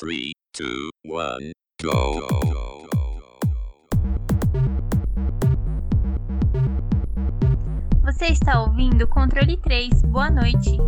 3, 0.00 0.32
2, 0.56 0.88
1, 1.04 1.52
go. 1.82 2.26
Você 8.02 8.28
está 8.28 8.62
ouvindo 8.62 9.06
Controle 9.06 9.58
3. 9.58 10.02
Boa 10.04 10.30
noite. 10.30 10.78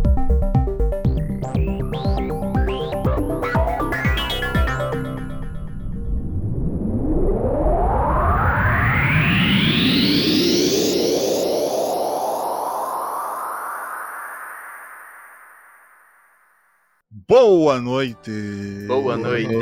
Boa 17.35 17.81
noite! 17.81 18.85
Boa 18.85 19.17
noite! 19.17 19.55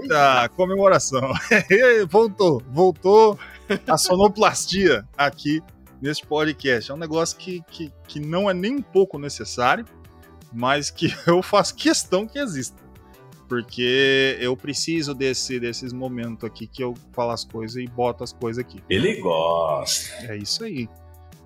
Eita, 0.00 0.48
comemoração! 0.50 1.32
voltou, 2.08 2.62
voltou 2.70 3.36
a 3.88 3.98
sonoplastia 3.98 5.04
aqui 5.18 5.60
neste 6.00 6.24
podcast. 6.24 6.92
É 6.92 6.94
um 6.94 6.96
negócio 6.96 7.36
que, 7.36 7.64
que, 7.72 7.92
que 8.06 8.20
não 8.20 8.48
é 8.48 8.54
nem 8.54 8.76
um 8.76 8.82
pouco 8.82 9.18
necessário, 9.18 9.84
mas 10.52 10.88
que 10.88 11.12
eu 11.26 11.42
faço 11.42 11.74
questão 11.74 12.28
que 12.28 12.38
exista. 12.38 12.83
Porque 13.48 14.36
eu 14.40 14.56
preciso 14.56 15.14
desse, 15.14 15.60
desses 15.60 15.92
momentos 15.92 16.44
aqui 16.44 16.66
que 16.66 16.82
eu 16.82 16.94
falo 17.12 17.30
as 17.30 17.44
coisas 17.44 17.76
e 17.76 17.86
boto 17.86 18.24
as 18.24 18.32
coisas 18.32 18.58
aqui. 18.64 18.82
Ele 18.88 19.20
gosta. 19.20 20.32
É 20.32 20.36
isso 20.36 20.64
aí. 20.64 20.88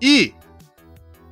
E, 0.01 0.33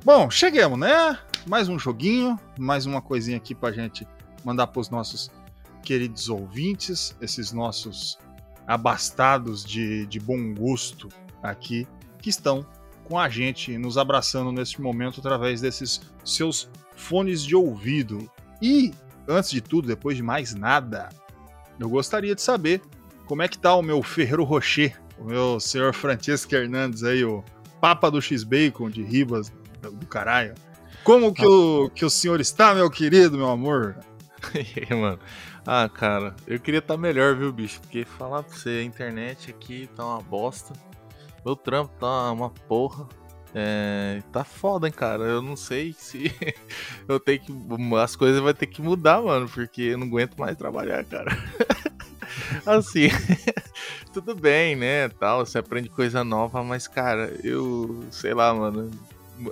bom, 0.04 0.28
chegamos, 0.30 0.78
né? 0.78 1.18
Mais 1.46 1.68
um 1.68 1.78
joguinho, 1.78 2.38
mais 2.58 2.84
uma 2.84 3.00
coisinha 3.00 3.38
aqui 3.38 3.54
pra 3.54 3.72
gente 3.72 4.06
mandar 4.44 4.66
pros 4.66 4.90
nossos 4.90 5.30
queridos 5.82 6.28
ouvintes, 6.28 7.16
esses 7.20 7.52
nossos 7.52 8.18
abastados 8.66 9.64
de, 9.64 10.04
de 10.06 10.20
bom 10.20 10.52
gosto 10.54 11.08
aqui, 11.42 11.86
que 12.18 12.28
estão 12.28 12.66
com 13.04 13.18
a 13.18 13.28
gente, 13.30 13.78
nos 13.78 13.96
abraçando 13.96 14.52
neste 14.52 14.82
momento 14.82 15.20
através 15.20 15.62
desses 15.62 16.02
seus 16.22 16.68
fones 16.94 17.42
de 17.42 17.56
ouvido. 17.56 18.30
E, 18.60 18.92
antes 19.28 19.50
de 19.50 19.60
tudo, 19.60 19.86
depois 19.86 20.16
de 20.16 20.22
mais 20.22 20.54
nada, 20.54 21.10
eu 21.78 21.88
gostaria 21.88 22.34
de 22.34 22.42
saber 22.42 22.80
como 23.26 23.42
é 23.42 23.48
que 23.48 23.58
tá 23.58 23.74
o 23.74 23.82
meu 23.82 24.02
Ferreiro 24.02 24.42
Rocher, 24.42 24.98
o 25.18 25.24
meu 25.24 25.60
senhor 25.60 25.94
Francisco 25.94 26.54
Hernandes 26.54 27.04
aí, 27.04 27.24
o 27.24 27.44
Papa 27.80 28.10
do 28.10 28.20
X-Bacon 28.20 28.90
de 28.90 29.02
Ribas 29.02 29.52
do 29.80 30.06
caralho. 30.06 30.54
Como 31.04 31.32
que, 31.32 31.46
o, 31.46 31.90
que 31.90 32.04
o 32.04 32.10
senhor 32.10 32.40
está, 32.40 32.74
meu 32.74 32.90
querido, 32.90 33.36
meu 33.36 33.48
amor? 33.48 33.96
E 34.54 34.84
aí, 34.90 34.98
mano? 34.98 35.18
Ah, 35.66 35.88
cara, 35.88 36.34
eu 36.46 36.58
queria 36.58 36.78
estar 36.78 36.96
melhor, 36.96 37.36
viu, 37.36 37.52
bicho? 37.52 37.80
Porque 37.82 38.04
falar 38.04 38.42
pra 38.42 38.56
você, 38.56 38.70
a 38.70 38.82
internet 38.82 39.50
aqui 39.50 39.88
tá 39.94 40.04
uma 40.04 40.22
bosta. 40.22 40.72
Meu 41.44 41.54
trampo 41.54 41.92
tá 41.98 42.32
uma 42.32 42.50
porra. 42.50 43.06
É, 43.54 44.22
tá 44.32 44.44
foda, 44.44 44.86
hein, 44.86 44.92
cara. 44.92 45.24
Eu 45.24 45.42
não 45.42 45.56
sei 45.56 45.94
se 45.96 46.32
eu 47.08 47.18
tenho 47.18 47.40
que. 47.40 47.52
As 47.96 48.14
coisas 48.16 48.40
vai 48.40 48.54
ter 48.54 48.66
que 48.66 48.82
mudar, 48.82 49.22
mano, 49.22 49.48
porque 49.48 49.82
eu 49.82 49.98
não 49.98 50.06
aguento 50.06 50.36
mais 50.38 50.56
trabalhar, 50.56 51.04
cara. 51.04 51.30
assim, 52.66 53.08
tudo 54.12 54.34
bem, 54.34 54.76
né? 54.76 55.08
Tal, 55.08 55.44
você 55.44 55.58
aprende 55.58 55.88
coisa 55.88 56.22
nova, 56.22 56.62
mas, 56.62 56.86
cara, 56.86 57.32
eu 57.42 58.04
sei 58.10 58.34
lá, 58.34 58.54
mano. 58.54 58.90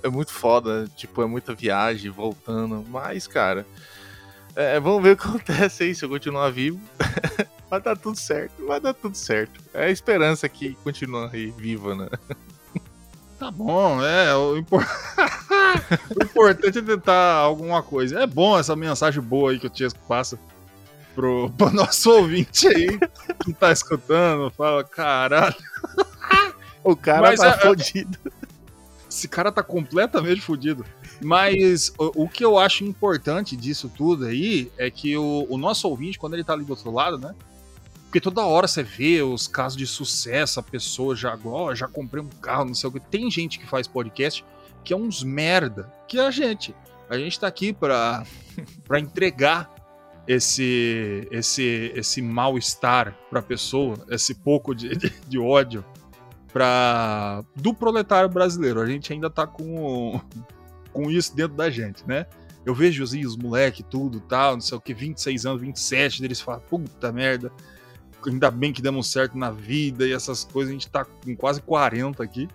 É 0.03 0.09
muito 0.09 0.33
foda, 0.33 0.89
tipo, 0.97 1.23
é 1.23 1.27
muita 1.27 1.55
viagem 1.55 2.11
voltando. 2.11 2.85
Mas, 2.89 3.29
cara, 3.29 3.65
é, 4.57 4.81
vamos 4.81 5.03
ver 5.03 5.13
o 5.13 5.17
que 5.17 5.29
acontece 5.29 5.85
aí 5.85 5.95
se 5.95 6.05
eu 6.05 6.09
continuar 6.09 6.51
vivo. 6.51 6.81
vai 7.71 7.81
dar 7.81 7.97
tudo 7.97 8.19
certo, 8.19 8.67
vai 8.67 8.81
dar 8.81 8.95
tudo 8.95 9.17
certo. 9.17 9.61
É 9.73 9.85
a 9.85 9.91
esperança 9.91 10.49
que 10.49 10.75
continua 10.83 11.31
aí 11.33 11.53
viva, 11.53 11.95
né? 11.95 12.09
Tá 13.39 13.51
bom, 13.51 14.03
é. 14.03 14.35
O, 14.35 14.57
impor... 14.57 14.83
o 16.19 16.25
importante 16.25 16.79
é 16.79 16.83
tentar 16.83 17.35
alguma 17.35 17.83
coisa. 17.83 18.21
É 18.21 18.27
bom 18.27 18.59
essa 18.59 18.75
mensagem 18.75 19.23
boa 19.23 19.51
aí 19.51 19.59
que 19.59 19.67
o 19.67 19.71
Tiesco 19.71 20.01
passa 20.09 20.39
pro, 21.15 21.51
pro 21.57 21.71
nosso 21.73 22.11
ouvinte 22.11 22.67
aí 22.69 22.99
que 23.45 23.53
tá 23.53 23.73
escutando. 23.73 24.51
Fala, 24.51 24.83
caralho. 24.85 25.57
O 26.83 26.97
cara 26.97 27.23
Mas 27.23 27.41
tá 27.41 27.49
é- 27.49 27.59
fodido. 27.59 28.19
Esse 29.11 29.29
cara 29.29 29.51
tá 29.51 29.63
completamente 29.63 30.41
fudido. 30.41 30.85
Mas 31.23 31.91
o, 31.99 32.25
o 32.25 32.29
que 32.29 32.45
eu 32.45 32.59
acho 32.59 32.85
importante 32.85 33.57
disso 33.57 33.91
tudo 33.95 34.27
aí 34.27 34.71
é 34.77 34.91
que 34.91 35.17
o, 35.17 35.47
o 35.49 35.57
nosso 35.57 35.89
ouvinte, 35.89 36.19
quando 36.19 36.35
ele 36.35 36.45
tá 36.45 36.53
ali 36.53 36.65
do 36.65 36.71
outro 36.71 36.91
lado, 36.91 37.17
né? 37.17 37.35
Porque 38.07 38.21
toda 38.21 38.45
hora 38.47 38.67
você 38.67 38.83
vê 38.83 39.21
os 39.21 39.47
casos 39.47 39.77
de 39.77 39.87
sucesso, 39.87 40.59
a 40.59 40.63
pessoa 40.63 41.15
já, 41.15 41.39
ó, 41.45 41.75
já 41.75 41.87
comprei 41.87 42.23
um 42.23 42.29
carro, 42.29 42.65
não 42.65 42.75
sei 42.75 42.89
o 42.89 42.93
que. 42.93 43.01
Tem 43.01 43.31
gente 43.31 43.59
que 43.59 43.67
faz 43.67 43.87
podcast 43.87 44.45
que 44.85 44.93
é 44.93 44.97
uns 44.97 45.23
merda, 45.23 45.93
que 46.07 46.19
é 46.19 46.27
a 46.27 46.31
gente. 46.31 46.75
A 47.11 47.19
gente 47.19 47.39
tá 47.39 47.49
aqui 47.49 47.73
pra, 47.73 48.25
pra 48.87 49.01
entregar 49.01 49.75
esse 50.27 51.27
esse 51.31 51.93
esse 51.95 52.23
mal-estar 52.23 53.17
pra 53.29 53.43
pessoa, 53.43 53.97
esse 54.09 54.35
pouco 54.35 54.75
de, 54.75 54.97
de, 54.97 55.11
de 55.29 55.39
ódio 55.39 55.85
pra, 56.53 57.45
do 57.55 57.75
proletário 57.75 58.31
brasileiro. 58.31 58.81
A 58.81 58.87
gente 58.87 59.13
ainda 59.13 59.29
tá 59.29 59.47
com, 59.47 60.21
com 60.93 61.11
isso 61.11 61.35
dentro 61.35 61.57
da 61.57 61.69
gente, 61.69 62.07
né? 62.07 62.27
Eu 62.65 62.75
vejo 62.75 63.05
assim, 63.05 63.25
os 63.27 63.37
moleque, 63.37 63.83
tudo 63.83 64.21
tal, 64.21 64.55
não 64.55 64.61
sei 64.61 64.79
o 64.79 64.81
que, 64.81 64.95
26 64.95 65.47
anos, 65.47 65.61
27, 65.61 66.23
deles 66.23 66.41
falam, 66.41 66.61
puta 66.61 67.13
merda, 67.13 67.53
ainda 68.27 68.51
bem 68.51 68.73
que 68.73 68.83
demos 68.83 69.11
certo 69.11 69.37
na 69.37 69.51
vida 69.51 70.07
e 70.07 70.13
essas 70.13 70.45
coisas, 70.45 70.71
a 70.71 70.73
gente 70.73 70.89
tá 70.89 71.05
com 71.05 71.37
quase 71.37 71.61
40 71.63 72.23
aqui. 72.23 72.49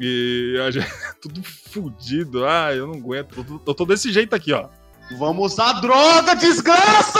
E 0.00 0.56
a 0.66 0.70
gente 0.70 0.86
tudo 1.20 1.42
fudido. 1.42 2.46
Ah, 2.46 2.74
eu 2.74 2.86
não 2.86 2.94
aguento. 2.94 3.38
Eu 3.38 3.44
tô, 3.44 3.60
eu 3.66 3.74
tô 3.74 3.84
desse 3.84 4.12
jeito 4.12 4.34
aqui, 4.34 4.52
ó. 4.52 4.68
Vamos 5.16 5.52
usar 5.52 5.80
droga, 5.80 6.34
desgraça! 6.34 7.18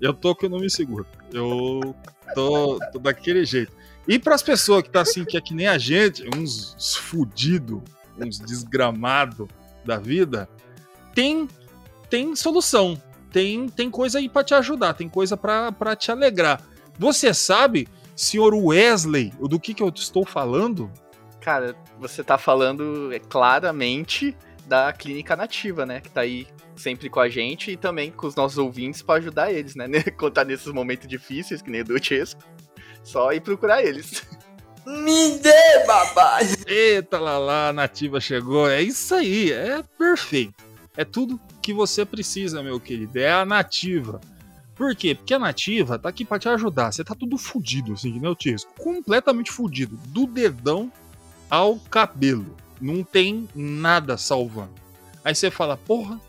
Eu 0.00 0.12
tô 0.12 0.34
que 0.34 0.46
eu 0.46 0.50
não 0.50 0.58
me 0.58 0.68
seguro. 0.68 1.06
Eu 1.32 1.94
tô, 2.34 2.78
tô 2.92 2.98
daquele 2.98 3.44
jeito. 3.44 3.72
E 4.08 4.18
pras 4.18 4.42
pessoas 4.42 4.82
que 4.82 4.90
tá 4.90 5.00
assim, 5.00 5.24
que 5.24 5.36
é 5.36 5.40
que 5.40 5.54
nem 5.54 5.66
a 5.66 5.78
gente, 5.78 6.28
uns, 6.36 6.74
uns 6.74 6.96
fudido, 6.96 7.82
uns 8.18 8.38
desgramado 8.38 9.48
da 9.84 9.98
vida, 9.98 10.48
tem 11.14 11.48
tem 12.08 12.36
solução. 12.36 13.00
Tem, 13.36 13.68
tem 13.68 13.90
coisa 13.90 14.18
aí 14.18 14.30
pra 14.30 14.42
te 14.42 14.54
ajudar, 14.54 14.94
tem 14.94 15.10
coisa 15.10 15.36
pra 15.36 15.70
pra 15.70 15.94
te 15.94 16.10
alegrar. 16.10 16.58
Você 16.98 17.34
sabe, 17.34 17.86
senhor 18.16 18.54
Wesley, 18.54 19.30
do 19.38 19.60
que 19.60 19.74
que 19.74 19.82
eu 19.82 19.90
estou 19.90 20.24
falando? 20.24 20.90
Cara, 21.38 21.76
você 22.00 22.24
tá 22.24 22.38
falando 22.38 23.12
é, 23.12 23.18
claramente 23.18 24.34
da 24.64 24.90
clínica 24.90 25.36
nativa, 25.36 25.84
né? 25.84 26.00
Que 26.00 26.08
tá 26.08 26.22
aí 26.22 26.46
sempre 26.76 27.10
com 27.10 27.20
a 27.20 27.28
gente 27.28 27.72
e 27.72 27.76
também 27.76 28.10
com 28.10 28.26
os 28.26 28.34
nossos 28.34 28.56
ouvintes 28.56 29.02
pra 29.02 29.16
ajudar 29.16 29.52
eles, 29.52 29.74
né? 29.74 29.86
Quando 30.18 30.32
tá 30.32 30.42
nesses 30.42 30.72
momentos 30.72 31.06
difíceis, 31.06 31.60
que 31.60 31.70
nem 31.70 31.82
o 31.82 31.84
do 31.84 32.02
Chesco, 32.02 32.40
só 33.04 33.34
ir 33.34 33.42
procurar 33.42 33.84
eles. 33.84 34.22
Me 34.86 35.38
dê, 35.40 35.84
babá! 35.86 36.38
Eita 36.66 37.18
lá 37.18 37.36
lá, 37.36 37.68
a 37.68 37.72
nativa 37.74 38.18
chegou. 38.18 38.66
É 38.66 38.80
isso 38.80 39.14
aí, 39.14 39.52
é 39.52 39.82
perfeito. 39.98 40.64
É 40.96 41.04
tudo 41.04 41.38
que 41.66 41.72
você 41.72 42.04
precisa, 42.04 42.62
meu 42.62 42.78
querido. 42.78 43.18
É 43.18 43.32
a 43.32 43.44
nativa. 43.44 44.20
Por 44.76 44.94
quê? 44.94 45.16
Porque 45.16 45.34
a 45.34 45.38
nativa 45.38 45.98
tá 45.98 46.08
aqui 46.08 46.24
pra 46.24 46.38
te 46.38 46.48
ajudar. 46.48 46.92
Você 46.92 47.02
tá 47.02 47.12
tudo 47.12 47.36
fudido, 47.36 47.94
assim, 47.94 48.12
que 48.12 48.20
nem 48.20 48.30
o 48.30 48.36
Tisco. 48.36 48.70
Completamente 48.80 49.50
fudido. 49.50 49.98
Do 50.10 50.28
dedão 50.28 50.92
ao 51.50 51.76
cabelo. 51.90 52.56
Não 52.80 53.02
tem 53.02 53.48
nada 53.52 54.16
salvando. 54.16 54.74
Aí 55.24 55.34
você 55.34 55.50
fala, 55.50 55.76
porra, 55.76 56.20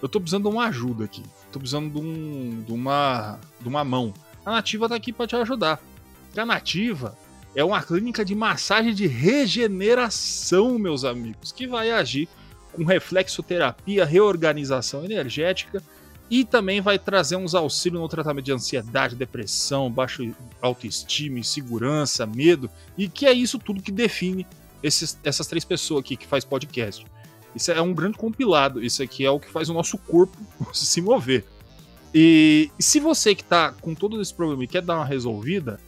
eu 0.00 0.08
tô 0.08 0.20
precisando 0.20 0.48
de 0.48 0.54
uma 0.54 0.66
ajuda 0.66 1.04
aqui. 1.04 1.24
Tô 1.50 1.58
precisando 1.58 1.90
de, 1.90 1.98
um, 1.98 2.62
de, 2.64 2.72
uma, 2.72 3.40
de 3.60 3.66
uma 3.66 3.82
mão. 3.82 4.14
A 4.44 4.52
nativa 4.52 4.88
tá 4.88 4.94
aqui 4.94 5.12
pra 5.12 5.26
te 5.26 5.34
ajudar. 5.34 5.80
Porque 6.26 6.38
a 6.38 6.46
nativa 6.46 7.18
é 7.56 7.64
uma 7.64 7.82
clínica 7.82 8.24
de 8.24 8.36
massagem 8.36 8.94
de 8.94 9.08
regeneração, 9.08 10.78
meus 10.78 11.04
amigos, 11.04 11.50
que 11.50 11.66
vai 11.66 11.90
agir 11.90 12.28
com 12.76 12.84
reflexoterapia, 12.84 14.04
reorganização 14.04 15.04
energética 15.04 15.82
e 16.30 16.44
também 16.44 16.80
vai 16.80 16.98
trazer 16.98 17.36
uns 17.36 17.54
auxílios 17.54 18.00
no 18.00 18.08
tratamento 18.08 18.44
de 18.44 18.52
ansiedade, 18.52 19.14
depressão, 19.14 19.90
baixa 19.90 20.22
autoestima, 20.60 21.38
insegurança, 21.38 22.26
medo, 22.26 22.68
e 22.98 23.08
que 23.08 23.26
é 23.26 23.32
isso 23.32 23.58
tudo 23.58 23.82
que 23.82 23.92
define 23.92 24.46
esses, 24.82 25.18
essas 25.22 25.46
três 25.46 25.64
pessoas 25.64 26.00
aqui 26.00 26.16
que 26.16 26.26
faz 26.26 26.44
podcast. 26.44 27.06
Isso 27.54 27.70
é 27.70 27.80
um 27.80 27.94
grande 27.94 28.18
compilado, 28.18 28.84
isso 28.84 29.02
aqui 29.02 29.24
é 29.24 29.30
o 29.30 29.40
que 29.40 29.50
faz 29.50 29.68
o 29.70 29.74
nosso 29.74 29.96
corpo 29.98 30.36
se 30.74 31.00
mover. 31.00 31.44
E, 32.14 32.70
se 32.78 32.98
você 32.98 33.34
que 33.34 33.44
tá 33.44 33.72
com 33.80 33.94
todo 33.94 34.20
esse 34.20 34.34
problema 34.34 34.64
e 34.64 34.68
quer 34.68 34.82
dar 34.82 34.96
uma 34.96 35.04
resolvida, 35.04 35.80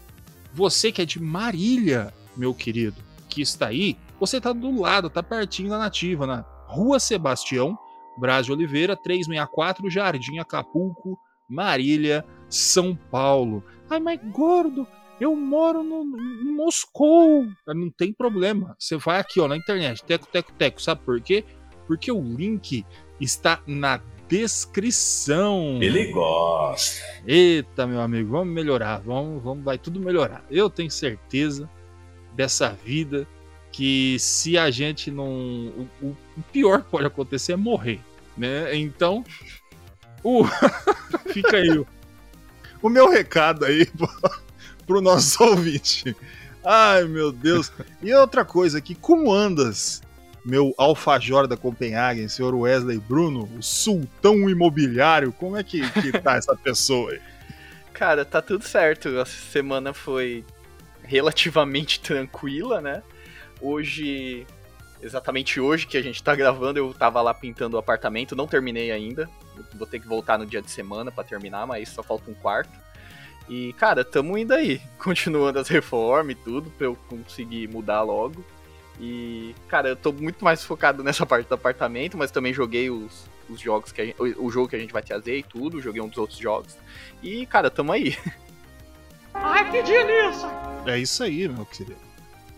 você 0.55 0.93
que 0.93 1.03
é 1.03 1.05
de 1.05 1.21
Marília, 1.21 2.13
meu 2.37 2.55
querido, 2.55 2.97
que 3.29 3.43
está 3.43 3.67
aí, 3.67 3.97
você 4.21 4.41
tá 4.41 4.53
do 4.53 4.81
lado, 4.81 5.11
tá 5.11 5.23
pertinho 5.23 5.71
da 5.71 5.79
nativa, 5.79 6.27
na 6.27 6.45
Rua 6.69 7.01
Sebastião, 7.01 7.79
Braz 8.17 8.47
de 8.47 8.53
Oliveira, 8.53 8.95
364, 8.95 9.91
Jardim 9.91 10.39
Acapulco, 10.39 11.19
Marília, 11.49 12.25
São 12.49 12.95
Paulo. 12.95 13.65
Ai, 13.89 13.99
mas 13.99 14.21
gordo, 14.31 14.87
eu 15.19 15.35
moro 15.35 15.83
no, 15.83 16.03
em 16.03 16.53
Moscou. 16.55 17.47
Não 17.67 17.91
tem 17.91 18.13
problema. 18.13 18.77
Você 18.79 18.97
vai 18.97 19.19
aqui, 19.19 19.41
ó, 19.41 19.49
na 19.49 19.57
internet, 19.57 20.05
teco, 20.05 20.27
teco, 20.27 20.53
teco. 20.53 20.83
Sabe 20.83 21.01
por 21.05 21.21
quê? 21.21 21.43
Porque 21.87 22.13
o 22.13 22.21
link 22.21 22.85
está 23.19 23.63
na 23.67 24.01
descrição. 24.29 25.79
Ele 25.81 26.13
gosta. 26.13 27.01
Eita, 27.27 27.87
meu 27.87 28.03
amigo, 28.03 28.31
vamos 28.31 28.53
melhorar, 28.53 29.01
vamos, 29.01 29.43
vamos, 29.43 29.65
vai 29.65 29.79
tudo 29.79 29.99
melhorar. 29.99 30.45
Eu 30.51 30.69
tenho 30.69 30.91
certeza 30.91 31.69
dessa 32.35 32.69
vida 32.85 33.27
que 33.79 34.19
se 34.19 34.59
a 34.59 34.73
gente 34.73 35.09
não, 35.09 35.29
o, 35.29 35.89
o- 36.03 36.17
pior 36.53 36.83
que 36.83 36.91
pode 36.91 37.07
acontecer 37.07 37.53
é 37.53 37.57
morrer, 37.57 38.01
né? 38.37 38.75
Então, 38.75 39.25
o 40.21 40.45
fica 41.33 41.59
aí 41.59 41.79
o, 41.79 41.87
o 42.83 42.89
meu 42.89 43.09
recado 43.09 43.65
aí 43.65 43.87
pro 44.85 45.01
nosso 45.01 45.45
ouvinte. 45.45 46.17
Ai, 46.65 47.05
meu 47.05 47.31
Deus. 47.31 47.71
E 48.03 48.13
outra 48.13 48.45
coisa 48.45 48.79
aqui, 48.79 48.97
como 48.97 49.33
andas? 49.33 50.03
Meu 50.45 50.75
alfajor 50.77 51.47
da 51.47 51.57
Copenhagen, 51.57 52.27
senhor 52.27 52.57
Wesley 52.57 52.99
Bruno, 52.99 53.49
o 53.57 53.63
sultão 53.63 54.51
imobiliário, 54.51 55.31
como 55.33 55.57
é 55.57 55.63
que, 55.63 55.89
que 55.93 56.11
tá 56.19 56.35
essa 56.35 56.57
pessoa 56.57 57.13
aí? 57.13 57.21
Cara, 57.93 58.25
tá 58.25 58.43
tudo 58.43 58.65
certo. 58.65 59.09
A 59.21 59.25
semana 59.25 59.95
foi 59.95 60.45
relativamente 61.05 62.01
tranquila, 62.01 62.81
né? 62.81 63.05
Hoje, 63.61 64.47
exatamente 65.03 65.61
hoje 65.61 65.87
que 65.87 65.97
a 65.97 66.03
gente 66.03 66.23
tá 66.23 66.35
gravando, 66.35 66.79
eu 66.79 66.95
tava 66.95 67.21
lá 67.21 67.35
pintando 67.35 67.77
o 67.77 67.79
apartamento, 67.79 68.37
não 68.37 68.47
terminei 68.47 68.91
ainda. 68.91 69.29
Vou 69.75 69.87
ter 69.87 70.01
que 70.01 70.07
voltar 70.07 70.39
no 70.39 70.47
dia 70.47 70.63
de 70.63 70.71
semana 70.71 71.11
pra 71.11 71.25
terminar, 71.25 71.67
mas 71.67 71.89
só 71.89 72.03
falta 72.03 72.31
um 72.31 72.35
quarto. 72.35 72.79
E, 73.49 73.73
cara, 73.75 74.05
tamo 74.05 74.37
indo 74.37 74.53
aí, 74.53 74.81
continuando 74.99 75.59
as 75.59 75.69
reformas 75.69 76.37
e 76.37 76.39
tudo, 76.43 76.71
pra 76.71 76.87
eu 76.87 76.97
conseguir 77.09 77.69
mudar 77.69 78.03
logo. 78.03 78.45
E, 79.01 79.55
cara, 79.69 79.91
eu 79.91 79.97
tô 79.97 80.13
muito 80.13 80.45
mais 80.45 80.65
focado 80.65 81.03
nessa 81.03 81.25
parte 81.25 81.49
do 81.49 81.55
apartamento, 81.55 82.17
mas 82.17 82.31
também 82.31 82.53
joguei 82.53 82.91
os, 82.91 83.29
os 83.49 83.61
jogos 83.61 83.93
que 83.93 84.01
a 84.01 84.05
gente, 84.05 84.21
o, 84.21 84.51
jogo 84.51 84.69
que 84.69 84.77
a 84.77 84.79
gente 84.79 84.93
vai 84.93 85.03
trazer 85.03 85.39
e 85.39 85.43
tudo, 85.43 85.81
joguei 85.81 86.03
um 86.03 86.09
dos 86.09 86.19
outros 86.19 86.39
jogos. 86.39 86.77
E, 87.23 87.47
cara, 87.47 87.71
tamo 87.71 87.93
aí. 87.93 88.17
É 90.87 90.99
isso 90.99 91.23
aí, 91.23 91.49
meu 91.49 91.65
querido. 91.65 92.01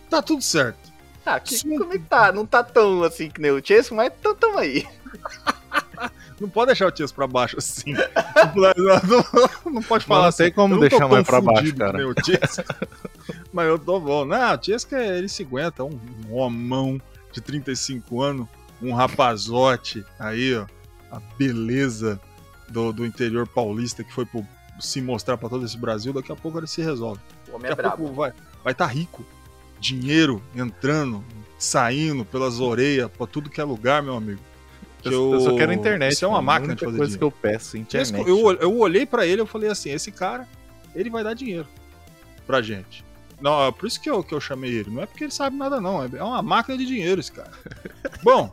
Tá 0.09 0.21
tudo 0.21 0.41
certo. 0.41 0.90
Ah, 1.25 1.39
que, 1.39 1.55
Sim. 1.55 1.77
como 1.77 1.93
é 1.93 1.97
que 1.97 2.05
tá? 2.05 2.31
Não 2.31 2.45
tá 2.45 2.63
tão 2.63 3.03
assim 3.03 3.29
que 3.29 3.39
nem 3.39 3.51
o 3.51 3.65
Chase, 3.65 3.93
mas 3.93 4.11
tamo, 4.21 4.35
tamo 4.35 4.57
aí. 4.57 4.85
Não 6.41 6.49
pode 6.49 6.67
deixar 6.67 6.87
o 6.87 6.91
Tias 6.91 7.11
pra 7.11 7.27
baixo 7.27 7.55
assim. 7.59 7.93
não, 7.93 8.73
não, 9.63 9.73
não 9.73 9.83
pode 9.83 10.05
falar 10.05 10.21
não 10.23 10.29
assim. 10.29 10.45
tem 10.45 10.51
como 10.51 10.79
deixar 10.79 11.07
mais 11.07 11.23
tão 11.27 11.39
pra 11.39 11.53
baixo, 11.53 11.75
cara. 11.75 11.99
mas 13.53 13.67
eu 13.67 13.77
tô 13.77 13.99
bom. 13.99 14.25
Não, 14.25 14.51
o 14.51 14.57
Tias 14.57 14.83
que 14.83 14.95
ele 14.95 15.29
se 15.29 15.43
aguenta, 15.43 15.83
um 15.83 15.99
homão 16.31 16.99
de 17.31 17.39
35 17.41 18.21
anos, 18.23 18.47
um 18.81 18.91
rapazote 18.91 20.03
aí, 20.17 20.55
ó. 20.55 20.65
A 21.11 21.19
beleza 21.37 22.19
do, 22.69 22.91
do 22.91 23.05
interior 23.05 23.47
paulista 23.47 24.03
que 24.03 24.11
foi 24.11 24.25
pro, 24.25 24.43
se 24.79 24.99
mostrar 24.99 25.37
pra 25.37 25.47
todo 25.47 25.63
esse 25.63 25.77
Brasil. 25.77 26.11
Daqui 26.11 26.31
a 26.31 26.35
pouco 26.35 26.57
ele 26.57 26.65
se 26.67 26.81
resolve. 26.81 27.21
O 27.51 27.55
homem 27.55 27.67
é 27.67 27.75
Daqui 27.75 27.81
a 27.81 27.83
brabo. 27.89 27.97
pouco 27.97 28.15
vai 28.15 28.29
estar 28.31 28.43
vai 28.63 28.73
tá 28.73 28.85
rico. 28.87 29.23
Dinheiro 29.81 30.41
entrando, 30.55 31.25
saindo 31.57 32.23
pelas 32.23 32.59
orelhas 32.59 33.11
pra 33.11 33.27
tudo 33.27 33.49
que 33.49 33.59
é 33.59 33.63
lugar, 33.63 34.01
meu 34.01 34.15
amigo. 34.15 34.39
Que 35.01 35.09
Eu, 35.09 35.33
eu 35.33 35.41
só 35.41 35.55
quero 35.57 35.73
internet. 35.73 36.13
Isso 36.13 36.23
é 36.23 36.27
uma 36.27 36.41
máquina 36.41 36.75
de 36.75 36.85
fazer 36.85 36.97
coisa 36.97 37.17
dinheiro. 37.17 37.31
que 37.31 37.45
eu 37.45 37.51
peço, 37.51 37.77
internet. 37.77 38.27
Eu, 38.27 38.51
eu 38.51 38.77
olhei 38.77 39.05
pra 39.05 39.25
ele 39.25 39.41
e 39.41 39.45
falei 39.47 39.69
assim: 39.69 39.89
esse 39.89 40.11
cara, 40.11 40.47
ele 40.95 41.09
vai 41.09 41.23
dar 41.23 41.33
dinheiro 41.33 41.67
pra 42.45 42.61
gente. 42.61 43.03
Não, 43.41 43.67
é 43.67 43.71
por 43.71 43.87
isso 43.87 43.99
que 43.99 44.09
eu, 44.09 44.23
que 44.23 44.35
eu 44.35 44.39
chamei 44.39 44.71
ele. 44.71 44.91
Não 44.91 45.01
é 45.01 45.07
porque 45.07 45.23
ele 45.23 45.31
sabe 45.31 45.57
nada, 45.57 45.81
não. 45.81 46.03
É 46.03 46.23
uma 46.23 46.43
máquina 46.43 46.77
de 46.77 46.85
dinheiro 46.85 47.19
esse 47.19 47.31
cara. 47.31 47.51
Bom. 48.21 48.51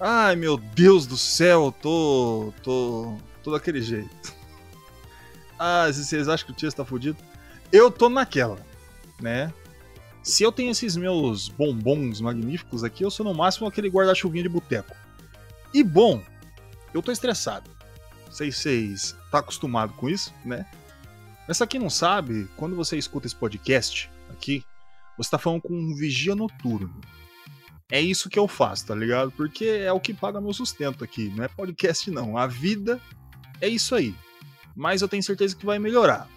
Ai, 0.00 0.34
meu 0.34 0.56
Deus 0.56 1.06
do 1.06 1.16
céu, 1.16 1.66
eu 1.66 1.72
tô. 1.72 2.52
tô. 2.62 3.16
tô 3.42 3.52
daquele 3.52 3.82
jeito. 3.82 4.34
Ah, 5.58 5.86
vocês 5.92 6.28
acham 6.28 6.46
que 6.46 6.52
o 6.52 6.54
Tias 6.54 6.72
tá 6.72 6.84
fudido? 6.84 7.18
Eu 7.70 7.90
tô 7.90 8.08
naquela, 8.08 8.58
né? 9.20 9.52
Se 10.26 10.42
eu 10.42 10.50
tenho 10.50 10.72
esses 10.72 10.96
meus 10.96 11.48
bombons 11.48 12.20
magníficos 12.20 12.82
aqui, 12.82 13.04
eu 13.04 13.12
sou 13.12 13.24
no 13.24 13.32
máximo 13.32 13.68
aquele 13.68 13.88
guarda-chuvinha 13.88 14.42
de 14.42 14.48
boteco. 14.48 14.92
E 15.72 15.84
bom, 15.84 16.20
eu 16.92 17.00
tô 17.00 17.12
estressado. 17.12 17.70
Sei 18.28 18.50
se 18.50 18.58
vocês 18.58 19.16
tá 19.30 19.38
acostumado 19.38 19.92
com 19.92 20.08
isso, 20.08 20.34
né? 20.44 20.66
Mas 21.46 21.58
pra 21.58 21.66
quem 21.68 21.78
não 21.78 21.88
sabe, 21.88 22.48
quando 22.56 22.74
você 22.74 22.98
escuta 22.98 23.28
esse 23.28 23.36
podcast 23.36 24.10
aqui, 24.28 24.64
você 25.16 25.30
tá 25.30 25.38
falando 25.38 25.62
com 25.62 25.72
um 25.72 25.94
vigia 25.94 26.34
noturno. 26.34 27.00
É 27.88 28.00
isso 28.00 28.28
que 28.28 28.36
eu 28.38 28.48
faço, 28.48 28.86
tá 28.86 28.96
ligado? 28.96 29.30
Porque 29.30 29.64
é 29.64 29.92
o 29.92 30.00
que 30.00 30.12
paga 30.12 30.40
meu 30.40 30.52
sustento 30.52 31.04
aqui. 31.04 31.32
Não 31.36 31.44
é 31.44 31.48
podcast, 31.48 32.10
não. 32.10 32.36
A 32.36 32.48
vida 32.48 33.00
é 33.60 33.68
isso 33.68 33.94
aí. 33.94 34.12
Mas 34.74 35.02
eu 35.02 35.08
tenho 35.08 35.22
certeza 35.22 35.54
que 35.54 35.64
vai 35.64 35.78
melhorar. 35.78 36.28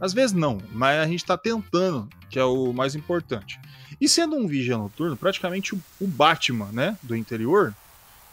Às 0.00 0.12
vezes 0.12 0.32
não, 0.32 0.58
mas 0.72 0.98
a 0.98 1.06
gente 1.06 1.24
tá 1.24 1.36
tentando, 1.36 2.08
que 2.30 2.38
é 2.38 2.44
o 2.44 2.72
mais 2.72 2.94
importante. 2.94 3.60
E 4.00 4.08
sendo 4.08 4.34
um 4.36 4.46
vigia 4.46 4.78
noturno, 4.78 5.16
praticamente 5.16 5.74
o- 5.74 5.80
o 6.00 6.06
Batman, 6.06 6.68
né, 6.72 6.96
do 7.02 7.14
interior, 7.14 7.74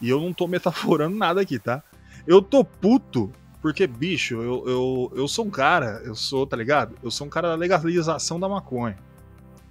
e 0.02 0.10
eu 0.10 0.22
não 0.22 0.32
tô 0.34 0.48
metaforando 0.48 1.16
nada 1.18 1.42
aqui, 1.42 1.60
tá? 1.60 1.84
Eu 2.26 2.42
tô 2.42 2.64
puto 2.64 3.32
porque, 3.62 3.86
bicho, 3.88 4.36
eu, 4.36 4.64
eu, 4.68 5.14
eu 5.16 5.28
sou 5.28 5.46
um 5.46 5.50
cara, 5.50 6.02
eu 6.06 6.16
sou, 6.16 6.46
tá 6.48 6.56
ligado? 6.56 6.96
Eu 7.04 7.12
sou 7.12 7.28
um 7.28 7.30
cara 7.30 7.50
da 7.50 7.56
legalização 7.56 8.40
da 8.40 8.48
maconha. 8.48 8.98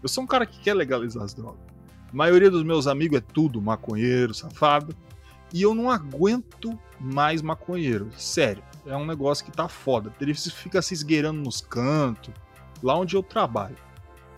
Eu 0.03 0.09
sou 0.09 0.25
um 0.25 0.27
cara 0.27 0.45
que 0.45 0.59
quer 0.61 0.75
legalizar 0.75 1.23
as 1.23 1.33
drogas. 1.33 1.61
A 2.13 2.15
maioria 2.17 2.51
dos 2.51 2.63
meus 2.63 2.87
amigos 2.87 3.19
é 3.19 3.21
tudo 3.33 3.61
maconheiro, 3.63 4.35
safado. 4.35 4.95
E 5.55 5.63
eu 5.63 5.75
não 5.75 5.91
aguento 5.91 6.79
mais 7.01 7.41
maconheiro. 7.41 8.11
Sério, 8.17 8.63
é 8.87 8.97
um 8.97 9.07
negócio 9.07 9.45
que 9.45 9.51
tá 9.51 9.69
foda. 9.69 10.15
Ele 10.21 10.35
fica 10.35 10.81
se 10.81 10.95
esgueirando 10.95 11.41
nos 11.41 11.61
cantos, 11.61 12.33
lá 12.83 12.97
onde 12.97 13.17
eu 13.17 13.23
trabalho. 13.23 13.77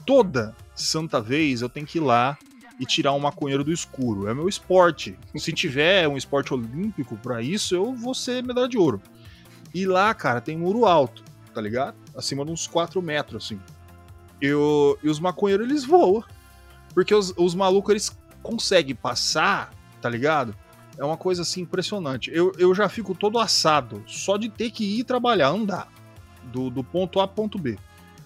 Toda 0.07 0.57
santa 0.75 1.21
vez 1.21 1.61
eu 1.61 1.69
tenho 1.69 1.87
que 1.87 1.99
ir 1.99 2.01
lá 2.01 2.39
e 2.81 2.87
tirar 2.87 3.13
um 3.13 3.19
maconheiro 3.19 3.65
do 3.65 3.73
escuro. 3.73 4.29
É 4.29 4.35
meu 4.35 4.49
esporte. 4.49 5.19
Se 5.37 5.53
tiver 5.53 6.09
um 6.09 6.17
esporte 6.17 6.55
olímpico 6.55 7.17
pra 7.17 7.43
isso, 7.43 7.75
eu 7.75 7.93
vou 7.93 8.15
ser 8.15 8.43
medalha 8.43 8.69
de 8.69 8.79
ouro. 8.79 9.03
E 9.75 9.85
lá, 9.85 10.15
cara, 10.15 10.41
tem 10.41 10.57
muro 10.57 10.87
alto, 10.87 11.23
tá 11.53 11.61
ligado? 11.61 11.97
Acima 12.17 12.45
de 12.45 12.51
uns 12.51 12.67
4 12.67 13.03
metros, 13.03 13.45
assim. 13.45 13.61
Eu, 14.41 14.99
e 15.03 15.09
os 15.09 15.21
maconheiros, 15.21 15.69
eles 15.69 15.85
voam. 15.85 16.23
Porque 16.95 17.15
os, 17.15 17.35
os 17.37 17.55
malucos, 17.55 17.91
eles 17.91 18.19
conseguem 18.43 18.95
passar, 18.95 19.71
tá 20.01 20.09
ligado? 20.09 20.55
É 20.99 21.05
uma 21.05 21.17
coisa 21.17 21.43
assim 21.43 21.63
impressionante. 21.63 22.31
Eu, 22.35 22.53
eu 22.59 22.75
já 22.75 22.89
fico 22.89 23.15
todo 23.15 23.39
assado 23.39 24.03
só 24.07 24.37
de 24.37 24.49
ter 24.49 24.71
que 24.71 24.99
ir 24.99 25.05
trabalhar, 25.05 25.49
andar. 25.49 25.89
Do, 26.45 26.71
do 26.71 26.83
ponto 26.83 27.21
A 27.21 27.23
ao 27.23 27.29
ponto 27.29 27.59
B. 27.59 27.79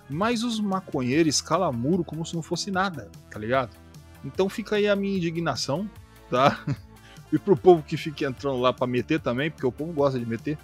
Mas 0.08 0.42
os 0.42 0.58
maconheiros 0.58 1.36
escalam 1.36 1.72
muro 1.72 2.04
como 2.04 2.24
se 2.24 2.34
não 2.34 2.42
fosse 2.42 2.70
nada, 2.70 3.10
tá 3.30 3.38
ligado? 3.38 3.76
Então 4.24 4.48
fica 4.48 4.76
aí 4.76 4.88
a 4.88 4.96
minha 4.96 5.16
indignação, 5.16 5.88
tá? 6.30 6.58
E 7.32 7.38
pro 7.38 7.56
povo 7.56 7.82
que 7.82 7.96
fica 7.96 8.26
entrando 8.26 8.60
lá 8.60 8.74
pra 8.74 8.86
meter 8.86 9.18
também, 9.18 9.50
porque 9.50 9.66
o 9.66 9.72
povo 9.72 9.90
gosta 9.90 10.18
de 10.18 10.26
meter. 10.26 10.58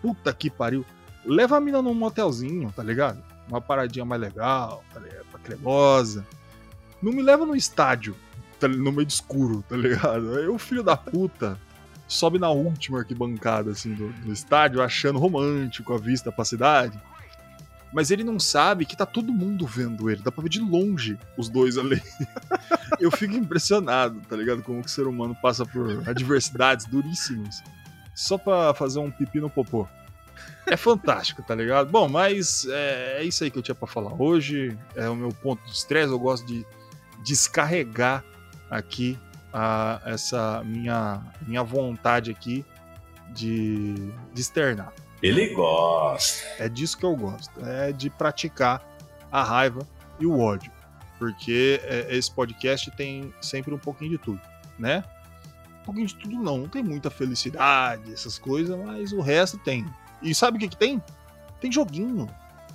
Puta 0.00 0.32
que 0.32 0.48
pariu. 0.48 0.82
Leva 1.26 1.58
a 1.58 1.60
mina 1.60 1.82
num 1.82 1.92
motelzinho, 1.92 2.72
tá 2.74 2.82
ligado? 2.82 3.22
Uma 3.46 3.60
paradinha 3.60 4.02
mais 4.02 4.18
legal, 4.18 4.82
tá 4.94 4.98
ligado? 4.98 5.26
Pra 5.26 5.38
cremosa. 5.40 6.26
Não 7.02 7.12
me 7.12 7.20
leva 7.20 7.44
no 7.44 7.54
estádio, 7.54 8.16
tá, 8.60 8.68
no 8.68 8.92
meio 8.92 9.08
escuro, 9.08 9.64
tá 9.68 9.76
ligado? 9.76 10.36
Aí 10.36 10.46
o 10.46 10.58
filho 10.58 10.82
da 10.82 10.96
puta 10.96 11.58
sobe 12.06 12.38
na 12.38 12.50
última 12.50 12.98
arquibancada, 12.98 13.70
assim, 13.70 13.94
do, 13.94 14.12
do 14.12 14.32
estádio, 14.32 14.82
achando 14.82 15.18
romântico 15.18 15.94
a 15.94 15.98
vista 15.98 16.30
pra 16.30 16.44
cidade. 16.44 17.00
Mas 17.92 18.10
ele 18.10 18.22
não 18.22 18.38
sabe 18.38 18.84
que 18.84 18.96
tá 18.96 19.04
todo 19.04 19.32
mundo 19.32 19.66
vendo 19.66 20.08
ele. 20.08 20.22
Dá 20.22 20.30
pra 20.30 20.42
ver 20.42 20.48
de 20.48 20.60
longe 20.60 21.18
os 21.36 21.48
dois 21.48 21.76
ali. 21.76 22.00
Eu 23.00 23.10
fico 23.10 23.34
impressionado, 23.34 24.20
tá 24.28 24.36
ligado? 24.36 24.62
Como 24.62 24.80
que 24.80 24.86
o 24.86 24.90
ser 24.90 25.06
humano 25.06 25.36
passa 25.40 25.66
por 25.66 26.08
adversidades 26.08 26.86
duríssimas 26.86 27.62
só 28.14 28.38
pra 28.38 28.74
fazer 28.74 29.00
um 29.00 29.10
pipi 29.10 29.40
no 29.40 29.50
popô. 29.50 29.88
É 30.66 30.76
fantástico, 30.76 31.42
tá 31.42 31.54
ligado? 31.54 31.90
Bom, 31.90 32.08
mas 32.08 32.66
é, 32.68 33.18
é 33.18 33.24
isso 33.24 33.42
aí 33.42 33.50
que 33.50 33.58
eu 33.58 33.62
tinha 33.62 33.74
pra 33.74 33.88
falar 33.88 34.12
hoje. 34.20 34.76
É 34.94 35.08
o 35.08 35.16
meu 35.16 35.30
ponto 35.30 35.64
de 35.64 35.72
estresse. 35.72 36.12
Eu 36.12 36.18
gosto 36.18 36.46
de 36.46 36.64
descarregar 37.24 38.24
aqui 38.70 39.18
a, 39.52 40.00
essa 40.04 40.62
minha, 40.64 41.20
minha 41.46 41.62
vontade 41.62 42.30
aqui 42.30 42.64
de, 43.30 43.94
de 44.32 44.40
externar. 44.40 44.92
Ele 45.22 45.48
gosta. 45.48 46.46
É 46.58 46.68
disso 46.68 46.96
que 46.96 47.04
eu 47.04 47.14
gosto. 47.14 47.52
É 47.64 47.92
de 47.92 48.08
praticar 48.08 48.82
a 49.30 49.42
raiva 49.42 49.86
e 50.18 50.26
o 50.26 50.38
ódio. 50.38 50.72
Porque 51.18 51.80
é, 51.84 52.16
esse 52.16 52.30
podcast 52.30 52.90
tem 52.92 53.34
sempre 53.40 53.74
um 53.74 53.78
pouquinho 53.78 54.12
de 54.12 54.18
tudo, 54.18 54.40
né? 54.78 55.04
Um 55.82 55.84
pouquinho 55.84 56.06
de 56.06 56.14
tudo 56.14 56.34
não, 56.36 56.58
não 56.58 56.68
tem 56.68 56.82
muita 56.82 57.10
felicidade, 57.10 58.12
essas 58.12 58.38
coisas, 58.38 58.78
mas 58.78 59.12
o 59.12 59.20
resto 59.20 59.58
tem. 59.58 59.84
E 60.22 60.34
sabe 60.34 60.56
o 60.56 60.60
que, 60.60 60.68
que 60.68 60.76
tem? 60.76 61.02
Tem 61.60 61.70
joguinho. 61.70 62.26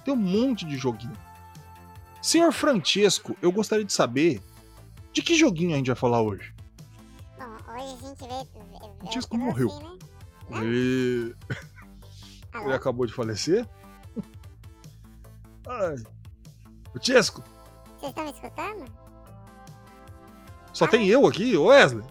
Tem 0.04 0.14
um 0.14 0.18
monte 0.18 0.66
de 0.66 0.78
joguinho. 0.78 1.18
Senhor 2.22 2.52
Francesco, 2.52 3.36
eu 3.42 3.52
gostaria 3.52 3.86
de 3.86 3.94
saber 3.94 4.42
de 5.16 5.22
que 5.24 5.36
joguinho 5.36 5.74
a 5.74 5.78
gente 5.78 5.88
vai 5.88 5.96
falar 5.96 6.22
hoje. 6.22 6.54
Bom, 7.40 7.46
hoje 7.74 7.96
a 8.04 8.08
gente 8.08 8.20
vê. 8.20 8.28
vê- 8.28 8.86
O 9.02 9.10
Tisco 9.10 9.38
morreu. 9.38 9.70
né? 10.50 10.60
Ele... 10.62 11.36
Alô? 12.54 12.66
Ele 12.66 12.74
acabou 12.74 13.06
de 13.06 13.14
falecer? 13.14 13.68
Ai. 15.68 15.96
O 16.94 17.00
Chesco, 17.04 17.44
Vocês 17.98 18.10
estão 18.10 18.24
me 18.26 18.32
escutando? 18.32 18.86
só 20.72 20.86
tem 20.88 21.08
eu 21.08 21.26
aqui, 21.26 21.58
Wesley? 21.58 22.06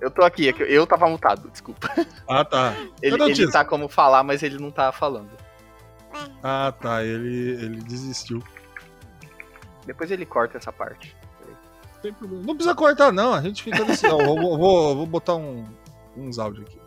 Eu 0.00 0.10
tô 0.10 0.22
aqui, 0.22 0.48
é 0.48 0.52
que 0.52 0.62
eu 0.62 0.86
tava 0.86 1.06
mutado, 1.08 1.50
desculpa. 1.50 1.88
Ah, 2.26 2.42
tá. 2.44 2.72
Ele, 3.02 3.22
ele 3.22 3.34
Tisco? 3.34 3.52
tá 3.52 3.64
como 3.64 3.86
falar, 3.88 4.22
mas 4.22 4.42
ele 4.42 4.58
não 4.58 4.70
tá 4.70 4.90
falando. 4.92 5.30
Ah, 6.42 6.72
tá. 6.80 7.04
Ele, 7.04 7.50
ele 7.62 7.82
desistiu. 7.82 8.42
Depois 9.90 10.08
ele 10.08 10.24
corta 10.24 10.56
essa 10.56 10.70
parte. 10.72 11.16
Não 11.94 12.00
tem 12.00 12.12
problema. 12.12 12.44
Não 12.46 12.54
precisa 12.54 12.76
cortar, 12.76 13.12
não. 13.12 13.34
A 13.34 13.40
gente 13.42 13.60
fica 13.64 13.84
desse. 13.84 14.06
Ó, 14.06 14.16
vou, 14.22 14.56
vou, 14.56 14.96
vou 14.96 15.06
botar 15.06 15.34
um, 15.34 15.66
uns 16.16 16.38
áudios 16.38 16.64
aqui. 16.64 16.80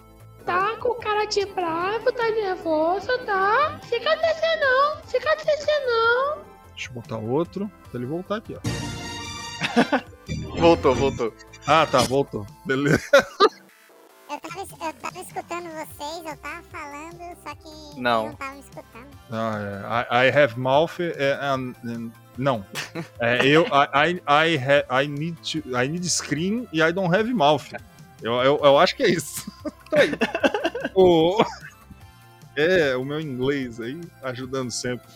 Tá 0.45 0.75
com 0.77 0.93
cara 0.95 1.25
de 1.25 1.45
bravo, 1.47 2.11
tá 2.13 2.29
nervoso, 2.31 3.07
tá? 3.25 3.77
Fica 3.83 4.15
descer 4.15 4.59
não, 4.61 4.97
fica 5.03 5.35
descer 5.35 5.85
não. 5.85 6.37
Deixa 6.69 6.89
eu 6.89 6.93
botar 6.93 7.17
outro. 7.17 7.69
Pra 7.91 7.99
ele 7.99 8.05
voltar 8.07 8.37
aqui, 8.37 8.55
ó. 8.55 8.59
Voltou, 10.59 10.95
voltou. 10.95 11.33
Ah, 11.67 11.85
tá. 11.85 11.99
Voltou. 12.03 12.45
Beleza. 12.65 13.03
eu, 14.31 14.39
tava, 14.39 14.61
eu 14.87 14.93
tava 14.93 15.19
escutando 15.19 15.69
vocês, 15.69 16.25
eu 16.25 16.37
tava 16.37 16.63
falando, 16.71 17.37
só 17.43 17.53
que 17.55 17.99
Não. 17.99 18.25
não 18.27 18.31
estavam 18.31 18.53
me 18.55 18.59
escutando. 18.61 19.07
Ah, 19.31 20.05
é. 20.09 20.25
I, 20.25 20.29
I 20.29 20.37
have 20.39 20.57
mouth. 20.59 20.99
é, 20.99 21.33
and- 21.41 21.75
and- 21.85 22.11
não. 22.37 22.65
É, 23.19 23.45
eu. 23.45 23.63
I, 23.65 24.15
I, 24.15 24.55
I, 24.57 25.03
I, 25.03 25.07
need 25.07 25.37
to, 25.51 25.69
I 25.69 25.87
need 25.87 26.07
screen 26.09 26.67
e 26.73 26.81
I 26.81 26.91
don't 26.91 27.15
have 27.15 27.31
mouth. 27.33 27.71
Eu, 28.21 28.33
eu, 28.35 28.59
eu 28.63 28.79
acho 28.79 28.95
que 28.95 29.03
é 29.03 29.09
isso. 29.09 29.51
Aí. 29.93 30.11
o, 30.95 31.43
é, 32.55 32.95
o 32.95 33.03
meu 33.05 33.19
inglês 33.19 33.79
aí 33.79 33.99
ajudando 34.23 34.71
sempre 34.71 35.07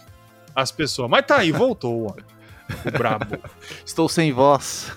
as 0.55 0.71
pessoas. 0.71 1.09
Mas 1.09 1.25
tá 1.25 1.37
aí, 1.37 1.51
voltou, 1.51 2.07
ó. 2.07 2.87
O 2.87 2.91
brabo. 2.91 3.37
Estou 3.85 4.07
sem 4.09 4.31
voz. 4.33 4.91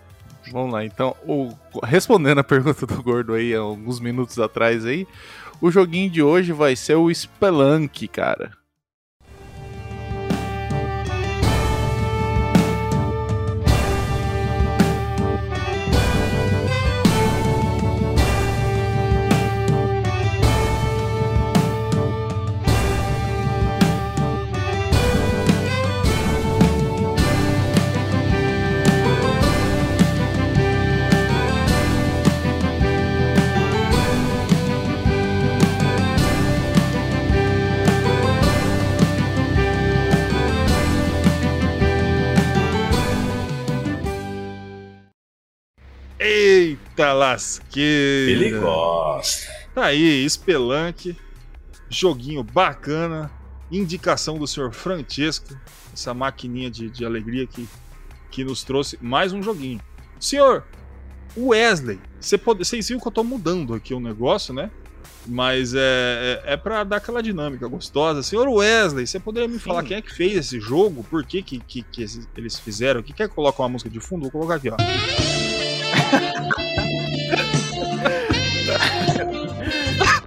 Vamos 0.52 0.72
lá, 0.72 0.84
então, 0.84 1.16
o- 1.26 1.52
respondendo 1.84 2.38
a 2.38 2.44
pergunta 2.44 2.86
do 2.86 3.02
Gordo 3.02 3.34
aí 3.34 3.52
alguns 3.54 3.98
minutos 3.98 4.38
atrás 4.38 4.86
aí, 4.86 5.06
o 5.60 5.70
joguinho 5.72 6.08
de 6.08 6.22
hoje 6.22 6.52
vai 6.52 6.76
ser 6.76 6.94
o 6.94 7.12
Spelunk, 7.12 8.06
cara. 8.08 8.52
Lasqueira. 47.16 48.30
Ele 48.30 48.58
gosta. 48.58 49.46
Tá 49.74 49.86
aí, 49.86 50.28
Spelunk, 50.28 51.16
joguinho 51.88 52.42
bacana, 52.42 53.30
indicação 53.70 54.38
do 54.38 54.46
senhor 54.46 54.72
Francesco, 54.72 55.54
essa 55.92 56.14
maquininha 56.14 56.70
de, 56.70 56.88
de 56.88 57.04
alegria 57.04 57.46
que, 57.46 57.68
que 58.30 58.44
nos 58.44 58.62
trouxe 58.62 58.98
mais 59.00 59.32
um 59.32 59.42
joguinho. 59.42 59.80
Senhor 60.18 60.64
Wesley, 61.36 62.00
pode, 62.42 62.64
vocês 62.64 62.88
viram 62.88 63.00
que 63.00 63.08
eu 63.08 63.12
tô 63.12 63.22
mudando 63.22 63.74
aqui 63.74 63.92
o 63.92 64.00
negócio, 64.00 64.54
né? 64.54 64.70
Mas 65.26 65.74
é, 65.74 66.40
é, 66.46 66.52
é 66.52 66.56
para 66.56 66.84
dar 66.84 66.96
aquela 66.96 67.22
dinâmica 67.22 67.66
gostosa. 67.66 68.22
Senhor 68.22 68.48
Wesley, 68.48 69.06
você 69.06 69.18
poderia 69.18 69.48
me 69.48 69.58
falar 69.58 69.82
quem 69.82 69.96
é 69.96 70.02
que 70.02 70.14
fez 70.14 70.36
esse 70.36 70.60
jogo? 70.60 71.04
Por 71.04 71.24
que, 71.24 71.42
que, 71.42 71.58
que, 71.58 71.82
que 71.82 72.06
eles 72.36 72.58
fizeram? 72.58 73.02
Que 73.02 73.12
quer 73.12 73.28
colocar 73.28 73.64
uma 73.64 73.70
música 73.70 73.90
de 73.90 74.00
fundo? 74.00 74.22
Vou 74.22 74.30
colocar 74.30 74.54
aqui, 74.54 74.70
ó. 74.70 74.76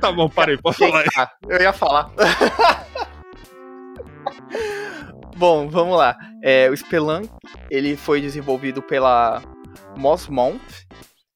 tá 0.10 0.16
bom, 0.16 0.30
parei, 0.30 0.58
pode 0.58 0.78
falar 0.78 1.01
aí. 1.01 1.28
Eu 1.48 1.62
ia 1.62 1.74
falar. 1.74 2.12
Bom, 5.38 5.70
vamos 5.70 5.98
lá. 5.98 6.18
É, 6.44 6.70
o 6.70 6.75
Spelunk, 6.75 7.30
ele 7.72 7.96
foi 7.96 8.20
desenvolvido 8.20 8.82
pela 8.82 9.42
Mosmont. 9.96 10.60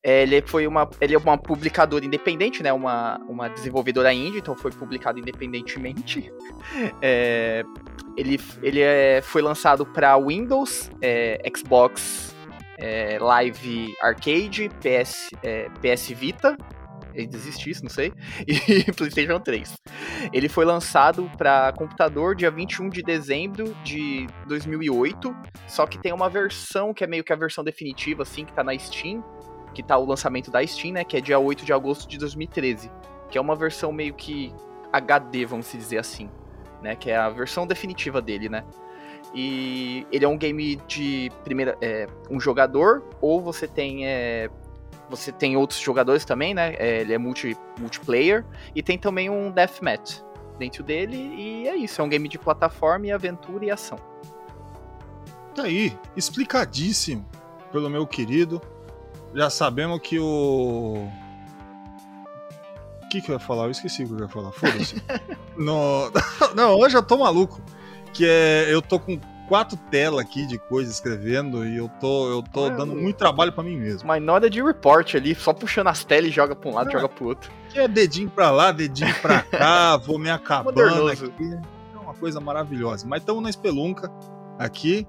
É, 0.04 0.24
ele 0.24 0.42
foi 0.42 0.68
uma, 0.68 0.90
ele 1.00 1.16
é 1.16 1.18
uma 1.18 1.38
publicadora 1.38 2.04
independente, 2.04 2.62
né? 2.62 2.74
Uma, 2.74 3.18
uma 3.30 3.48
desenvolvedora 3.48 4.12
indie, 4.12 4.40
então 4.40 4.58
foi 4.58 4.72
publicado 4.72 5.18
independentemente. 5.20 6.30
É, 7.02 7.64
ele 8.18 8.38
ele 8.62 8.82
é, 8.82 9.22
foi 9.22 9.42
lançado 9.42 9.86
para 9.86 10.18
Windows, 10.20 10.92
é, 11.02 11.42
Xbox 11.56 12.36
é, 12.78 13.18
Live 13.20 13.96
Arcade, 14.02 14.70
PS, 14.82 15.30
é, 15.42 15.70
PS 15.82 16.10
Vita. 16.10 16.58
Existe 17.14 17.70
isso, 17.70 17.84
não 17.84 17.90
sei. 17.90 18.12
E 18.48 18.92
PlayStation 18.92 19.40
3. 19.40 19.74
Ele 20.32 20.50
foi 20.50 20.66
lançado 20.66 21.30
para 21.38 21.72
computador 21.74 22.36
dia 22.36 22.52
21 22.52 22.90
de 22.90 23.02
dezembro 23.02 23.76
de 23.84 24.28
2008, 24.48 25.36
só 25.68 25.86
que 25.86 25.98
tem 25.98 26.14
uma 26.14 26.30
versão 26.30 26.94
que 26.94 27.04
é 27.04 27.08
meio 27.08 27.24
que 27.24 27.34
a 27.34 27.36
versão 27.36 27.64
definitiva, 27.64 28.24
assim, 28.24 28.46
que 28.46 28.54
tá 28.54 28.64
na 28.64 28.78
Steam, 28.78 29.24
que 29.74 29.84
tá 29.84 29.98
o 29.98 30.06
lançamento 30.06 30.52
da 30.52 30.66
Steam, 30.66 30.94
né, 30.94 31.04
que 31.04 31.18
é 31.18 31.22
dia 31.22 31.40
8 31.40 31.66
de 31.66 31.74
agosto 31.74 32.08
de 32.08 32.18
2013, 32.18 32.92
que 33.30 33.38
é 33.38 33.42
uma 33.42 33.56
versão 33.56 33.92
meio 33.92 34.14
que 34.14 34.54
HD, 34.92 35.46
vamos 35.46 35.72
dizer 35.72 35.98
assim, 35.98 36.30
né, 36.82 36.96
que 36.96 37.10
é 37.10 37.18
a 37.18 37.30
versão 37.30 37.66
definitiva 37.66 38.22
dele, 38.22 38.50
né. 38.50 38.64
E 39.34 40.06
ele 40.12 40.26
é 40.26 40.28
um 40.28 40.38
game 40.38 40.76
de 40.88 41.32
primeira, 41.44 41.76
é, 41.82 42.06
um 42.30 42.40
jogador, 42.40 43.04
ou 43.20 43.42
você 43.42 43.68
tem 43.68 44.06
é, 44.06 44.50
você 45.10 45.32
tem 45.32 45.56
outros 45.58 45.80
jogadores 45.80 46.26
também, 46.26 46.54
né? 46.54 46.76
É, 46.78 47.02
ele 47.02 47.14
é 47.14 47.18
multi, 47.18 47.58
multiplayer. 47.80 48.46
E 48.76 48.82
tem 48.82 48.98
também 48.98 49.30
um 49.30 49.52
deathmatch 49.52 50.20
dentro 50.58 50.84
dele. 50.84 51.18
E 51.18 51.68
é 51.68 51.76
isso, 51.76 52.02
é 52.02 52.04
um 52.04 52.10
game 52.10 52.28
de 52.28 52.38
plataforma 52.40 53.08
e 53.08 53.12
aventura 53.12 53.66
e 53.66 53.72
ação. 53.72 53.98
Tá 55.56 55.64
aí, 55.64 55.98
explicadíssimo 56.16 57.26
pelo 57.72 57.90
meu 57.90 58.08
querido. 58.08 58.62
Já 59.34 59.50
sabemos 59.50 60.00
que 60.00 60.20
o. 60.20 61.08
O 63.04 63.08
que, 63.10 63.22
que 63.22 63.30
eu 63.30 63.34
ia 63.34 63.40
falar? 63.40 63.66
Eu 63.66 63.72
esqueci 63.72 64.04
o 64.04 64.08
que 64.08 64.14
eu 64.14 64.20
ia 64.22 64.28
falar. 64.30 64.52
Foda-se. 64.52 65.02
No- 65.56 66.12
Não, 66.56 66.76
hoje 66.80 66.98
eu 66.98 67.04
tô 67.04 67.18
maluco. 67.18 67.62
Que 68.12 68.26
é. 68.28 68.66
Eu 68.74 68.82
tô 68.82 69.00
com 69.00 69.20
quatro 69.48 69.78
telas 69.92 70.20
aqui 70.20 70.46
de 70.48 70.58
coisa 70.58 70.90
escrevendo 70.92 71.66
e 71.66 71.78
eu 71.78 71.90
tô, 72.00 72.30
eu 72.30 72.42
tô 72.44 72.70
dando 72.70 72.96
muito 72.96 73.18
trabalho 73.18 73.52
pra 73.52 73.64
mim 73.64 73.78
mesmo. 73.78 74.12
Minority 74.12 74.62
Report 74.62 75.16
ali, 75.16 75.36
só 75.36 75.54
puxando 75.54 75.88
as 75.88 76.04
telas 76.04 76.30
e 76.30 76.32
joga 76.32 76.56
pra 76.56 76.70
um 76.70 76.74
lado, 76.76 76.88
Ah. 76.90 76.92
joga 76.92 77.10
pro 77.10 77.26
outro. 77.28 77.52
Que 77.70 77.80
é 77.80 77.88
dedinho 77.88 78.30
pra 78.30 78.52
lá, 78.52 78.72
dedinho 78.72 79.14
pra 79.22 79.42
cá, 79.42 79.98
vou 80.06 80.18
me 80.18 80.30
acabando 80.30 80.76
Modernoso. 80.76 81.26
aqui. 81.26 81.58
É 81.96 82.00
uma 82.00 82.14
coisa 82.14 82.40
maravilhosa. 82.40 83.06
Mas 83.08 83.22
estamos 83.22 83.42
na 83.44 83.50
espelunca 83.50 84.12
aqui, 84.60 85.08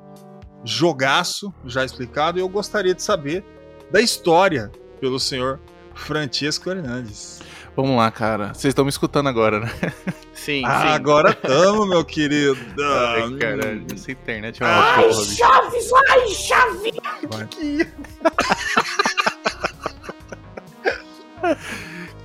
jogaço, 0.64 1.52
já 1.64 1.84
explicado, 1.84 2.38
e 2.38 2.40
eu 2.40 2.48
gostaria 2.48 2.94
de 2.94 3.02
saber 3.02 3.44
da 3.90 4.00
história 4.00 4.70
pelo 5.00 5.20
senhor 5.20 5.60
Francesco 5.94 6.70
Hernandes. 6.70 7.40
Vamos 7.76 7.96
lá, 7.96 8.10
cara. 8.10 8.48
Vocês 8.54 8.70
estão 8.72 8.84
me 8.84 8.88
escutando 8.88 9.28
agora, 9.28 9.60
né? 9.60 9.70
Sim, 10.44 10.62
Ah, 10.66 10.80
sim. 10.82 10.88
agora 10.88 11.30
estamos, 11.30 11.88
meu 11.88 12.04
querido. 12.04 12.58
Ai, 12.78 13.34
caralho, 13.38 13.86
essa 13.90 14.12
internet 14.12 14.62
é 14.62 14.66
uma 14.66 14.74
Ah, 14.74 14.94
Ai, 14.96 15.04
porra, 15.08 15.20
bicho. 15.20 15.36
Chaves, 15.36 15.90
ai, 16.10 16.28
Chaves. 16.28 16.94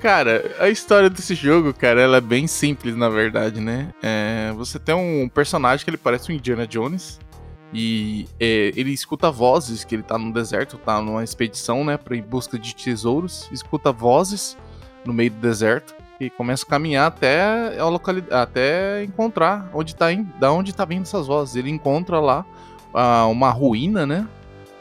Cara, 0.01 0.55
a 0.59 0.69
história 0.69 1.09
desse 1.09 1.33
jogo, 1.35 1.73
cara, 1.73 2.01
ela 2.01 2.17
é 2.17 2.21
bem 2.21 2.47
simples, 2.47 2.95
na 2.95 3.07
verdade, 3.09 3.59
né? 3.61 3.93
É, 4.01 4.51
você 4.55 4.77
tem 4.79 4.95
um 4.95 5.27
personagem 5.29 5.83
que 5.83 5.89
ele 5.89 5.97
parece 5.97 6.31
um 6.31 6.35
Indiana 6.35 6.65
Jones. 6.67 7.19
E 7.73 8.27
é, 8.39 8.71
ele 8.75 8.91
escuta 8.91 9.29
vozes, 9.29 9.83
que 9.83 9.93
ele 9.95 10.01
tá 10.03 10.17
no 10.17 10.33
deserto, 10.33 10.77
tá 10.77 10.99
numa 11.01 11.23
expedição, 11.23 11.85
né, 11.85 11.97
pra, 11.97 12.15
em 12.17 12.21
busca 12.21 12.57
de 12.57 12.75
tesouros. 12.75 13.47
Escuta 13.51 13.91
vozes 13.91 14.57
no 15.05 15.13
meio 15.13 15.31
do 15.31 15.38
deserto 15.39 15.93
e 16.19 16.29
começa 16.29 16.65
a 16.65 16.69
caminhar 16.69 17.07
até, 17.07 17.77
a 17.79 17.85
locali- 17.85 18.25
até 18.29 19.03
encontrar 19.03 19.69
onde 19.73 19.95
tá, 19.95 20.07
da 20.39 20.51
onde 20.51 20.73
tá 20.73 20.83
vindo 20.83 21.03
essas 21.03 21.27
vozes. 21.27 21.55
Ele 21.55 21.69
encontra 21.69 22.19
lá 22.19 22.45
ah, 22.93 23.25
uma 23.27 23.49
ruína, 23.49 24.05
né? 24.05 24.27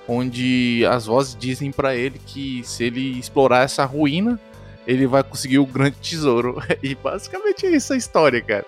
Onde 0.07 0.85
as 0.91 1.07
vozes 1.07 1.37
dizem 1.37 1.71
pra 1.71 1.95
ele 1.95 2.19
que 2.19 2.63
se 2.65 2.85
ele 2.85 3.19
explorar 3.19 3.63
essa 3.63 3.85
ruína, 3.85 4.41
ele 4.87 5.07
vai 5.07 5.23
conseguir 5.23 5.59
o 5.59 5.67
grande 5.67 5.97
tesouro. 5.97 6.61
E 6.83 6.95
basicamente 6.95 7.67
é 7.67 7.71
isso 7.71 7.93
a 7.93 7.97
história, 7.97 8.41
cara. 8.43 8.65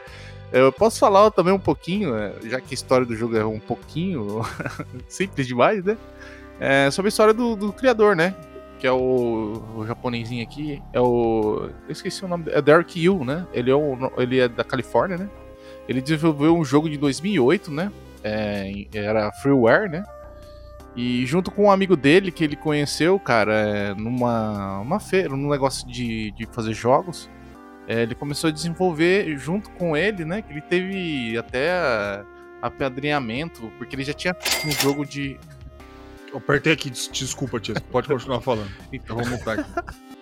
Eu 0.53 0.73
posso 0.73 0.99
falar 0.99 1.31
também 1.31 1.55
um 1.55 1.59
pouquinho, 1.61 2.12
né, 2.12 2.33
já 2.45 2.61
que 2.61 2.73
a 2.73 2.75
história 2.75 3.07
do 3.07 3.15
jogo 3.15 3.37
é 3.37 3.45
um 3.45 3.61
pouquinho 3.61 4.43
simples 5.09 5.47
demais, 5.47 5.85
né? 5.85 5.97
É, 6.59 6.91
sobre 6.91 7.07
a 7.07 7.11
história 7.11 7.33
do, 7.33 7.57
do 7.57 7.73
criador, 7.73 8.15
né? 8.15 8.35
Que 8.81 8.87
é 8.87 8.93
o, 8.93 9.63
o 9.77 9.87
japonesinho 9.87 10.43
aqui. 10.43 10.83
É 10.93 11.01
o. 11.01 11.69
Eu 11.87 11.93
esqueci 11.93 12.25
o 12.25 12.29
nome. 12.29 12.47
É 12.49 12.61
Derek 12.63 12.99
Yu, 12.99 13.25
né? 13.25 13.47
Ele 13.53 13.71
é, 13.71 13.75
o, 13.75 14.13
ele 14.17 14.41
é 14.41 14.49
da 14.49 14.65
Califórnia, 14.65 15.19
né? 15.19 15.29
Ele 15.87 16.01
desenvolveu 16.01 16.57
um 16.57 16.65
jogo 16.65 16.89
de 16.89 16.97
2008, 16.97 17.71
né? 17.71 17.93
É, 18.25 18.73
era 18.95 19.31
freeware, 19.33 19.91
né? 19.91 20.03
E 20.97 21.25
junto 21.27 21.51
com 21.51 21.65
um 21.65 21.71
amigo 21.71 21.97
dele 21.97 22.33
que 22.33 22.43
ele 22.43 22.57
conheceu, 22.57 23.19
cara, 23.21 23.53
é, 23.55 23.95
numa 23.95 24.81
uma 24.81 24.99
feira, 24.99 25.29
num 25.29 25.49
negócio 25.49 25.87
de, 25.87 26.33
de 26.33 26.47
fazer 26.47 26.73
jogos, 26.73 27.31
é, 27.87 28.03
ele 28.03 28.15
começou 28.15 28.49
a 28.49 28.53
desenvolver 28.53 29.37
junto 29.37 29.71
com 29.71 29.97
ele, 29.97 30.25
né? 30.25 30.43
Que 30.43 30.53
ele 30.53 30.61
teve 30.63 31.37
até 31.39 32.25
apadrinhamento, 32.63 33.71
porque 33.79 33.95
ele 33.95 34.05
já 34.05 34.13
tinha 34.13 34.35
um 34.65 34.71
jogo 34.71 35.05
de. 35.05 35.39
Eu 36.33 36.39
apertei 36.39 36.73
aqui, 36.73 36.91
des- 36.91 37.09
desculpa, 37.13 37.59
tia. 37.59 37.75
Pode 37.91 38.07
continuar 38.09 38.41
falando. 38.41 38.71
Eu 38.93 39.15
vou 39.17 39.27
mutar 39.27 39.59
aqui. 39.59 39.71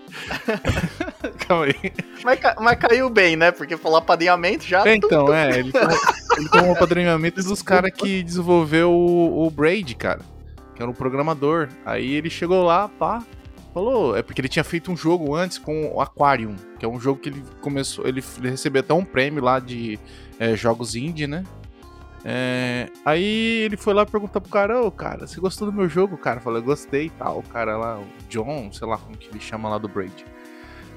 Calma 1.47 1.67
aí. 1.67 1.93
Mas, 2.25 2.41
ca- 2.41 2.57
mas 2.61 2.79
caiu 2.79 3.11
bem, 3.11 3.37
né? 3.37 3.51
Porque 3.51 3.77
falou 3.77 3.99
apadrinhamento 3.99 4.65
já. 4.65 4.87
É, 4.89 4.95
então, 4.97 5.33
é, 5.33 5.59
ele 5.59 5.73
tomou, 5.73 5.99
ele 6.39 6.49
tomou 6.49 6.73
apadrinhamento 6.73 7.43
dos 7.43 7.63
caras 7.63 7.91
que 7.93 8.23
desenvolveu 8.23 8.91
o, 8.91 9.47
o 9.47 9.51
Braid, 9.51 9.95
cara. 9.95 10.21
Que 10.75 10.83
era 10.83 10.91
um 10.91 10.95
programador. 10.95 11.69
Aí 11.85 12.15
ele 12.15 12.31
chegou 12.31 12.65
lá, 12.65 12.89
pá, 12.89 13.23
falou. 13.75 14.17
É 14.17 14.23
porque 14.23 14.41
ele 14.41 14.49
tinha 14.49 14.65
feito 14.65 14.91
um 14.91 14.97
jogo 14.97 15.35
antes 15.35 15.59
com 15.59 15.93
o 15.95 16.01
Aquarium, 16.01 16.57
que 16.79 16.85
é 16.85 16.89
um 16.89 16.99
jogo 16.99 17.21
que 17.21 17.29
ele 17.29 17.45
começou. 17.61 18.07
Ele, 18.07 18.23
ele 18.39 18.51
recebeu 18.51 18.81
até 18.81 18.95
um 18.95 19.05
prêmio 19.05 19.43
lá 19.43 19.59
de 19.61 19.99
é, 20.39 20.57
jogos 20.57 20.95
indie, 20.97 21.27
né? 21.27 21.45
É, 22.31 22.91
aí 23.07 23.63
ele 23.65 23.79
foi 23.79 23.95
lá 23.95 24.05
perguntar 24.05 24.43
pro 24.43 24.51
cara, 24.51 24.83
ô 24.83 24.91
cara, 24.91 25.27
você 25.27 25.41
gostou 25.41 25.71
do 25.71 25.73
meu 25.73 25.89
jogo, 25.89 26.19
cara? 26.19 26.41
Falou, 26.41 26.61
gostei 26.61 27.07
e 27.07 27.11
tal. 27.11 27.39
O 27.39 27.43
cara 27.43 27.75
lá, 27.79 27.99
o 27.99 28.05
John, 28.29 28.71
sei 28.71 28.87
lá 28.87 28.99
como 28.99 29.17
que 29.17 29.31
ele 29.31 29.41
chama 29.41 29.67
lá 29.67 29.79
do 29.79 29.89
Braid. 29.89 30.27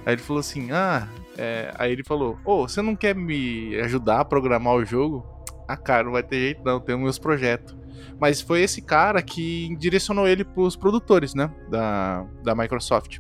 Aí 0.06 0.16
ele 0.16 0.22
falou 0.22 0.42
assim, 0.42 0.74
ah, 0.74 1.08
é, 1.38 1.74
aí 1.80 1.94
ele 1.94 2.04
falou, 2.04 2.38
ô, 2.44 2.68
você 2.68 2.82
não 2.82 2.98
quer 2.98 3.16
me 3.16 3.80
ajudar 3.80 4.20
a 4.20 4.26
programar 4.26 4.74
o 4.74 4.84
jogo? 4.84 5.26
Ah, 5.66 5.78
cara, 5.78 6.04
não 6.04 6.12
vai 6.12 6.22
ter 6.22 6.36
jeito 6.36 6.66
não, 6.66 6.82
tem 6.82 6.98
meus 6.98 7.18
projetos. 7.18 7.78
Mas 8.20 8.42
foi 8.42 8.62
esse 8.62 8.82
cara 8.82 9.22
que 9.22 9.74
direcionou 9.78 10.28
ele 10.28 10.44
pros 10.44 10.76
produtores, 10.76 11.34
né, 11.34 11.50
da, 11.70 12.26
da 12.44 12.54
Microsoft. 12.54 13.20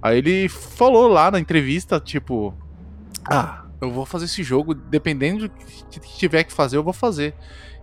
Aí 0.00 0.16
ele 0.16 0.48
falou 0.48 1.06
lá 1.06 1.30
na 1.30 1.38
entrevista, 1.38 2.00
tipo, 2.00 2.54
ah, 3.30 3.65
eu 3.80 3.90
vou 3.90 4.06
fazer 4.06 4.24
esse 4.24 4.42
jogo, 4.42 4.74
dependendo 4.74 5.48
do 5.48 5.54
que 6.00 6.18
tiver 6.18 6.44
que 6.44 6.52
fazer, 6.52 6.76
eu 6.76 6.82
vou 6.82 6.92
fazer. 6.92 7.34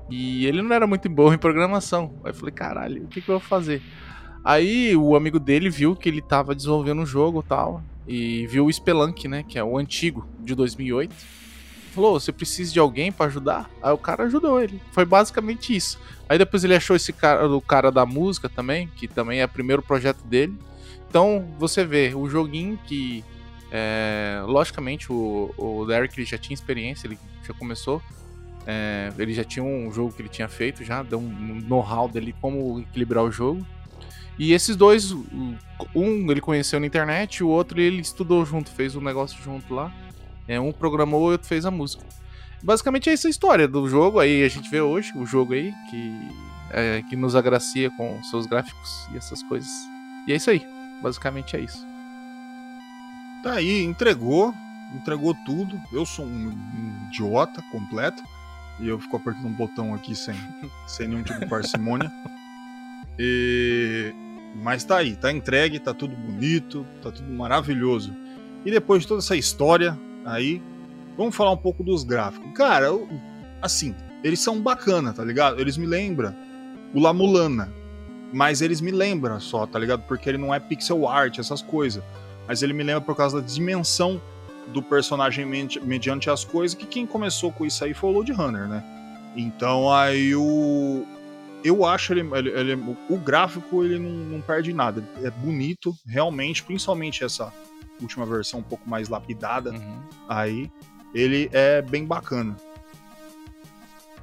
E 0.10 0.46
ele 0.46 0.62
não 0.62 0.74
era 0.76 0.86
muito 0.86 1.10
bom 1.10 1.34
em 1.34 1.38
programação. 1.38 2.16
Aí 2.24 2.32
eu 2.32 2.36
falei, 2.36 2.54
caralho, 2.54 3.04
o 3.04 3.08
que, 3.08 3.22
que 3.22 3.30
eu 3.30 3.40
vou 3.40 3.48
fazer? 3.48 3.82
Aí 4.44 4.96
o 4.96 5.16
amigo 5.16 5.40
dele 5.40 5.70
viu 5.70 5.96
que 5.96 6.10
ele 6.10 6.22
tava 6.22 6.54
desenvolvendo 6.54 7.02
um 7.02 7.06
jogo 7.06 7.40
e 7.40 7.48
tal, 7.48 7.84
e 8.08 8.48
viu 8.48 8.66
o 8.66 8.74
Spelunk, 8.74 9.28
né, 9.28 9.44
que 9.44 9.58
é 9.58 9.64
o 9.64 9.78
antigo, 9.78 10.28
de 10.40 10.54
2008. 10.54 11.16
Falou, 11.94 12.20
você 12.20 12.32
precisa 12.32 12.74
de 12.74 12.80
alguém 12.80 13.12
pra 13.12 13.28
ajudar? 13.28 13.70
Aí 13.82 13.94
o 13.94 13.98
cara 13.98 14.24
ajudou 14.24 14.60
ele. 14.60 14.82
Foi 14.92 15.06
basicamente 15.06 15.76
isso. 15.76 16.00
Aí 16.28 16.38
depois 16.38 16.64
ele 16.64 16.76
achou 16.76 16.96
esse 16.96 17.14
cara, 17.14 17.48
o 17.48 17.62
cara 17.62 17.92
da 17.92 18.06
música 18.06 18.50
também, 18.50 18.90
que 18.96 19.08
também 19.08 19.40
é 19.40 19.46
o 19.46 19.50
primeiro 19.50 19.82
projeto 19.82 20.24
dele. 20.26 20.58
Então 21.08 21.48
você 21.60 21.86
vê 21.86 22.12
o 22.16 22.28
joguinho 22.28 22.80
que, 22.86 23.24
é, 23.76 24.40
logicamente, 24.46 25.12
o, 25.12 25.52
o 25.58 25.84
Derek 25.88 26.14
ele 26.20 26.28
já 26.28 26.38
tinha 26.38 26.54
experiência, 26.54 27.08
ele 27.08 27.18
já 27.44 27.56
começou. 27.56 28.00
é, 28.68 29.12
ele 29.18 29.34
já 29.34 29.44
tinha 29.44 29.66
um 29.66 29.92
jogo 29.92 30.14
que 30.14 30.22
ele 30.22 30.30
tinha 30.30 30.48
feito, 30.48 30.84
já 30.84 31.02
deu 31.02 31.18
um 31.18 31.60
know-how 31.68 32.08
dele 32.08 32.36
como 32.40 32.80
equilibrar 32.80 33.24
o 33.24 33.32
jogo. 33.32 33.66
E 34.38 34.54
esses 34.54 34.76
dois, 34.76 35.12
um 35.96 36.32
ele 36.32 36.40
conheceu 36.40 36.80
na 36.80 36.86
internet, 36.86 37.44
o 37.44 37.50
outro 37.50 37.82
ele 37.82 38.02
estudou 38.02 38.46
junto, 38.46 38.70
fez 38.70 38.96
um 38.96 39.02
negócio 39.02 39.42
junto 39.44 39.74
lá. 39.74 39.92
É, 40.48 40.60
um 40.60 40.72
programou 40.72 41.22
o 41.22 41.32
outro 41.32 41.48
fez 41.48 41.66
a 41.66 41.72
música. 41.72 42.06
Basicamente 42.62 43.10
é 43.10 43.14
essa 43.14 43.28
a 43.28 43.32
história 43.32 43.68
do 43.68 43.88
jogo. 43.88 44.20
Aí 44.20 44.44
a 44.44 44.50
gente 44.50 44.70
vê 44.70 44.82
hoje 44.82 45.12
o 45.16 45.26
jogo 45.26 45.54
aí 45.54 45.74
que, 45.90 46.30
é, 46.70 47.04
que 47.10 47.16
nos 47.16 47.36
agracia 47.36 47.90
com 47.92 48.22
seus 48.24 48.46
gráficos 48.46 49.08
e 49.12 49.18
essas 49.18 49.42
coisas. 49.44 49.72
E 50.28 50.34
é 50.34 50.36
isso 50.36 50.50
aí. 50.52 50.66
Basicamente 51.02 51.56
é 51.56 51.60
isso. 51.60 51.93
Tá 53.44 53.54
aí, 53.56 53.84
entregou, 53.84 54.54
entregou 54.96 55.36
tudo. 55.46 55.80
Eu 55.92 56.06
sou 56.06 56.26
um, 56.26 56.48
um 56.50 57.08
idiota 57.10 57.62
completo. 57.72 58.24
E 58.80 58.88
eu 58.88 59.00
fico 59.00 59.18
apertando 59.18 59.46
um 59.48 59.54
botão 59.54 59.94
aqui 59.94 60.16
sem, 60.16 60.34
sem 60.88 61.08
nenhum 61.08 61.22
tipo 61.24 61.40
de 61.40 61.46
parcimônia. 61.48 62.12
E... 63.20 64.12
Mas 64.56 64.84
tá 64.84 64.98
aí, 64.98 65.16
tá 65.16 65.32
entregue, 65.32 65.80
tá 65.80 65.94
tudo 65.94 66.16
bonito, 66.16 66.84
tá 67.00 67.12
tudo 67.12 67.32
maravilhoso. 67.32 68.12
E 68.66 68.72
depois 68.72 69.04
de 69.04 69.08
toda 69.08 69.20
essa 69.20 69.36
história 69.36 69.96
aí, 70.26 70.60
vamos 71.16 71.36
falar 71.36 71.52
um 71.52 71.58
pouco 71.58 71.84
dos 71.84 72.04
gráficos. 72.04 72.52
Cara, 72.54 72.86
eu- 72.88 73.08
assim, 73.62 73.94
eles 74.24 74.40
são 74.40 74.60
bacana, 74.60 75.14
tá 75.14 75.24
ligado? 75.24 75.60
Eles 75.62 75.78
me 75.78 75.86
lembram 75.86 76.36
o 76.92 77.00
La 77.00 77.14
Mulana. 77.14 77.72
Mas 78.34 78.64
eles 78.64 78.82
me 78.82 78.90
lembram 78.90 79.40
só, 79.40 79.68
tá 79.68 79.78
ligado? 79.78 80.02
Porque 80.08 80.28
ele 80.28 80.40
não 80.40 80.52
é 80.52 80.60
pixel 80.60 81.08
art, 81.08 81.38
essas 81.38 81.62
coisas 81.62 82.04
mas 82.48 82.62
ele 82.64 82.74
me 82.74 82.84
lembra 82.84 83.02
por 83.02 83.16
causa 83.16 83.42
da 83.42 83.48
dimensão 83.48 84.22
do 84.68 84.82
personagem 84.82 85.46
medi- 85.46 85.80
mediante 85.82 86.30
as 86.30 86.44
coisas, 86.46 86.74
que 86.76 86.86
quem 86.86 87.06
começou 87.06 87.52
com 87.52 87.66
isso 87.66 87.84
aí 87.84 87.94
foi 87.94 88.10
o 88.10 88.14
Load 88.14 88.32
Runner, 88.32 88.68
né? 88.68 88.84
Então 89.36 89.92
aí 89.92 90.36
o. 90.36 91.06
Eu 91.64 91.86
acho 91.86 92.14
ele. 92.14 92.22
ele- 92.36 92.50
ele- 92.50 92.96
o 93.10 93.18
gráfico 93.18 93.84
ele 93.84 93.98
não, 94.00 94.10
não 94.10 94.42
perde 94.42 94.74
nada. 94.74 95.04
É 95.24 95.30
bonito, 95.30 95.96
realmente, 96.06 96.62
principalmente 96.64 97.24
essa 97.24 97.52
última 98.02 98.26
versão 98.26 98.60
um 98.60 98.64
pouco 98.64 98.90
mais 98.90 99.08
lapidada 99.10 99.72
Uhum. 99.72 100.00
aí. 100.28 100.70
Ele 101.14 101.50
é 101.54 101.82
bem 101.82 102.06
bacana. 102.06 102.56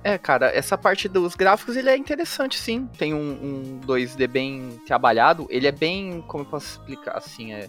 É, 0.03 0.17
cara, 0.17 0.47
essa 0.55 0.79
parte 0.79 1.09
dos 1.09 1.35
gráficos 1.35 1.77
ele 1.77 1.91
é 1.91 1.97
interessante, 1.97 2.59
sim. 2.59 2.89
Tem 2.97 3.13
um, 3.13 3.19
um 3.21 3.81
2D 3.87 4.27
bem 4.27 4.81
trabalhado. 4.87 5.47
Ele 5.51 5.67
é 5.67 5.73
bem. 5.73 6.23
Como 6.27 6.45
eu 6.45 6.49
posso 6.49 6.79
explicar 6.79 7.19
assim? 7.19 7.53
É, 7.53 7.69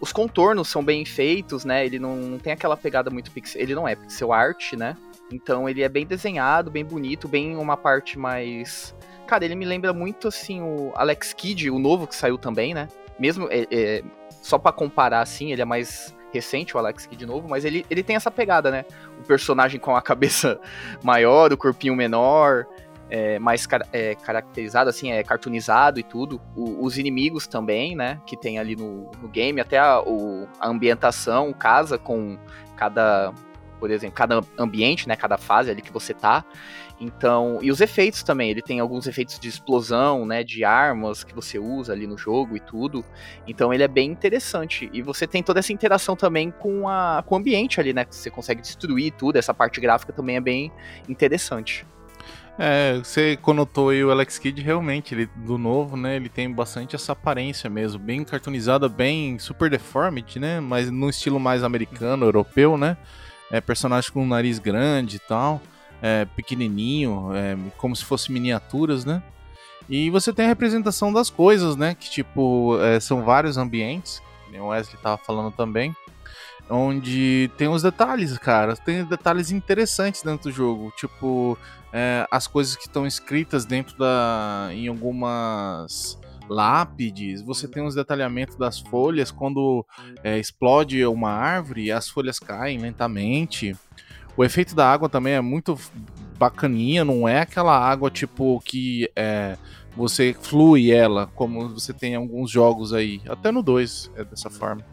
os 0.00 0.12
contornos 0.12 0.68
são 0.68 0.84
bem 0.84 1.04
feitos, 1.04 1.64
né? 1.64 1.84
Ele 1.84 1.98
não, 1.98 2.16
não 2.16 2.38
tem 2.38 2.52
aquela 2.52 2.76
pegada 2.76 3.10
muito 3.10 3.30
pixel. 3.30 3.60
Ele 3.60 3.74
não 3.74 3.86
é 3.86 3.94
pixel 3.96 4.32
art, 4.32 4.72
né? 4.74 4.96
Então 5.32 5.68
ele 5.68 5.82
é 5.82 5.88
bem 5.88 6.06
desenhado, 6.06 6.70
bem 6.70 6.84
bonito, 6.84 7.28
bem 7.28 7.56
uma 7.56 7.76
parte 7.76 8.18
mais. 8.18 8.94
Cara, 9.26 9.44
ele 9.44 9.54
me 9.54 9.64
lembra 9.64 9.92
muito 9.92 10.28
assim 10.28 10.62
o 10.62 10.92
Alex 10.94 11.32
Kidd, 11.32 11.70
o 11.70 11.78
novo 11.78 12.06
que 12.06 12.14
saiu 12.14 12.38
também, 12.38 12.72
né? 12.74 12.88
Mesmo. 13.18 13.48
é- 13.50 13.66
é, 13.70 14.04
só 14.40 14.56
pra 14.56 14.72
comparar 14.72 15.20
assim, 15.20 15.52
ele 15.52 15.60
é 15.60 15.64
mais 15.64 16.14
recente, 16.32 16.76
o 16.76 16.78
Alex 16.78 17.06
Kidd 17.06 17.26
novo, 17.26 17.48
mas 17.48 17.64
ele, 17.64 17.84
ele 17.90 18.02
tem 18.02 18.16
essa 18.16 18.30
pegada, 18.30 18.70
né? 18.70 18.84
O 19.20 19.24
personagem 19.24 19.80
com 19.80 19.96
a 19.96 20.00
cabeça 20.02 20.60
maior, 21.02 21.52
o 21.52 21.56
corpinho 21.56 21.94
menor, 21.96 22.66
é, 23.10 23.38
mais 23.38 23.66
car- 23.66 23.86
é, 23.92 24.14
caracterizado, 24.14 24.90
assim, 24.90 25.12
é 25.12 25.22
cartoonizado 25.22 25.98
e 25.98 26.02
tudo. 26.02 26.40
O- 26.56 26.84
os 26.84 26.98
inimigos 26.98 27.46
também, 27.46 27.96
né? 27.96 28.20
Que 28.26 28.36
tem 28.36 28.58
ali 28.58 28.76
no, 28.76 29.10
no 29.22 29.28
game, 29.28 29.60
até 29.60 29.78
a, 29.78 30.00
o- 30.00 30.46
a 30.60 30.68
ambientação 30.68 31.52
casa 31.52 31.96
com 31.98 32.38
cada, 32.76 33.32
por 33.80 33.90
exemplo, 33.90 34.14
cada 34.16 34.40
ambiente, 34.58 35.08
né? 35.08 35.16
Cada 35.16 35.38
fase 35.38 35.70
ali 35.70 35.80
que 35.82 35.92
você 35.92 36.12
tá. 36.12 36.44
Então, 37.00 37.60
e 37.62 37.70
os 37.70 37.80
efeitos 37.80 38.24
também, 38.24 38.50
ele 38.50 38.60
tem 38.60 38.80
alguns 38.80 39.06
efeitos 39.06 39.38
de 39.38 39.48
explosão, 39.48 40.26
né, 40.26 40.42
de 40.42 40.64
armas 40.64 41.22
que 41.22 41.32
você 41.32 41.56
usa 41.56 41.92
ali 41.92 42.08
no 42.08 42.18
jogo 42.18 42.56
e 42.56 42.60
tudo. 42.60 43.04
Então 43.46 43.72
ele 43.72 43.84
é 43.84 43.88
bem 43.88 44.10
interessante. 44.10 44.90
E 44.92 45.00
você 45.00 45.24
tem 45.24 45.40
toda 45.40 45.60
essa 45.60 45.72
interação 45.72 46.16
também 46.16 46.50
com, 46.50 46.88
a, 46.88 47.22
com 47.24 47.36
o 47.36 47.38
ambiente 47.38 47.78
ali, 47.78 47.92
né, 47.92 48.04
que 48.04 48.16
você 48.16 48.30
consegue 48.30 48.60
destruir 48.60 49.12
tudo. 49.12 49.36
Essa 49.38 49.54
parte 49.54 49.80
gráfica 49.80 50.12
também 50.12 50.36
é 50.36 50.40
bem 50.40 50.72
interessante. 51.08 51.86
É, 52.58 52.98
você 52.98 53.36
conotou 53.36 53.90
aí 53.90 54.04
o 54.04 54.10
Alex 54.10 54.36
Kidd, 54.36 54.60
realmente, 54.60 55.14
ele 55.14 55.26
do 55.36 55.56
novo, 55.56 55.96
né? 55.96 56.16
Ele 56.16 56.28
tem 56.28 56.50
bastante 56.50 56.96
essa 56.96 57.12
aparência 57.12 57.70
mesmo, 57.70 58.00
bem 58.00 58.24
cartoonizada, 58.24 58.88
bem 58.88 59.38
super 59.38 59.70
deformed, 59.70 60.40
né? 60.40 60.58
Mas 60.58 60.90
no 60.90 61.08
estilo 61.08 61.38
mais 61.38 61.62
americano, 61.62 62.26
europeu, 62.26 62.76
né? 62.76 62.96
É, 63.48 63.60
personagem 63.60 64.10
com 64.10 64.24
um 64.24 64.26
nariz 64.26 64.58
grande 64.58 65.16
e 65.16 65.20
tal, 65.20 65.62
é, 66.02 66.24
pequenininho, 66.24 67.30
é, 67.32 67.56
como 67.76 67.94
se 67.94 68.04
fosse 68.04 68.32
miniaturas, 68.32 69.04
né? 69.04 69.22
E 69.88 70.10
você 70.10 70.32
tem 70.32 70.44
a 70.44 70.48
representação 70.48 71.12
das 71.12 71.30
coisas, 71.30 71.76
né? 71.76 71.94
Que 71.94 72.10
tipo, 72.10 72.76
é, 72.82 72.98
são 72.98 73.22
vários 73.22 73.56
ambientes, 73.56 74.20
o 74.52 74.66
Wesley 74.66 75.00
tava 75.00 75.16
falando 75.16 75.52
também 75.52 75.94
onde 76.70 77.50
tem 77.56 77.68
os 77.68 77.82
detalhes, 77.82 78.36
cara. 78.38 78.76
Tem 78.76 79.04
detalhes 79.04 79.50
interessantes 79.50 80.22
dentro 80.22 80.50
do 80.50 80.54
jogo. 80.54 80.92
Tipo, 80.96 81.58
é, 81.92 82.26
as 82.30 82.46
coisas 82.46 82.76
que 82.76 82.86
estão 82.86 83.06
escritas 83.06 83.64
dentro 83.64 83.96
da. 83.96 84.68
em 84.72 84.88
algumas 84.88 86.18
lápides. 86.48 87.42
Você 87.42 87.68
tem 87.68 87.84
os 87.84 87.94
detalhamentos 87.94 88.56
das 88.56 88.78
folhas. 88.78 89.30
Quando 89.30 89.84
é, 90.22 90.38
explode 90.38 91.04
uma 91.06 91.30
árvore, 91.30 91.92
as 91.92 92.08
folhas 92.08 92.38
caem 92.38 92.78
lentamente. 92.78 93.76
O 94.36 94.44
efeito 94.44 94.74
da 94.74 94.90
água 94.90 95.08
também 95.08 95.34
é 95.34 95.40
muito 95.40 95.78
bacaninha, 96.38 97.04
não 97.04 97.28
é 97.28 97.40
aquela 97.40 97.76
água 97.76 98.08
tipo 98.08 98.60
que 98.64 99.10
é, 99.16 99.58
você 99.96 100.32
flui 100.40 100.92
ela, 100.92 101.26
como 101.34 101.68
você 101.70 101.92
tem 101.92 102.12
em 102.12 102.16
alguns 102.16 102.48
jogos 102.48 102.92
aí. 102.92 103.20
Até 103.28 103.50
no 103.50 103.62
2 103.62 104.12
é 104.14 104.24
dessa 104.24 104.48
forma. 104.48 104.84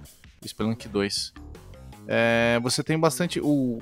Spelunk 0.43 0.87
2. 0.87 1.44
É, 2.07 2.59
você 2.61 2.83
tem 2.83 2.99
bastante. 2.99 3.39
O 3.39 3.79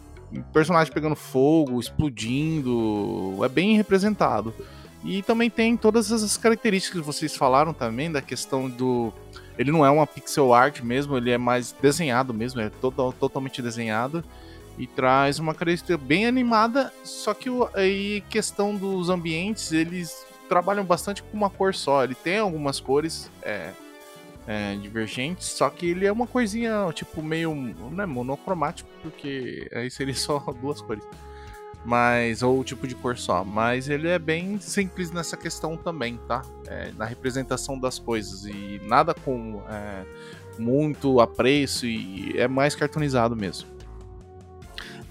personagem 0.51 0.93
pegando 0.93 1.15
fogo, 1.15 1.79
explodindo. 1.79 3.39
É 3.43 3.49
bem 3.49 3.75
representado. 3.75 4.53
E 5.03 5.21
também 5.21 5.49
tem 5.49 5.75
todas 5.75 6.11
essas 6.11 6.37
características 6.37 7.01
que 7.01 7.05
vocês 7.05 7.35
falaram 7.35 7.73
também, 7.73 8.11
da 8.11 8.21
questão 8.21 8.69
do. 8.69 9.13
Ele 9.57 9.71
não 9.71 9.85
é 9.85 9.89
uma 9.89 10.07
pixel 10.07 10.53
art 10.53 10.81
mesmo, 10.81 11.17
ele 11.17 11.29
é 11.29 11.37
mais 11.37 11.75
desenhado 11.81 12.33
mesmo, 12.33 12.61
é 12.61 12.69
total, 12.69 13.11
totalmente 13.11 13.61
desenhado. 13.61 14.23
E 14.77 14.87
traz 14.87 15.37
uma 15.37 15.53
característica 15.53 15.97
bem 15.97 16.25
animada, 16.25 16.91
só 17.03 17.33
que 17.33 17.47
aí 17.75 18.23
questão 18.29 18.75
dos 18.75 19.09
ambientes, 19.09 19.71
eles 19.71 20.25
trabalham 20.49 20.83
bastante 20.83 21.21
com 21.21 21.37
uma 21.37 21.49
cor 21.49 21.75
só. 21.75 22.03
Ele 22.03 22.15
tem 22.15 22.39
algumas 22.39 22.79
cores 22.79 23.29
é, 23.43 23.71
é, 24.47 24.75
divergentes, 24.75 25.47
só 25.47 25.69
que 25.69 25.87
ele 25.87 26.05
é 26.05 26.11
uma 26.11 26.27
coisinha, 26.27 26.91
tipo, 26.93 27.21
meio 27.21 27.53
não 27.55 28.03
é 28.03 28.05
monocromático, 28.05 28.89
porque 29.01 29.69
aí 29.73 29.89
seria 29.89 30.13
só 30.15 30.39
duas 30.61 30.81
cores. 30.81 31.03
Mas, 31.85 32.41
ou 32.41 32.63
tipo 32.63 32.87
de 32.87 32.95
cor 32.95 33.17
só. 33.17 33.43
Mas 33.43 33.89
ele 33.89 34.07
é 34.07 34.17
bem 34.17 34.57
simples 34.57 35.11
nessa 35.11 35.35
questão 35.35 35.75
também, 35.75 36.17
tá? 36.27 36.41
É, 36.65 36.93
na 36.97 37.03
representação 37.03 37.77
das 37.77 37.99
coisas. 37.99 38.45
E 38.45 38.79
nada 38.85 39.13
com 39.13 39.61
é, 39.67 40.05
muito 40.57 41.19
apreço 41.19 41.85
e 41.85 42.39
é 42.39 42.47
mais 42.47 42.73
cartoonizado 42.73 43.35
mesmo. 43.35 43.67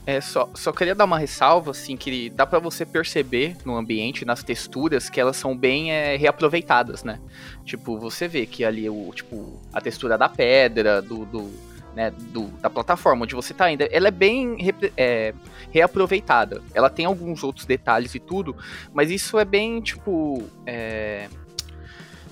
É, 0.04 0.20
só, 0.20 0.48
só 0.54 0.72
queria 0.72 0.94
dar 0.94 1.04
uma 1.04 1.18
ressalva, 1.18 1.70
assim, 1.70 1.96
que 1.96 2.28
dá 2.30 2.44
para 2.44 2.58
você 2.58 2.84
perceber 2.84 3.56
no 3.64 3.76
ambiente, 3.76 4.24
nas 4.24 4.42
texturas, 4.42 5.08
que 5.08 5.20
elas 5.20 5.36
são 5.36 5.56
bem 5.56 5.92
é, 5.92 6.16
reaproveitadas, 6.16 7.04
né? 7.04 7.20
Tipo, 7.64 7.96
você 7.98 8.26
vê 8.26 8.44
que 8.44 8.64
ali 8.64 8.88
o, 8.90 9.12
tipo, 9.14 9.60
a 9.72 9.80
textura 9.80 10.18
da 10.18 10.28
pedra, 10.28 11.00
do, 11.00 11.24
do 11.24 11.72
né, 11.94 12.10
do, 12.10 12.46
da 12.60 12.70
plataforma 12.70 13.24
onde 13.24 13.34
você 13.34 13.52
tá 13.52 13.66
ainda, 13.66 13.84
ela 13.84 14.08
é 14.08 14.10
bem 14.10 14.56
é, 14.96 15.34
reaproveitada. 15.70 16.62
Ela 16.74 16.90
tem 16.90 17.04
alguns 17.04 17.44
outros 17.44 17.66
detalhes 17.66 18.14
e 18.14 18.18
tudo, 18.18 18.56
mas 18.92 19.10
isso 19.10 19.38
é 19.38 19.44
bem, 19.44 19.80
tipo, 19.80 20.42
é, 20.66 21.28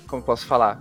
como 0.06 0.22
posso 0.22 0.46
falar? 0.46 0.80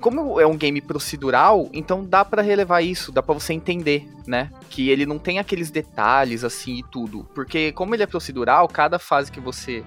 Como 0.00 0.40
é 0.40 0.46
um 0.46 0.56
game 0.56 0.80
procedural, 0.80 1.68
então 1.72 2.04
dá 2.04 2.24
para 2.24 2.42
relevar 2.42 2.80
isso, 2.80 3.12
dá 3.12 3.22
para 3.22 3.34
você 3.34 3.52
entender, 3.52 4.08
né? 4.26 4.50
Que 4.68 4.88
ele 4.88 5.04
não 5.04 5.18
tem 5.18 5.38
aqueles 5.38 5.70
detalhes 5.70 6.42
assim 6.42 6.78
e 6.78 6.82
tudo. 6.82 7.24
Porque 7.34 7.72
como 7.72 7.94
ele 7.94 8.02
é 8.02 8.06
procedural, 8.06 8.66
cada 8.66 8.98
fase 8.98 9.30
que 9.30 9.40
você 9.40 9.84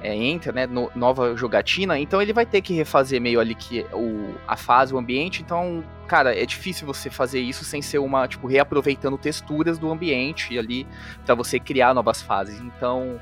é, 0.00 0.14
entra, 0.14 0.52
né, 0.52 0.66
no, 0.66 0.90
nova 0.94 1.36
jogatina, 1.36 1.98
então 1.98 2.22
ele 2.22 2.32
vai 2.32 2.46
ter 2.46 2.60
que 2.60 2.72
refazer 2.72 3.20
meio 3.20 3.40
ali 3.40 3.54
que 3.54 3.84
o, 3.92 4.34
a 4.46 4.56
fase, 4.56 4.94
o 4.94 4.98
ambiente, 4.98 5.42
então, 5.42 5.82
cara, 6.06 6.34
é 6.34 6.46
difícil 6.46 6.86
você 6.86 7.10
fazer 7.10 7.40
isso 7.40 7.64
sem 7.64 7.82
ser 7.82 7.98
uma, 7.98 8.28
tipo, 8.28 8.46
reaproveitando 8.46 9.18
texturas 9.18 9.78
do 9.78 9.90
ambiente 9.90 10.56
ali 10.58 10.86
para 11.26 11.34
você 11.34 11.58
criar 11.58 11.94
novas 11.94 12.22
fases. 12.22 12.60
Então, 12.60 13.20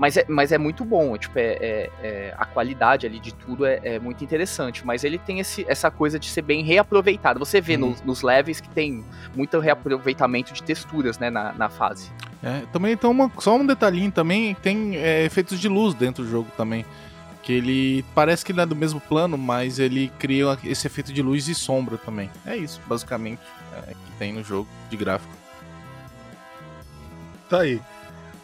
mas 0.00 0.16
é, 0.16 0.24
mas 0.26 0.50
é 0.50 0.56
muito 0.56 0.82
bom, 0.82 1.14
tipo, 1.18 1.38
é, 1.38 1.58
é, 1.60 1.90
é 2.02 2.34
a 2.38 2.46
qualidade 2.46 3.06
ali 3.06 3.20
de 3.20 3.34
tudo 3.34 3.66
é, 3.66 3.80
é, 3.84 3.98
muito 3.98 4.24
interessante. 4.24 4.82
Mas 4.82 5.04
ele 5.04 5.18
tem 5.18 5.40
esse, 5.40 5.62
essa 5.68 5.90
coisa 5.90 6.18
de 6.18 6.26
ser 6.26 6.40
bem 6.40 6.64
reaproveitado. 6.64 7.38
Você 7.38 7.60
vê 7.60 7.74
uhum. 7.74 7.90
nos, 7.90 8.00
nos 8.00 8.22
levels 8.22 8.62
que 8.62 8.68
tem 8.70 9.04
muito 9.36 9.58
reaproveitamento 9.58 10.54
de 10.54 10.62
texturas, 10.62 11.18
né, 11.18 11.28
na, 11.28 11.52
na 11.52 11.68
fase. 11.68 12.10
É, 12.42 12.62
também 12.72 12.96
tem 12.96 13.10
uma, 13.10 13.30
só 13.38 13.54
um 13.54 13.66
detalhinho 13.66 14.10
também, 14.10 14.54
tem 14.54 14.96
é, 14.96 15.22
efeitos 15.26 15.60
de 15.60 15.68
luz 15.68 15.92
dentro 15.92 16.24
do 16.24 16.30
jogo 16.30 16.48
também. 16.56 16.82
Que 17.42 17.52
ele 17.52 18.02
parece 18.14 18.42
que 18.42 18.52
ele 18.52 18.60
é 18.62 18.66
do 18.66 18.74
mesmo 18.74 19.02
plano, 19.02 19.36
mas 19.36 19.78
ele 19.78 20.10
cria 20.18 20.58
esse 20.64 20.86
efeito 20.86 21.12
de 21.12 21.20
luz 21.20 21.46
e 21.46 21.54
sombra 21.54 21.98
também. 21.98 22.30
É 22.46 22.56
isso, 22.56 22.80
basicamente, 22.86 23.42
é, 23.86 23.90
que 23.90 24.12
tem 24.18 24.32
no 24.32 24.42
jogo 24.42 24.66
de 24.88 24.96
gráfico. 24.96 25.34
Tá 27.50 27.60
aí. 27.60 27.82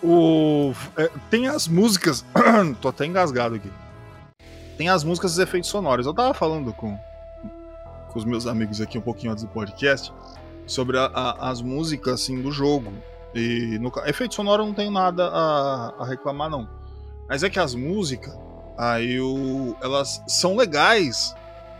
O, 0.02 0.72
é, 0.96 1.10
tem 1.30 1.48
as 1.48 1.66
músicas. 1.66 2.24
tô 2.80 2.88
até 2.88 3.06
engasgado 3.06 3.54
aqui. 3.54 3.70
Tem 4.76 4.88
as 4.88 5.02
músicas 5.02 5.32
e 5.32 5.34
os 5.34 5.38
efeitos 5.38 5.70
sonoros. 5.70 6.06
Eu 6.06 6.14
tava 6.14 6.34
falando 6.34 6.72
com, 6.72 6.98
com 8.10 8.18
os 8.18 8.24
meus 8.24 8.46
amigos 8.46 8.80
aqui 8.80 8.98
um 8.98 9.02
pouquinho 9.02 9.32
antes 9.32 9.44
do 9.44 9.50
podcast 9.50 10.12
sobre 10.66 10.98
a, 10.98 11.06
a, 11.06 11.50
as 11.50 11.62
músicas 11.62 12.14
assim, 12.14 12.42
do 12.42 12.52
jogo. 12.52 12.92
E 13.34 13.78
no 13.78 13.92
efeito 14.06 14.34
sonoro 14.34 14.62
eu 14.62 14.66
não 14.66 14.74
tenho 14.74 14.90
nada 14.90 15.28
a, 15.28 15.94
a 15.98 16.06
reclamar, 16.06 16.50
não. 16.50 16.68
Mas 17.28 17.42
é 17.42 17.50
que 17.50 17.58
as 17.58 17.74
músicas, 17.74 18.36
aí 18.78 19.20
o, 19.20 19.76
elas 19.82 20.22
são 20.26 20.56
legais, 20.56 21.34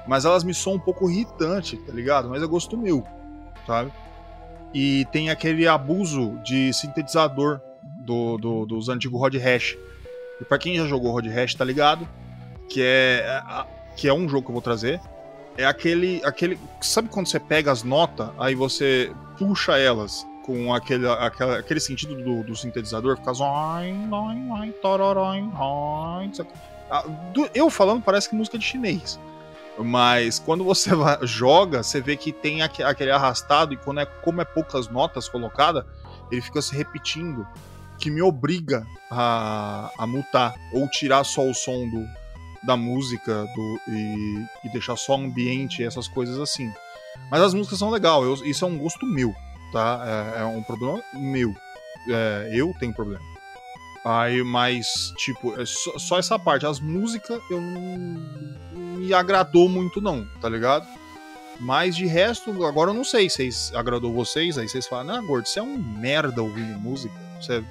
mas 0.07 0.25
elas 0.25 0.45
me 0.45 0.55
são 0.55 0.75
um 0.75 0.79
pouco 0.79 1.11
irritantes, 1.11 1.79
tá 1.85 1.93
ligado? 1.93 2.29
Mas 2.29 2.43
é 2.43 2.47
gosto 2.47 2.77
meu, 2.77 3.05
sabe? 3.67 3.93
E 4.75 5.07
tem 5.07 5.31
aquele 5.31 5.67
abuso 5.67 6.39
de 6.45 6.73
sintetizador 6.73 7.61
do, 7.99 8.39
do, 8.39 8.67
dos 8.67 8.89
antigos 8.89 9.21
Rod 9.21 9.35
Hash. 9.35 9.77
E 10.41 10.45
para 10.45 10.59
quem 10.59 10.77
já 10.77 10.87
jogou 10.87 11.13
Rod 11.13 11.27
Hash, 11.27 11.55
tá 11.55 11.65
ligado? 11.65 12.07
Que 12.69 12.83
é, 12.83 13.43
que 13.97 14.09
é 14.09 14.13
um 14.13 14.29
jogo 14.29 14.43
que 14.43 14.51
eu 14.51 14.55
vou 14.55 14.63
trazer. 14.63 15.01
É 15.57 15.65
aquele. 15.65 16.21
aquele 16.25 16.59
sabe 16.81 17.09
quando 17.09 17.29
você 17.29 17.41
pega 17.41 17.73
as 17.73 17.83
notas, 17.83 18.29
aí 18.39 18.55
você 18.55 19.13
puxa 19.39 19.79
elas 19.79 20.27
com 20.45 20.73
aquele, 20.73 21.09
aquele, 21.09 21.53
aquele 21.53 21.81
sentido 21.81 22.15
do, 22.15 22.45
do 22.45 22.55
sintetizador, 22.55 23.17
fica. 23.17 23.33
Eu 27.55 27.69
falando 27.69 28.03
parece 28.03 28.29
que 28.29 28.37
música 28.37 28.59
de 28.59 28.65
chinês. 28.65 29.19
Mas 29.79 30.39
quando 30.39 30.65
você 30.65 30.91
joga, 31.23 31.83
você 31.83 32.01
vê 32.01 32.17
que 32.17 32.33
tem 32.33 32.63
aquele 32.63 33.11
arrastado 33.11 33.75
e 33.75 33.77
quando 33.77 34.01
é 34.01 34.07
como 34.07 34.41
é 34.41 34.45
poucas 34.45 34.89
notas 34.89 35.29
colocadas, 35.29 35.85
ele 36.31 36.41
fica 36.41 36.63
se 36.63 36.77
repetindo 36.77 37.47
que 37.99 38.11
me 38.11 38.23
obriga 38.23 38.87
a, 39.11 39.91
a 39.99 40.07
mutar 40.07 40.55
ou 40.73 40.89
tirar 40.89 41.25
só 41.25 41.49
o 41.49 41.55
som 41.55 41.89
do, 41.89 42.07
da 42.67 42.77
música 42.77 43.45
do, 43.55 43.81
e, 43.89 44.47
e 44.65 44.73
deixar 44.73 44.97
só 44.97 45.17
o 45.17 45.25
ambiente 45.25 45.85
essas 45.85 46.09
coisas 46.09 46.39
assim. 46.39 46.73
Mas 47.31 47.41
as 47.41 47.55
músicas 47.55 47.79
são 47.79 47.91
legais, 47.91 48.41
isso 48.45 48.65
é 48.65 48.69
um 48.69 48.79
gosto 48.79 49.07
meu, 49.07 49.35
tá? 49.73 50.35
É, 50.37 50.43
é 50.43 50.45
um 50.45 50.63
problema 50.63 51.03
meu. 51.15 51.55
É, 52.09 52.51
eu 52.53 52.73
tenho 52.79 52.95
problema. 52.95 53.25
Aí, 54.05 54.43
mas, 54.45 55.13
tipo, 55.17 55.61
é 55.61 55.67
só, 55.67 55.99
só, 55.99 56.19
essa 56.19 56.39
parte. 56.39 56.65
As 56.65 56.79
músicas 56.79 57.43
eu 57.51 57.61
não 57.61 58.21
me 58.73 59.13
agradou 59.13 59.69
muito, 59.69 60.01
não, 60.01 60.25
tá 60.41 60.49
ligado? 60.49 60.87
Mas 61.59 61.97
de 61.97 62.07
resto, 62.07 62.65
agora 62.65 62.91
eu 62.91 62.95
não 62.95 63.03
sei 63.03 63.29
se 63.29 63.75
agradou 63.75 64.13
vocês. 64.13 64.59
Aí 64.59 64.69
vocês 64.69 64.87
falam, 64.87 65.17
ah, 65.17 65.21
gordo, 65.21 65.49
você 65.49 65.59
é 65.59 65.63
um 65.63 65.77
merda 65.77 66.41
ouvindo 66.41 66.79
música. 66.79 67.26
Você 67.41 67.63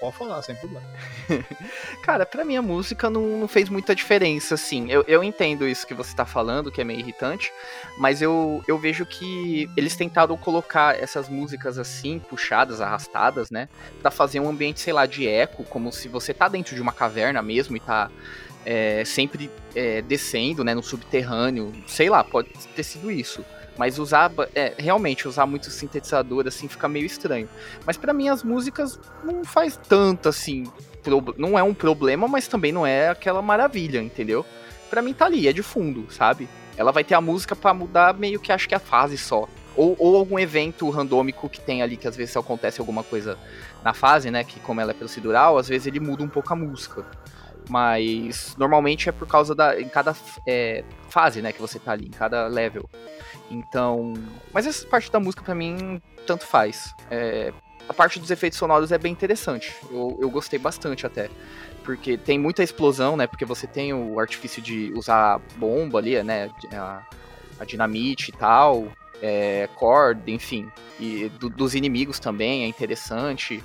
pode 0.00 0.16
falar, 0.16 0.42
sem 0.42 0.54
problema. 0.54 0.86
Cara, 2.02 2.26
pra 2.26 2.44
mim 2.44 2.56
a 2.56 2.62
música 2.62 3.08
não, 3.08 3.22
não, 3.38 3.48
fez 3.48 3.68
muita 3.68 3.94
diferença, 3.94 4.54
assim. 4.54 4.90
Eu, 4.90 5.04
eu 5.08 5.24
entendo 5.24 5.66
isso 5.66 5.86
que 5.86 5.94
você 5.94 6.14
tá 6.14 6.24
falando, 6.24 6.70
que 6.70 6.80
é 6.80 6.84
meio 6.84 7.00
irritante, 7.00 7.52
mas 7.98 8.20
eu, 8.20 8.62
eu 8.68 8.78
vejo 8.78 9.06
que 9.06 9.68
eles 9.76 9.96
tentaram 9.96 10.36
colocar 10.36 10.98
essas 11.00 11.28
músicas 11.28 11.78
assim, 11.78 12.18
puxadas, 12.18 12.80
arrastadas, 12.80 13.50
né? 13.50 13.68
Pra 14.00 14.10
fazer 14.10 14.40
um 14.40 14.48
ambiente, 14.48 14.80
sei 14.80 14.92
lá, 14.92 15.06
de 15.06 15.26
eco, 15.26 15.64
como 15.64 15.92
se 15.92 16.08
você 16.08 16.34
tá 16.34 16.48
dentro 16.48 16.74
de 16.74 16.82
uma 16.82 16.92
caverna 16.92 17.42
mesmo 17.42 17.76
e 17.76 17.80
tá 17.80 18.10
é, 18.64 19.04
sempre 19.04 19.50
é, 19.74 20.02
descendo, 20.02 20.64
né, 20.64 20.74
no 20.74 20.82
subterrâneo. 20.82 21.72
Sei 21.86 22.08
lá, 22.08 22.24
pode 22.24 22.48
ter 22.74 22.82
sido 22.82 23.10
isso. 23.10 23.44
Mas 23.76 23.98
usar, 23.98 24.30
é, 24.54 24.74
realmente, 24.78 25.26
usar 25.26 25.46
muito 25.46 25.70
sintetizador 25.70 26.46
assim 26.46 26.68
fica 26.68 26.88
meio 26.88 27.06
estranho. 27.06 27.48
Mas 27.84 27.96
para 27.96 28.12
mim 28.12 28.28
as 28.28 28.42
músicas 28.42 29.00
não 29.22 29.44
faz 29.44 29.76
tanto 29.88 30.28
assim 30.28 30.64
pro- 31.02 31.34
não 31.36 31.58
é 31.58 31.62
um 31.62 31.74
problema, 31.74 32.28
mas 32.28 32.46
também 32.46 32.70
não 32.72 32.86
é 32.86 33.08
aquela 33.08 33.42
maravilha, 33.42 34.00
entendeu? 34.00 34.46
Pra 34.88 35.02
mim 35.02 35.12
tá 35.12 35.26
ali, 35.26 35.48
é 35.48 35.52
de 35.52 35.62
fundo, 35.62 36.06
sabe? 36.10 36.48
Ela 36.76 36.92
vai 36.92 37.02
ter 37.04 37.14
a 37.14 37.20
música 37.20 37.56
pra 37.56 37.74
mudar 37.74 38.14
meio 38.14 38.38
que 38.38 38.52
acho 38.52 38.68
que 38.68 38.74
a 38.74 38.78
fase 38.80 39.18
só. 39.18 39.48
Ou, 39.76 39.96
ou 39.98 40.16
algum 40.16 40.38
evento 40.38 40.88
randômico 40.88 41.48
que 41.48 41.60
tem 41.60 41.82
ali, 41.82 41.96
que 41.96 42.06
às 42.06 42.14
vezes 42.16 42.36
acontece 42.36 42.80
alguma 42.80 43.02
coisa 43.02 43.36
na 43.82 43.92
fase, 43.92 44.30
né? 44.30 44.44
Que 44.44 44.60
como 44.60 44.80
ela 44.80 44.92
é 44.92 44.94
procedural, 44.94 45.58
às 45.58 45.68
vezes 45.68 45.88
ele 45.88 45.98
muda 45.98 46.22
um 46.22 46.28
pouco 46.28 46.52
a 46.52 46.56
música. 46.56 47.04
Mas 47.68 48.54
normalmente 48.58 49.08
é 49.08 49.12
por 49.12 49.26
causa 49.26 49.54
da. 49.54 49.80
em 49.80 49.88
cada 49.88 50.14
é, 50.46 50.84
fase, 51.08 51.40
né, 51.40 51.52
que 51.52 51.60
você 51.60 51.78
tá 51.78 51.92
ali, 51.92 52.06
em 52.06 52.10
cada 52.10 52.46
level. 52.46 52.88
Então. 53.54 54.14
Mas 54.52 54.66
essa 54.66 54.86
parte 54.86 55.10
da 55.10 55.20
música 55.20 55.42
pra 55.42 55.54
mim 55.54 56.00
tanto 56.26 56.46
faz. 56.46 56.92
É, 57.10 57.52
a 57.88 57.92
parte 57.94 58.18
dos 58.18 58.30
efeitos 58.30 58.58
sonoros 58.58 58.90
é 58.92 58.98
bem 58.98 59.12
interessante. 59.12 59.74
Eu, 59.90 60.18
eu 60.20 60.30
gostei 60.30 60.58
bastante 60.58 61.06
até. 61.06 61.30
Porque 61.84 62.16
tem 62.16 62.38
muita 62.38 62.62
explosão, 62.62 63.16
né? 63.16 63.26
Porque 63.26 63.44
você 63.44 63.66
tem 63.66 63.92
o 63.92 64.18
artifício 64.18 64.62
de 64.62 64.90
usar 64.96 65.38
bomba 65.56 65.98
ali, 65.98 66.22
né? 66.22 66.50
A, 66.72 67.02
a 67.60 67.64
dinamite 67.64 68.30
e 68.30 68.32
tal. 68.32 68.88
É, 69.22 69.68
corda, 69.76 70.30
enfim. 70.30 70.66
E 70.98 71.28
do- 71.38 71.50
dos 71.50 71.74
inimigos 71.74 72.18
também 72.18 72.64
é 72.64 72.66
interessante. 72.66 73.62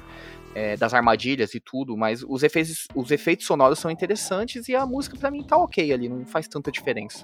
é, 0.55 0.75
das 0.75 0.95
armadilhas 0.95 1.53
e 1.53 1.59
tudo. 1.59 1.95
Mas 1.95 2.23
os 2.27 2.41
efeitos, 2.43 2.87
os 2.95 3.11
efeitos 3.11 3.45
sonoros 3.45 3.77
são 3.79 3.89
interessantes 3.91 4.67
e 4.67 4.75
a 4.75 4.83
música 4.85 5.15
pra 5.15 5.29
mim 5.31 5.43
tá 5.43 5.55
ok 5.55 5.93
ali. 5.93 6.09
Não 6.09 6.25
faz 6.25 6.47
tanta 6.47 6.71
diferença. 6.71 7.23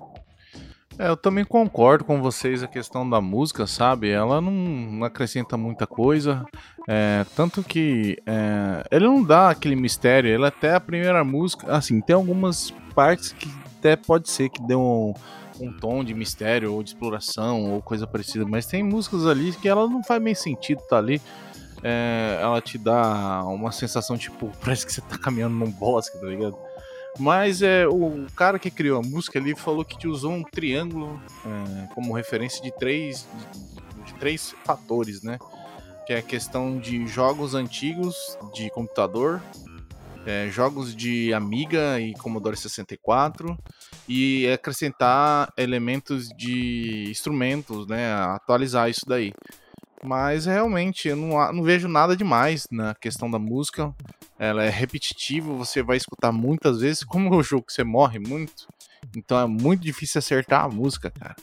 É, 0.98 1.10
eu 1.10 1.18
também 1.18 1.44
concordo 1.44 2.06
com 2.06 2.22
vocês 2.22 2.64
a 2.64 2.68
questão 2.68 3.10
da 3.10 3.20
música, 3.20 3.68
sabe? 3.68 4.10
Ela 4.10 4.40
não, 4.40 4.52
não 4.52 5.06
acrescenta 5.06 5.58
muita 5.58 5.86
coisa. 5.86 6.46
é, 6.88 7.26
tanto 7.36 7.62
que 7.62 8.18
é, 8.26 8.84
ele 8.90 9.06
não 9.06 9.22
dá 9.22 9.50
aquele 9.50 9.76
mistério. 9.76 10.30
Ele 10.30 10.46
até 10.46 10.74
a 10.74 10.80
primeira 10.80 11.24
música. 11.24 11.76
Assim, 11.76 12.00
tem 12.00 12.16
algumas 12.16 12.72
partes 12.94 13.34
que 13.34 13.50
até 13.78 13.96
pode 13.96 14.30
ser 14.30 14.50
que 14.50 14.66
dê 14.66 14.76
um, 14.76 15.14
um 15.60 15.72
tom 15.74 16.04
de 16.04 16.14
mistério 16.14 16.74
ou 16.74 16.82
de 16.82 16.90
exploração 16.92 17.74
ou 17.74 17.82
coisa 17.82 18.08
parecida. 18.08 18.46
Mas 18.46 18.66
tem 18.66 18.82
músicas 18.82 19.26
ali 19.28 19.52
que 19.52 19.68
ela 19.68 19.88
não 19.88 20.02
faz 20.02 20.22
meio 20.22 20.36
sentido 20.36 20.82
tá 20.90 20.98
ali. 20.98 21.22
É, 21.84 22.40
ela 22.42 22.62
te 22.62 22.78
dá 22.78 23.44
uma 23.44 23.72
sensação 23.72 24.18
tipo, 24.18 24.50
parece 24.64 24.86
que 24.86 24.94
você 24.94 25.02
tá 25.02 25.18
caminhando 25.18 25.56
num 25.56 25.70
bosque, 25.70 26.18
tá 26.20 26.26
ligado? 26.26 26.58
Mas 27.18 27.62
é, 27.62 27.88
o 27.88 28.28
cara 28.36 28.60
que 28.60 28.70
criou 28.70 29.00
a 29.00 29.04
música 29.04 29.40
ali 29.40 29.56
falou 29.56 29.86
que 29.86 30.08
usou 30.08 30.34
um 30.34 30.44
triângulo 30.44 31.20
é, 31.46 31.94
como 31.94 32.14
referência 32.14 32.62
de 32.62 32.72
três, 32.78 33.28
de, 33.96 34.04
de 34.04 34.14
três 34.20 34.54
fatores, 34.66 35.24
né? 35.24 35.40
Que 36.06 36.14
é 36.14 36.18
a 36.18 36.22
questão 36.22 36.78
de 36.78 37.08
jogos 37.08 37.56
antigos 37.56 38.16
de 38.54 38.70
computador, 38.70 39.42
é, 40.26 40.50
jogos 40.50 40.96
de 40.96 41.34
Amiga 41.34 42.00
e 42.00 42.14
Commodore 42.16 42.58
64 42.58 43.58
e 44.10 44.48
acrescentar 44.52 45.54
elementos 45.58 46.28
de 46.30 47.10
instrumentos, 47.10 47.88
né? 47.88 48.14
Atualizar 48.14 48.90
isso 48.90 49.06
daí. 49.08 49.32
Mas 50.06 50.46
realmente 50.46 51.08
eu 51.08 51.16
não, 51.16 51.54
não 51.54 51.64
vejo 51.64 51.88
nada 51.88 52.16
demais 52.16 52.68
na 52.72 52.94
questão 52.96 53.30
da 53.30 53.40
música. 53.40 53.94
Ela 54.38 54.64
é 54.64 54.70
repetitiva, 54.70 55.54
você 55.54 55.82
vai 55.82 55.98
escutar 55.98 56.32
muitas 56.32 56.80
vezes. 56.80 57.04
Como 57.04 57.34
é 57.34 57.38
um 57.38 57.44
jogo 57.44 57.66
que 57.66 57.74
você 57.74 57.84
morre 57.84 58.20
muito, 58.20 58.68
então 59.16 59.40
é 59.40 59.48
muito 59.48 59.82
difícil 59.82 60.20
acertar 60.20 60.64
a 60.64 60.70
música, 60.70 61.10
cara. 61.10 61.36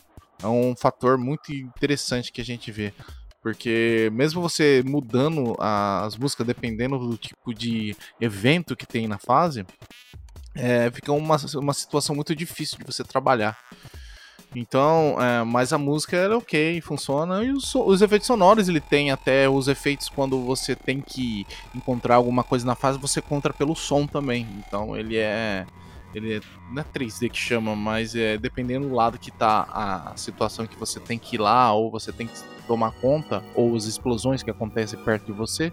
É 0.42 0.46
um 0.46 0.74
fator 0.76 1.18
muito 1.18 1.52
interessante 1.52 2.32
que 2.32 2.40
a 2.40 2.44
gente 2.44 2.70
vê. 2.70 2.92
Porque 3.42 4.08
mesmo 4.12 4.40
você 4.40 4.84
mudando 4.86 5.56
as 5.58 6.16
músicas, 6.16 6.46
dependendo 6.46 6.98
do 6.98 7.16
tipo 7.16 7.52
de 7.52 7.96
evento 8.20 8.76
que 8.76 8.86
tem 8.86 9.08
na 9.08 9.18
fase, 9.18 9.66
é, 10.54 10.90
fica 10.90 11.12
uma, 11.12 11.36
uma 11.54 11.72
situação 11.72 12.14
muito 12.14 12.36
difícil 12.36 12.78
de 12.78 12.84
você 12.84 13.02
trabalhar. 13.02 13.58
Então, 14.54 15.16
é, 15.20 15.42
mas 15.44 15.72
a 15.72 15.78
música 15.78 16.16
ela 16.16 16.34
é 16.34 16.36
ok, 16.36 16.80
funciona. 16.80 17.42
E 17.42 17.50
os, 17.50 17.74
os 17.74 18.02
efeitos 18.02 18.26
sonoros 18.26 18.68
ele 18.68 18.80
tem 18.80 19.10
até 19.10 19.48
os 19.48 19.68
efeitos 19.68 20.08
quando 20.08 20.40
você 20.40 20.76
tem 20.76 21.00
que 21.00 21.46
encontrar 21.74 22.16
alguma 22.16 22.44
coisa 22.44 22.66
na 22.66 22.74
fase, 22.74 22.98
você 22.98 23.20
encontra 23.20 23.52
pelo 23.52 23.74
som 23.74 24.06
também. 24.06 24.46
Então 24.66 24.96
ele 24.96 25.16
é. 25.16 25.66
Ele 26.14 26.34
é, 26.34 26.40
não 26.70 26.82
é 26.82 26.84
3D 26.84 27.30
que 27.30 27.38
chama, 27.38 27.74
mas 27.74 28.14
é 28.14 28.36
dependendo 28.36 28.86
do 28.86 28.94
lado 28.94 29.18
que 29.18 29.30
tá 29.30 29.66
a 29.72 30.12
situação 30.14 30.66
que 30.66 30.78
você 30.78 31.00
tem 31.00 31.18
que 31.18 31.36
ir 31.36 31.38
lá, 31.38 31.72
ou 31.72 31.90
você 31.90 32.12
tem 32.12 32.26
que 32.26 32.34
tomar 32.66 32.92
conta, 33.00 33.42
ou 33.54 33.74
as 33.74 33.86
explosões 33.86 34.42
que 34.42 34.50
acontecem 34.50 34.98
perto 35.02 35.24
de 35.24 35.32
você. 35.32 35.72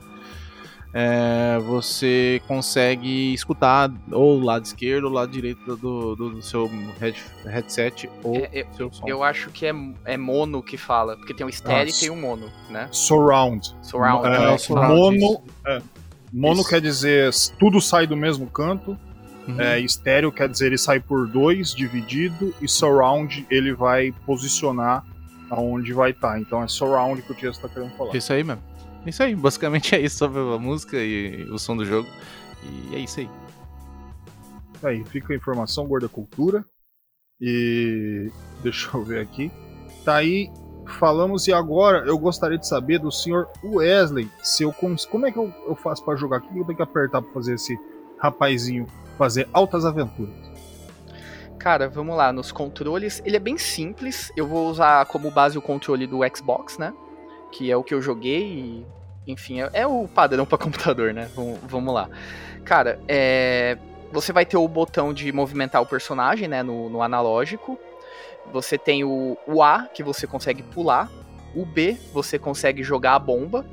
É, 0.94 1.60
você 1.60 2.42
consegue 2.48 3.34
escutar 3.34 3.92
ou 4.12 4.40
o 4.40 4.44
lado 4.44 4.66
esquerdo 4.66 5.06
ou 5.06 5.12
o 5.12 5.14
lado 5.14 5.32
direito 5.32 5.76
do, 5.76 6.16
do, 6.16 6.30
do 6.32 6.42
seu 6.42 6.68
head- 7.00 7.24
headset 7.46 8.10
ou 8.24 8.36
É, 8.38 8.66
seu 8.76 8.92
som. 8.92 9.08
Eu 9.08 9.24
acho 9.24 9.52
que 9.52 9.66
é, 9.68 9.74
é 10.06 10.18
mono 10.18 10.64
que 10.64 10.78
fala, 10.78 11.16
porque 11.16 11.34
tem 11.34 11.46
o 11.46 11.50
estéreo 11.50 11.94
Ah, 11.94 11.96
e 11.96 12.00
tem 12.00 12.10
o 12.10 12.16
mono, 12.16 12.50
né? 12.70 12.88
Surround. 12.92 13.76
Surround. 13.82 14.28
É, 14.28 14.54
é, 14.54 14.58
fala. 14.58 14.88
mono, 14.88 15.44
é, 15.68 15.82
mono 16.34 16.62
Isso. 16.62 16.70
quer 16.70 16.82
dizer 16.82 17.32
tudo 17.60 17.80
sai 17.80 18.08
do 18.08 18.18
mesmo 18.18 18.48
canto. 18.48 18.98
Uhum. 19.48 19.60
É, 19.62 19.80
estéreo 19.80 20.32
quer 20.32 20.48
dizer 20.48 20.68
ele 20.68 20.78
sai 20.78 21.00
por 21.00 21.28
dois, 21.28 21.74
dividido. 21.74 22.54
E 22.62 22.68
surround 22.68 23.46
ele 23.50 23.74
vai 23.74 24.12
posicionar 24.26 25.04
aonde 25.50 25.94
vai 25.94 26.12
estar. 26.12 26.40
Então 26.40 26.62
é 26.64 26.68
surround 26.68 27.22
que 27.24 27.32
o 27.32 27.36
Tia 27.36 27.50
está 27.50 27.68
querendo 27.68 27.92
falar. 27.96 28.16
Isso 28.16 28.32
aí 28.34 28.44
mesmo. 28.44 28.62
Isso 29.06 29.24
aí, 29.24 29.36
basicamente 29.36 29.96
é 29.96 30.00
isso 30.00 30.18
sobre 30.18 30.40
a 30.40 30.58
música 30.58 30.98
e 30.98 31.44
o 31.52 31.58
som 31.58 31.76
do 31.76 31.86
jogo. 31.86 32.08
E 32.64 32.96
é 32.96 33.00
isso 33.00 33.20
aí. 33.20 33.30
Aí, 34.84 35.04
fica 35.06 35.34
a 35.34 35.36
informação, 35.36 35.88
Gorda 35.88 36.10
Cultura. 36.10 36.64
E 37.40 38.30
deixa 38.62 38.96
eu 38.96 39.04
ver 39.04 39.22
aqui. 39.22 39.52
Tá 40.04 40.16
aí, 40.16 40.52
falamos 40.98 41.48
e 41.48 41.54
agora 41.54 42.06
eu 42.06 42.18
gostaria 42.18 42.58
de 42.58 42.68
saber 42.68 43.00
do 43.00 43.12
senhor 43.12 43.50
Wesley, 43.64 44.30
se 44.42 44.64
eu 44.64 44.74
cons... 44.74 45.06
como 45.06 45.26
é 45.26 45.32
que 45.32 45.38
eu, 45.38 45.54
eu 45.68 45.76
faço 45.76 46.04
pra 46.04 46.16
jogar? 46.16 46.38
O 46.38 46.42
que 46.42 46.58
eu 46.58 46.66
tenho 46.66 46.78
que 46.78 46.84
apertar 46.84 47.22
pra 47.22 47.32
fazer 47.32 47.56
esse 47.56 47.78
rapazinho 48.18 48.88
fazer 49.18 49.48
altas 49.54 49.86
aventuras? 49.86 50.34
Cara, 51.58 51.90
vamos 51.90 52.16
lá, 52.16 52.32
nos 52.32 52.54
controles, 52.54 53.22
ele 53.26 53.36
é 53.36 53.40
bem 53.40 53.58
simples. 53.58 54.32
Eu 54.36 54.48
vou 54.48 54.70
usar 54.70 55.06
como 55.08 55.30
base 55.30 55.58
o 55.58 55.62
controle 55.62 56.08
do 56.08 56.20
Xbox, 56.34 56.78
né? 56.78 56.94
Que 57.52 57.72
é 57.72 57.78
o 57.78 57.84
que 57.84 57.94
eu 57.94 58.02
joguei 58.02 58.42
e, 58.42 58.86
enfim, 59.28 59.62
é, 59.62 59.70
é 59.74 59.88
o 59.88 60.08
padrão 60.08 60.46
para 60.46 60.58
computador, 60.60 61.14
né? 61.14 61.30
Vamos, 61.36 61.60
vamos 61.64 61.94
lá. 61.94 62.10
Cara, 62.64 63.00
é, 63.08 63.78
você 64.12 64.34
vai 64.34 64.46
ter 64.46 64.58
o 64.58 64.68
botão 64.68 65.14
de 65.14 65.32
movimentar 65.32 65.82
o 65.82 65.86
personagem, 65.86 66.48
né? 66.48 66.64
No, 66.64 66.90
no 66.90 67.02
analógico. 67.02 67.80
Você 68.52 68.78
tem 68.78 69.04
o, 69.04 69.38
o 69.48 69.62
A, 69.62 69.88
que 69.94 70.04
você 70.04 70.26
consegue 70.26 70.64
pular. 70.64 71.10
O 71.56 71.66
B, 71.66 71.98
você 72.14 72.40
consegue 72.40 72.84
jogar 72.84 73.16
a 73.16 73.20
bomba. 73.20 73.66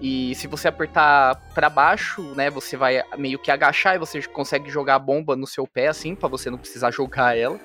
E 0.00 0.34
se 0.36 0.46
você 0.46 0.68
apertar 0.68 1.34
pra 1.54 1.68
baixo, 1.68 2.22
né, 2.36 2.48
você 2.50 2.76
vai 2.76 3.02
meio 3.16 3.38
que 3.38 3.50
agachar 3.50 3.96
e 3.96 3.98
você 3.98 4.22
consegue 4.22 4.70
jogar 4.70 4.94
a 4.94 4.98
bomba 4.98 5.34
no 5.34 5.46
seu 5.46 5.66
pé 5.66 5.88
assim, 5.88 6.14
pra 6.14 6.28
você 6.28 6.50
não 6.50 6.58
precisar 6.58 6.90
jogar 6.92 7.36
ela. 7.36 7.58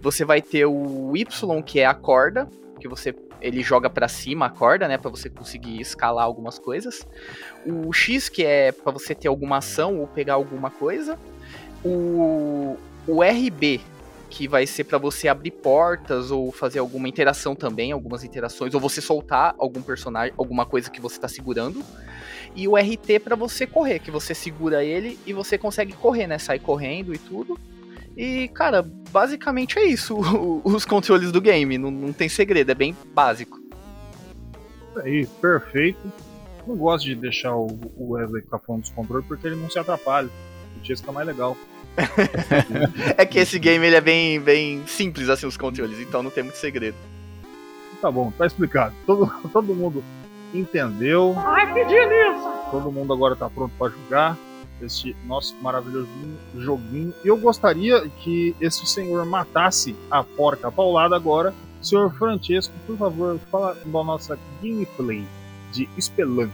Você 0.00 0.24
vai 0.24 0.42
ter 0.42 0.66
o 0.66 1.16
Y, 1.16 1.62
que 1.62 1.80
é 1.80 1.86
a 1.86 1.94
corda, 1.94 2.46
que 2.82 2.88
você 2.88 3.14
ele 3.40 3.62
joga 3.62 3.88
pra 3.88 4.08
cima 4.08 4.46
a 4.46 4.50
corda, 4.50 4.88
né, 4.88 4.98
Pra 4.98 5.10
você 5.10 5.30
conseguir 5.30 5.80
escalar 5.80 6.24
algumas 6.24 6.58
coisas. 6.58 7.06
O 7.64 7.92
X, 7.92 8.28
que 8.28 8.44
é 8.44 8.72
pra 8.72 8.92
você 8.92 9.14
ter 9.14 9.28
alguma 9.28 9.58
ação 9.58 10.00
ou 10.00 10.06
pegar 10.06 10.34
alguma 10.34 10.70
coisa. 10.70 11.18
O 11.84 12.76
o 13.06 13.20
RB, 13.20 13.80
que 14.30 14.46
vai 14.46 14.64
ser 14.64 14.84
pra 14.84 14.96
você 14.96 15.26
abrir 15.26 15.50
portas 15.50 16.30
ou 16.30 16.52
fazer 16.52 16.78
alguma 16.78 17.08
interação 17.08 17.54
também, 17.54 17.90
algumas 17.90 18.22
interações, 18.22 18.74
ou 18.74 18.80
você 18.80 19.00
soltar 19.00 19.56
algum 19.58 19.82
personagem, 19.82 20.32
alguma 20.38 20.64
coisa 20.64 20.88
que 20.88 21.00
você 21.00 21.18
tá 21.18 21.26
segurando. 21.26 21.84
E 22.54 22.68
o 22.68 22.76
RT 22.76 23.18
pra 23.24 23.34
você 23.34 23.66
correr, 23.66 23.98
que 23.98 24.10
você 24.10 24.34
segura 24.34 24.84
ele 24.84 25.18
e 25.26 25.32
você 25.32 25.58
consegue 25.58 25.94
correr, 25.94 26.28
né? 26.28 26.38
Sai 26.38 26.60
correndo 26.60 27.12
e 27.12 27.18
tudo. 27.18 27.58
E, 28.16 28.48
cara, 28.48 28.82
basicamente 29.10 29.78
é 29.78 29.84
isso, 29.84 30.16
os 30.64 30.84
controles 30.84 31.32
do 31.32 31.40
game. 31.40 31.78
Não, 31.78 31.90
não 31.90 32.12
tem 32.12 32.28
segredo, 32.28 32.70
é 32.70 32.74
bem 32.74 32.96
básico. 33.14 33.60
Aí, 34.96 35.26
perfeito. 35.40 36.00
Não 36.66 36.76
gosto 36.76 37.06
de 37.06 37.14
deixar 37.14 37.56
o 37.56 37.66
o 37.96 38.12
Wesley 38.12 38.42
ficar 38.42 38.58
falando 38.58 38.82
dos 38.82 38.90
controles 38.90 39.26
porque 39.26 39.46
ele 39.46 39.56
não 39.56 39.68
se 39.70 39.78
atrapalha. 39.78 40.28
O 40.76 40.80
Tia 40.80 40.96
fica 40.96 41.12
mais 41.12 41.26
legal. 41.26 41.56
É 43.16 43.26
que 43.26 43.38
esse 43.38 43.58
game 43.58 43.84
ele 43.86 43.96
é 43.96 44.00
bem, 44.00 44.40
bem 44.40 44.82
simples, 44.86 45.28
assim, 45.28 45.46
os 45.46 45.56
controles, 45.56 45.98
então 46.00 46.22
não 46.22 46.30
tem 46.30 46.42
muito 46.42 46.56
segredo. 46.56 46.96
Tá 48.00 48.10
bom, 48.10 48.32
tá 48.32 48.46
explicado. 48.46 48.94
Todo, 49.06 49.30
todo 49.52 49.74
mundo 49.74 50.02
entendeu. 50.54 51.34
Ai, 51.36 51.66
que 51.72 51.84
delícia! 51.84 52.50
Todo 52.70 52.90
mundo 52.90 53.12
agora 53.12 53.36
tá 53.36 53.48
pronto 53.50 53.72
para 53.78 53.92
jogar 53.92 54.38
este 54.80 55.16
nosso 55.24 55.54
maravilhoso 55.62 56.08
joguinho. 56.56 57.12
Eu 57.24 57.36
gostaria 57.36 58.08
que 58.08 58.54
esse 58.60 58.86
senhor 58.86 59.24
matasse 59.26 59.94
a 60.10 60.22
porca 60.22 60.70
paulada 60.70 61.14
agora. 61.16 61.54
Senhor 61.80 62.12
Francesco, 62.14 62.72
por 62.86 62.96
favor, 62.96 63.38
fala 63.50 63.74
da 63.74 64.04
nossa 64.04 64.38
gameplay 64.62 65.26
de 65.72 65.88
Spelunk. 66.00 66.52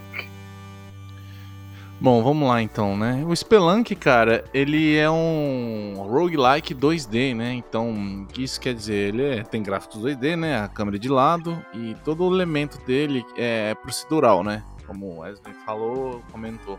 Bom, 2.01 2.23
vamos 2.23 2.49
lá 2.49 2.63
então, 2.63 2.97
né? 2.97 3.25
O 3.27 3.35
Spelunk, 3.35 3.93
cara, 3.97 4.45
ele 4.55 4.95
é 4.97 5.11
um 5.11 5.95
roguelike 5.97 6.73
2D, 6.73 7.35
né? 7.35 7.55
Então, 7.55 8.23
o 8.23 8.27
que 8.27 8.45
isso 8.45 8.61
quer 8.61 8.73
dizer? 8.73 9.09
Ele 9.09 9.23
é- 9.25 9.43
tem 9.43 9.61
gráficos 9.65 10.01
2D, 10.01 10.37
né? 10.37 10.61
A 10.61 10.69
câmera 10.69 10.97
de 10.97 11.09
lado 11.09 11.61
e 11.75 11.97
todo 12.05 12.25
o 12.25 12.33
elemento 12.33 12.79
dele 12.87 13.25
é 13.37 13.75
procedural, 13.75 14.45
né? 14.45 14.63
Como 14.87 15.07
o 15.07 15.19
Wesley 15.19 15.53
falou, 15.67 16.23
comentou. 16.31 16.79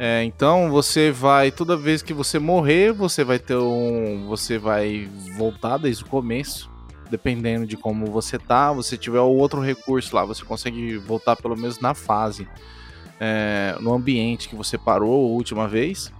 É, 0.00 0.22
então 0.22 0.70
você 0.70 1.10
vai 1.10 1.50
toda 1.50 1.76
vez 1.76 2.02
que 2.02 2.14
você 2.14 2.38
morrer, 2.38 2.92
você 2.92 3.24
vai 3.24 3.36
ter 3.36 3.56
um, 3.56 4.28
você 4.28 4.56
vai 4.56 5.08
voltar 5.36 5.76
desde 5.76 6.04
o 6.04 6.06
começo, 6.06 6.70
dependendo 7.10 7.66
de 7.66 7.76
como 7.76 8.06
você 8.06 8.38
tá. 8.38 8.72
Você 8.72 8.96
tiver 8.96 9.18
outro 9.18 9.60
recurso 9.60 10.14
lá, 10.14 10.24
você 10.24 10.44
consegue 10.44 10.96
voltar 10.98 11.34
pelo 11.34 11.56
menos 11.56 11.80
na 11.80 11.94
fase, 11.94 12.46
é, 13.18 13.74
no 13.80 13.92
ambiente 13.92 14.48
que 14.48 14.54
você 14.54 14.78
parou 14.78 15.12
a 15.12 15.32
última 15.32 15.66
vez. 15.66 16.12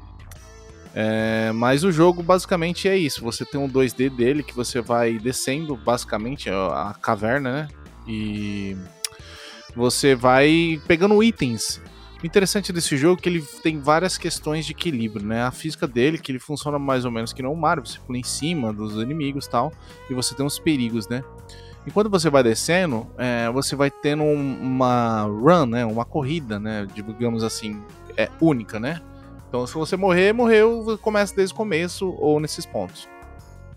É, 0.93 1.53
mas 1.53 1.85
o 1.85 1.93
jogo 1.93 2.21
basicamente 2.21 2.89
é 2.89 2.97
isso. 2.97 3.23
Você 3.23 3.45
tem 3.45 3.61
um 3.61 3.69
2D 3.69 4.11
dele 4.11 4.43
que 4.43 4.57
você 4.57 4.81
vai 4.81 5.21
descendo, 5.21 5.77
basicamente 5.77 6.51
a 6.51 6.97
caverna, 7.01 7.53
né? 7.53 7.69
E 8.09 8.77
você 9.77 10.17
vai 10.17 10.81
pegando 10.89 11.23
itens. 11.23 11.81
O 12.23 12.27
interessante 12.27 12.73
desse 12.73 12.97
jogo 12.97 13.21
é 13.21 13.23
que 13.23 13.29
ele 13.29 13.43
tem 13.63 13.79
várias 13.79 14.19
questões 14.19 14.67
de 14.67 14.73
equilíbrio, 14.73 15.25
né? 15.25 15.43
A 15.45 15.53
física 15.53 15.87
dele, 15.87 16.19
que 16.19 16.33
ele 16.33 16.41
funciona 16.41 16.77
mais 16.79 17.05
ou 17.05 17.13
menos 17.13 17.33
que 17.33 17.43
não 17.43 17.53
o 17.53 17.57
Mario, 17.57 17.87
você 17.87 17.99
pula 18.01 18.19
em 18.19 18.25
cima 18.25 18.73
dos 18.73 18.95
inimigos 18.95 19.47
e 19.47 19.51
tal, 19.51 19.73
e 20.11 20.15
você 20.15 20.35
tem 20.35 20.45
uns 20.45 20.59
perigos, 20.59 21.07
né? 21.09 21.23
E 21.87 21.91
quando 21.93 22.11
você 22.11 22.29
vai 22.29 22.43
descendo, 22.43 23.07
é, 23.17 23.49
você 23.51 23.77
vai 23.77 23.91
tendo 23.91 24.25
um- 24.25 24.59
uma 24.61 25.23
run, 25.23 25.67
né? 25.67 25.87
Uma 25.87 26.05
corrida, 26.05 26.59
né? 26.59 26.87
Digamos 26.93 27.45
assim, 27.45 27.81
é 28.17 28.29
única, 28.41 28.81
né? 28.81 29.01
Então, 29.49 29.65
se 29.67 29.73
você 29.75 29.97
morrer, 29.97 30.33
morreu, 30.35 30.99
começa 31.01 31.35
desde 31.35 31.55
o 31.55 31.57
começo 31.57 32.11
ou 32.19 32.41
nesses 32.41 32.67
pontos. 32.67 33.09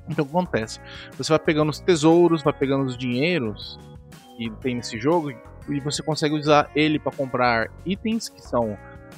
Então, 0.10 0.26
o 0.26 0.28
que 0.28 0.32
acontece? 0.36 0.80
Você 1.18 1.30
vai 1.32 1.40
pegando 1.40 1.70
os 1.70 1.80
tesouros, 1.80 2.42
vai 2.42 2.52
pegando 2.52 2.86
os 2.86 2.98
dinheiros 2.98 3.80
que 4.36 4.50
tem 4.62 4.76
nesse 4.76 5.00
jogo 5.00 5.32
e 5.70 5.80
você 5.80 6.02
consegue 6.02 6.36
usar 6.36 6.70
ele 6.76 7.00
para 7.00 7.12
comprar 7.12 7.70
itens 7.86 8.30
que 8.30 8.42
são 8.42 8.78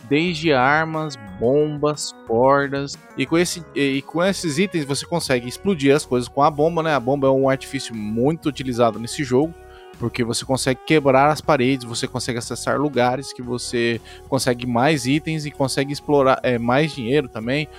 desde 0.09 0.53
armas, 0.53 1.15
bombas, 1.39 2.13
cordas. 2.27 2.97
E 3.17 3.25
com, 3.25 3.37
esse, 3.37 3.63
e 3.75 4.01
com 4.01 4.23
esses 4.23 4.57
itens 4.57 4.85
você 4.85 5.05
consegue 5.05 5.47
explodir 5.47 5.95
as 5.95 6.05
coisas 6.05 6.27
com 6.27 6.41
a 6.43 6.51
bomba, 6.51 6.83
né? 6.83 6.93
A 6.93 6.99
bomba 6.99 7.27
é 7.27 7.31
um 7.31 7.49
artifício 7.49 7.95
muito 7.95 8.49
utilizado 8.49 8.99
nesse 8.99 9.23
jogo. 9.23 9.53
Porque 9.99 10.23
você 10.23 10.43
consegue 10.43 10.79
quebrar 10.85 11.29
as 11.29 11.39
paredes, 11.39 11.85
você 11.85 12.07
consegue 12.07 12.39
acessar 12.39 12.79
lugares 12.79 13.31
que 13.31 13.43
você 13.43 14.01
consegue 14.27 14.65
mais 14.65 15.05
itens 15.05 15.45
e 15.45 15.51
consegue 15.51 15.93
explorar 15.93 16.39
é, 16.41 16.57
mais 16.57 16.93
dinheiro 16.93 17.29
também. 17.29 17.69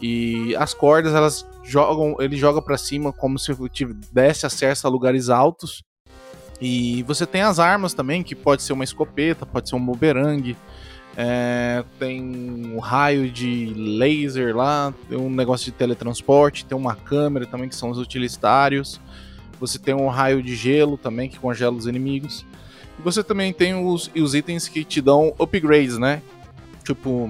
E 0.00 0.56
as 0.56 0.74
cordas, 0.74 1.14
elas 1.14 1.46
jogam, 1.62 2.16
ele 2.18 2.36
joga 2.36 2.60
para 2.60 2.76
cima 2.76 3.12
como 3.12 3.38
se 3.38 3.54
tivesse 3.68 4.46
acesso 4.46 4.86
a 4.86 4.90
lugares 4.90 5.28
altos. 5.28 5.84
E 6.64 7.02
você 7.02 7.26
tem 7.26 7.42
as 7.42 7.58
armas 7.58 7.92
também, 7.92 8.22
que 8.22 8.36
pode 8.36 8.62
ser 8.62 8.72
uma 8.72 8.84
escopeta, 8.84 9.44
pode 9.44 9.68
ser 9.68 9.74
um 9.74 9.84
bumerangue. 9.84 10.56
É, 11.16 11.82
tem 11.98 12.22
um 12.22 12.78
raio 12.78 13.28
de 13.28 13.74
laser 13.74 14.56
lá, 14.56 14.94
tem 15.08 15.18
um 15.18 15.28
negócio 15.28 15.64
de 15.64 15.72
teletransporte, 15.72 16.64
tem 16.64 16.78
uma 16.78 16.94
câmera 16.94 17.46
também, 17.46 17.68
que 17.68 17.74
são 17.74 17.90
os 17.90 17.98
utilitários. 17.98 19.00
Você 19.58 19.76
tem 19.76 19.92
um 19.92 20.06
raio 20.06 20.40
de 20.40 20.54
gelo 20.54 20.96
também, 20.96 21.28
que 21.28 21.36
congela 21.36 21.74
os 21.74 21.88
inimigos. 21.88 22.46
E 22.96 23.02
você 23.02 23.24
também 23.24 23.52
tem 23.52 23.74
os, 23.74 24.08
os 24.14 24.32
itens 24.32 24.68
que 24.68 24.84
te 24.84 25.00
dão 25.00 25.34
upgrades, 25.40 25.98
né? 25.98 26.22
Tipo, 26.84 27.28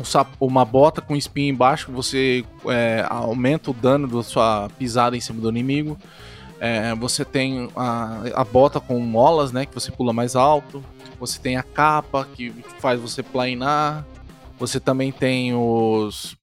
um 0.00 0.04
uma 0.40 0.64
bota 0.64 1.00
com 1.00 1.14
espinho 1.14 1.52
embaixo, 1.52 1.92
você 1.92 2.44
é, 2.66 3.06
aumenta 3.08 3.70
o 3.70 3.74
dano 3.74 4.08
da 4.08 4.22
sua 4.24 4.68
pisada 4.76 5.16
em 5.16 5.20
cima 5.20 5.40
do 5.40 5.48
inimigo. 5.48 5.96
É, 6.60 6.94
você 6.94 7.24
tem 7.24 7.70
a, 7.76 8.22
a 8.34 8.44
bota 8.44 8.80
com 8.80 8.98
molas, 9.00 9.52
né? 9.52 9.66
Que 9.66 9.74
você 9.74 9.90
pula 9.90 10.12
mais 10.12 10.34
alto. 10.34 10.84
Você 11.20 11.38
tem 11.38 11.56
a 11.56 11.62
capa 11.62 12.26
que 12.34 12.50
faz 12.80 13.00
você 13.00 13.22
planar. 13.22 14.04
Você 14.58 14.80
também 14.80 15.12
tem 15.12 15.54
os. 15.54 16.36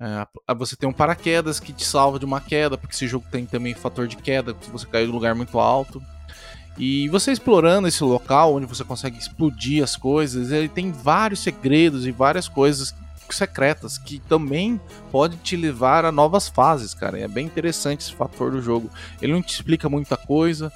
é, 0.00 0.54
você 0.54 0.76
tem 0.76 0.88
um 0.88 0.92
paraquedas 0.92 1.58
que 1.58 1.72
te 1.72 1.84
salva 1.84 2.18
de 2.18 2.24
uma 2.24 2.40
queda, 2.40 2.78
porque 2.78 2.94
esse 2.94 3.08
jogo 3.08 3.26
tem 3.30 3.44
também 3.44 3.74
fator 3.74 4.06
de 4.06 4.16
queda, 4.16 4.56
se 4.60 4.70
você 4.70 4.86
cair 4.86 5.04
de 5.04 5.10
um 5.10 5.14
lugar 5.14 5.34
muito 5.34 5.58
alto. 5.58 6.00
E 6.76 7.08
você 7.08 7.30
explorando 7.30 7.86
esse 7.86 8.02
local 8.02 8.54
onde 8.54 8.66
você 8.66 8.82
consegue 8.82 9.16
explodir 9.16 9.82
as 9.82 9.96
coisas, 9.96 10.50
ele 10.50 10.68
tem 10.68 10.90
vários 10.90 11.40
segredos 11.40 12.04
e 12.06 12.10
várias 12.10 12.48
coisas 12.48 12.92
secretas 13.32 13.98
que 13.98 14.18
também 14.18 14.80
pode 15.10 15.36
te 15.38 15.56
levar 15.56 16.04
a 16.04 16.12
novas 16.12 16.48
fases, 16.48 16.94
cara. 16.94 17.18
É 17.18 17.28
bem 17.28 17.46
interessante 17.46 18.00
esse 18.00 18.14
fator 18.14 18.50
do 18.50 18.60
jogo. 18.60 18.90
Ele 19.20 19.32
não 19.32 19.42
te 19.42 19.54
explica 19.54 19.88
muita 19.88 20.16
coisa 20.16 20.72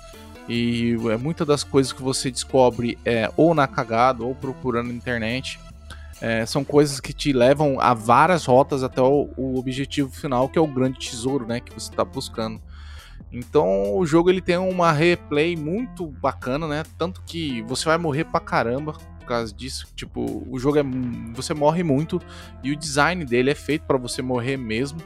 e 0.49 0.97
é 1.11 1.17
muitas 1.17 1.47
das 1.47 1.63
coisas 1.63 1.93
que 1.93 2.03
você 2.03 2.31
descobre 2.31 2.99
é 3.05 3.31
ou 3.37 3.55
na 3.55 3.67
cagada 3.67 4.25
ou 4.25 4.35
procurando 4.35 4.89
na 4.89 4.95
internet. 4.95 5.61
É, 6.21 6.45
são 6.47 6.65
coisas 6.65 6.99
que 6.99 7.13
te 7.13 7.33
levam 7.33 7.81
a 7.81 7.95
várias 7.95 8.45
rotas 8.45 8.83
até 8.83 9.01
o, 9.01 9.31
o 9.37 9.59
objetivo 9.59 10.11
final, 10.11 10.49
que 10.49 10.59
é 10.59 10.63
o 10.63 10.67
grande 10.67 10.99
tesouro, 10.99 11.47
né, 11.47 11.61
que 11.61 11.73
você 11.73 11.91
está 11.91 12.05
buscando. 12.05 12.61
Então 13.31 13.95
o 13.97 14.07
jogo 14.07 14.31
ele 14.31 14.41
tem 14.41 14.57
uma 14.57 14.91
replay 14.91 15.55
muito 15.55 16.07
bacana, 16.07 16.67
né? 16.67 16.83
Tanto 16.97 17.23
que 17.27 17.63
você 17.63 17.85
vai 17.85 17.99
morrer 17.99 18.25
pra 18.25 18.41
caramba 18.41 18.97
causa 19.29 19.55
disso. 19.55 19.87
Tipo, 19.95 20.45
o 20.51 20.59
jogo 20.59 20.79
é. 20.79 20.83
Você 21.35 21.55
morre 21.55 21.83
muito 21.83 22.21
e 22.63 22.73
o 22.73 22.77
design 22.77 23.25
dele 23.25 23.51
é 23.51 23.55
feito 23.55 23.83
pra 23.87 23.97
você 23.99 24.21
morrer 24.23 24.57
mesmo. 24.57 24.99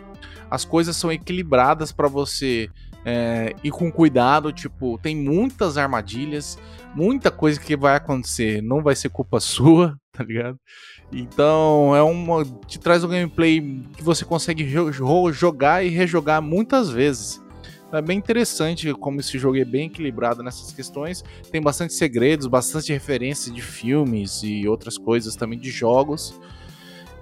As 0.51 0.65
coisas 0.65 0.97
são 0.97 1.11
equilibradas 1.11 1.93
pra 1.93 2.09
você 2.09 2.69
é, 3.05 3.55
ir 3.65 3.71
com 3.71 3.91
cuidado. 3.91 4.53
Tipo, 4.53 4.99
tem 5.03 5.17
muitas 5.17 5.77
armadilhas, 5.79 6.59
muita 6.95 7.31
coisa 7.31 7.59
que 7.59 7.77
vai 7.77 7.97
acontecer. 7.97 8.63
Não 8.63 8.83
vai 8.83 8.95
ser 8.95 9.09
culpa 9.09 9.41
sua, 9.41 9.97
tá 10.13 10.23
ligado? 10.25 10.57
Então 11.13 11.95
é 11.95 12.03
uma. 12.03 12.45
Te 12.67 12.79
traz 12.79 13.05
um 13.05 13.09
gameplay 13.09 13.61
que 13.97 14.03
você 14.03 14.25
consegue 14.25 14.65
jo- 14.65 14.91
jo- 14.91 15.33
jogar 15.33 15.85
e 15.85 15.89
rejogar 15.89 16.41
muitas 16.41 16.89
vezes. 16.91 17.41
É 17.93 18.01
bem 18.01 18.17
interessante 18.17 18.93
como 18.95 19.21
esse 19.21 19.39
jogo 19.39 19.57
é 19.59 19.65
bem 19.65 19.87
equilibrado 19.87 20.43
nessas 20.43 20.73
questões. 20.73 21.23
Tem 21.51 21.61
bastante 21.61 21.93
segredos, 21.93 22.47
bastante 22.47 22.93
referências 22.93 23.55
de 23.55 23.61
filmes 23.61 24.43
e 24.43 24.67
outras 24.67 24.97
coisas 24.97 25.37
também 25.37 25.59
de 25.59 25.71
jogos. 25.71 26.35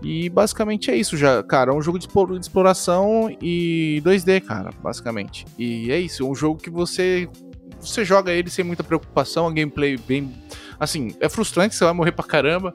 E 0.02 0.30
basicamente 0.30 0.90
é 0.90 0.96
isso, 0.96 1.16
já, 1.16 1.42
cara. 1.42 1.72
É 1.72 1.74
um 1.74 1.83
jogo 1.83 1.98
de 1.98 2.06
exploração 2.40 3.37
e 3.42 4.00
2D, 4.04 4.40
cara, 4.40 4.70
basicamente. 4.83 5.44
E 5.59 5.90
é 5.90 5.98
isso, 5.98 6.22
é 6.22 6.26
um 6.26 6.35
jogo 6.35 6.61
que 6.61 6.70
você 6.70 7.28
você 7.80 8.04
joga 8.04 8.30
ele 8.30 8.50
sem 8.50 8.62
muita 8.62 8.85
preocupação, 8.85 9.46
a 9.46 9.52
gameplay 9.52 9.96
bem 9.96 10.35
assim, 10.78 11.14
é 11.18 11.28
frustrante, 11.28 11.74
você 11.74 11.85
vai 11.85 11.94
morrer 11.94 12.12
pra 12.12 12.24
caramba, 12.24 12.74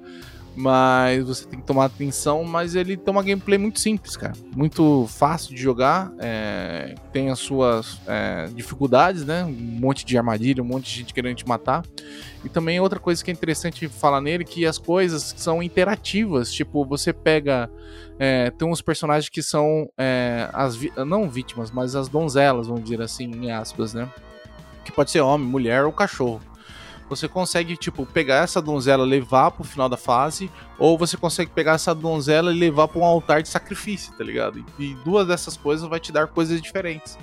mas 0.56 1.26
você 1.26 1.46
tem 1.46 1.60
que 1.60 1.65
tomar 1.65 1.86
atenção, 1.86 2.44
mas 2.44 2.76
ele 2.76 2.96
tem 2.96 3.12
uma 3.12 3.22
gameplay 3.22 3.58
muito 3.58 3.80
simples, 3.80 4.15
cara. 4.15 4.34
Muito 4.56 5.06
fácil 5.10 5.54
de 5.54 5.62
jogar, 5.62 6.12
é, 6.20 6.96
tem 7.12 7.30
as 7.30 7.39
suas 7.39 8.00
é, 8.08 8.48
dificuldades, 8.56 9.26
né? 9.26 9.44
Um 9.44 9.52
monte 9.52 10.06
de 10.06 10.18
armadilha, 10.18 10.63
um 10.63 10.65
monte 10.65 10.86
de 10.86 11.00
gente 11.00 11.13
querendo 11.13 11.36
te 11.36 11.48
matar. 11.48 11.84
E 12.44 12.50
também 12.50 12.80
outra 12.80 13.00
coisa 13.00 13.24
que 13.24 13.30
é 13.30 13.34
interessante 13.34 13.88
falar 13.88 14.22
nele, 14.22 14.46
que 14.46 14.65
as 14.65 14.78
coisas 14.78 15.34
são 15.38 15.62
interativas, 15.62 16.52
tipo, 16.54 16.86
você 16.86 17.12
pega... 17.12 17.70
é, 18.18 18.50
tem 18.52 18.68
uns 18.68 18.82
personagens 18.82 19.30
que 19.30 19.44
são 19.44 19.89
é, 19.98 20.50
as 20.54 20.78
não 21.06 21.30
vítimas, 21.30 21.70
mas 21.70 21.96
as 21.96 22.08
donzelas, 22.08 22.68
vamos 22.68 22.84
dizer 22.84 23.02
assim, 23.02 23.26
em 23.26 23.52
aspas, 23.52 23.94
né? 23.94 24.10
Que 24.86 24.91
pode 24.91 25.12
ser 25.12 25.20
homem, 25.22 25.48
mulher 25.48 25.84
ou 25.84 25.91
cachorro 25.91 26.39
você 27.10 27.28
consegue, 27.28 27.78
tipo, 27.78 28.06
pegar 28.06 28.44
essa 28.44 28.62
donzela 28.62 29.06
e 29.06 29.10
levar 29.10 29.52
pro 29.52 29.63
final 29.63 29.88
da 29.88 29.98
fase, 29.98 30.50
ou 30.80 30.98
você 30.98 31.15
consegue 31.15 31.52
pegar 31.52 31.74
essa 31.74 31.94
donzela 31.94 32.54
e 32.54 32.58
levar 32.58 32.88
pra 32.88 33.00
um 33.00 33.06
altar 33.06 33.41
de 33.41 33.50
sacrifício, 33.50 34.13
tá 34.13 34.24
ligado? 34.24 34.63
E, 34.80 34.96
duas 35.06 35.28
dessas 35.28 35.56
coisas 35.56 35.88
vai 35.88 36.00
te 36.00 36.12
dar 36.12 36.28
coisas 36.28 36.62
diferentes. 36.62 37.18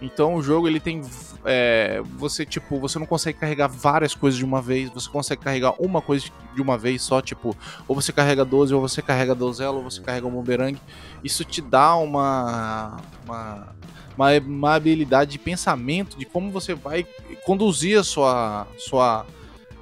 Então 0.00 0.36
o 0.36 0.42
jogo 0.42 0.68
ele 0.68 0.78
tem. 0.78 1.02
é, 1.44 2.00
você, 2.16 2.46
tipo, 2.46 2.78
você 2.78 3.00
não 3.00 3.06
consegue 3.06 3.38
carregar 3.38 3.66
várias 3.66 4.14
coisas 4.14 4.38
de 4.38 4.44
uma 4.44 4.62
vez, 4.62 4.90
você 4.90 5.10
consegue 5.10 5.42
carregar 5.42 5.74
uma 5.80 6.00
coisa 6.00 6.26
de 6.54 6.62
uma 6.62 6.78
vez 6.78 7.02
só, 7.02 7.20
tipo, 7.20 7.56
ou 7.86 7.96
você 7.96 8.12
carrega 8.12 8.44
12, 8.44 8.72
ou 8.72 8.80
você 8.80 9.02
carrega 9.02 9.34
donzela, 9.34 9.76
ou 9.76 9.82
você 9.82 10.00
carrega 10.00 10.26
um 10.26 10.30
bumerangue. 10.30 10.80
Isso 11.24 11.44
te 11.44 11.60
dá 11.60 11.96
uma. 11.96 12.98
uma 13.24 13.78
uma, 14.18 14.36
uma 14.40 14.74
habilidade 14.74 15.30
de 15.30 15.38
pensamento 15.38 16.18
de 16.18 16.26
como 16.26 16.50
você 16.50 16.74
vai 16.74 17.06
conduzir 17.44 18.00
a 18.00 18.02
sua 18.02 18.66
sua 18.76 19.24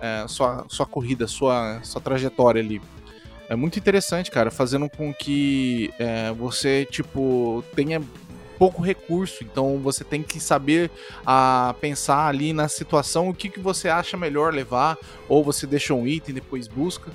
é, 0.01 0.27
sua, 0.29 0.65
sua 0.69 0.87
corrida, 0.87 1.27
sua, 1.27 1.81
sua 1.83 2.01
trajetória 2.01 2.61
ali. 2.63 2.81
É 3.49 3.55
muito 3.55 3.79
interessante, 3.79 4.31
cara, 4.31 4.51
fazendo 4.51 4.89
com 4.91 5.13
que 5.15 5.93
é, 5.99 6.33
você, 6.33 6.85
tipo, 6.91 7.63
tenha 7.75 8.03
pouco 8.59 8.83
recurso, 8.83 9.45
então 9.45 9.79
você 9.79 10.03
tem 10.03 10.23
que 10.23 10.41
saber 10.41 10.91
a 11.25 11.75
pensar 11.81 12.27
ali 12.27 12.53
na 12.53 12.69
situação 12.69 13.29
o 13.29 13.35
que, 13.35 13.49
que 13.51 13.61
você 13.61 13.89
acha 13.89 14.17
melhor 14.17 14.53
levar, 14.53 14.97
ou 15.29 15.45
você 15.45 15.67
deixa 15.67 15.95
um 15.95 16.07
item 16.07 16.35
depois 16.35 16.67
busca. 16.67 17.11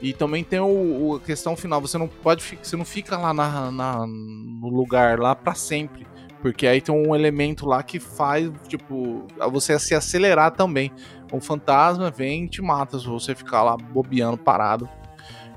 E 0.00 0.12
também 0.12 0.42
tem 0.44 0.60
o, 0.60 1.16
a 1.16 1.20
questão 1.24 1.56
final, 1.56 1.80
você 1.80 1.98
não 1.98 2.08
pode 2.08 2.42
você 2.62 2.76
não 2.76 2.84
fica 2.84 3.16
lá 3.16 3.34
na, 3.34 3.70
na- 3.70 4.06
no 4.06 4.68
lugar 4.68 5.18
lá 5.18 5.34
pra 5.34 5.54
sempre, 5.54 6.06
porque 6.40 6.66
aí 6.68 6.80
tem 6.80 6.94
um 6.94 7.14
elemento 7.14 7.66
lá 7.66 7.82
que 7.82 7.98
faz, 8.00 8.48
tipo, 8.68 9.26
você 9.50 9.78
se 9.78 9.94
acelerar 9.94 10.52
também. 10.52 10.92
O 11.30 11.40
fantasma 11.40 12.10
vem 12.10 12.44
e 12.44 12.48
te 12.48 12.62
mata 12.62 12.98
se 12.98 13.06
você 13.06 13.34
ficar 13.34 13.62
lá 13.62 13.76
bobeando 13.76 14.38
parado. 14.38 14.88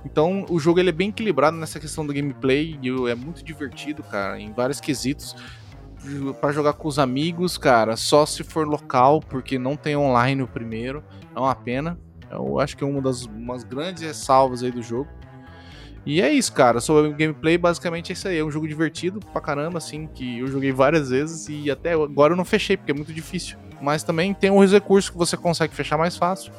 Então, 0.04 0.46
o 0.50 0.60
jogo 0.60 0.80
ele 0.80 0.90
é 0.90 0.94
bem 0.94 1.10
equilibrado 1.10 1.56
nessa 1.58 1.80
questão 1.80 2.06
do 2.06 2.14
gameplay 2.14 2.78
e 2.82 2.90
é 3.10 3.16
muito 3.16 3.44
divertido, 3.44 4.04
cara, 4.04 4.40
em 4.40 4.52
vários 4.52 4.80
quesitos. 4.80 5.36
Pra 6.40 6.52
jogar 6.52 6.74
com 6.74 6.88
os 6.88 6.98
amigos, 6.98 7.58
cara, 7.58 7.96
só 7.96 8.26
se 8.26 8.44
for 8.44 8.68
local, 8.68 9.20
porque 9.20 9.60
não 9.60 9.76
tem 9.76 9.96
online 9.96 10.42
o 10.42 10.48
primeiro, 10.48 11.04
é 11.36 11.40
uma 11.40 11.54
pena. 11.54 12.00
Eu 12.32 12.60
acho 12.60 12.76
que 12.76 12.84
é 12.84 12.88
uma 12.88 13.02
das 13.02 13.26
umas 13.26 13.64
grandes 13.64 14.02
ressalvas 14.02 14.64
aí 14.64 14.72
do 14.72 14.82
jogo. 14.82 15.08
E 16.04 16.20
é 16.20 16.32
isso, 16.32 16.52
cara. 16.54 16.82
Sobre 16.82 17.12
o 17.12 17.16
gameplay, 17.16 17.58
basicamente 17.58 18.12
é 18.12 18.14
isso 18.14 18.28
aí. 18.28 18.40
É 18.40 18.44
um 18.44 18.50
jogo 18.50 18.68
divertido 18.68 19.20
pra 19.20 19.40
caramba, 19.40 19.78
assim, 19.78 20.08
que 20.08 20.40
eu 20.40 20.48
joguei 20.48 20.72
várias 20.72 21.12
vezes 21.12 21.48
e 21.48 21.70
até 21.70 21.94
agora 21.94 22.34
eu 22.34 22.38
não 22.38 22.46
fechei, 22.46 22.76
porque 22.76 22.92
é 22.92 22.96
muito 22.96 23.14
difícil. 23.14 23.58
Mas 23.82 24.04
também 24.04 24.34
tem 24.34 24.52
uns 24.52 24.72
recursos 24.72 25.10
que 25.10 25.18
você 25.18 25.36
consegue 25.36 25.74
fechar 25.74 25.98
mais 25.98 26.16
fácil. 26.16 26.52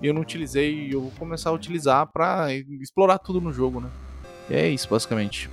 E 0.00 0.06
eu 0.06 0.12
não 0.14 0.20
utilizei 0.20 0.88
e 0.88 0.92
eu 0.92 1.00
vou 1.02 1.10
começar 1.18 1.50
a 1.50 1.52
utilizar 1.52 2.06
pra 2.06 2.48
explorar 2.80 3.18
tudo 3.18 3.40
no 3.40 3.52
jogo, 3.52 3.80
né? 3.80 3.88
E 4.50 4.54
é 4.54 4.68
isso, 4.68 4.88
basicamente. 4.88 5.48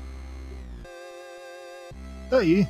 Tá 2.30 2.40
aí. 2.40 2.68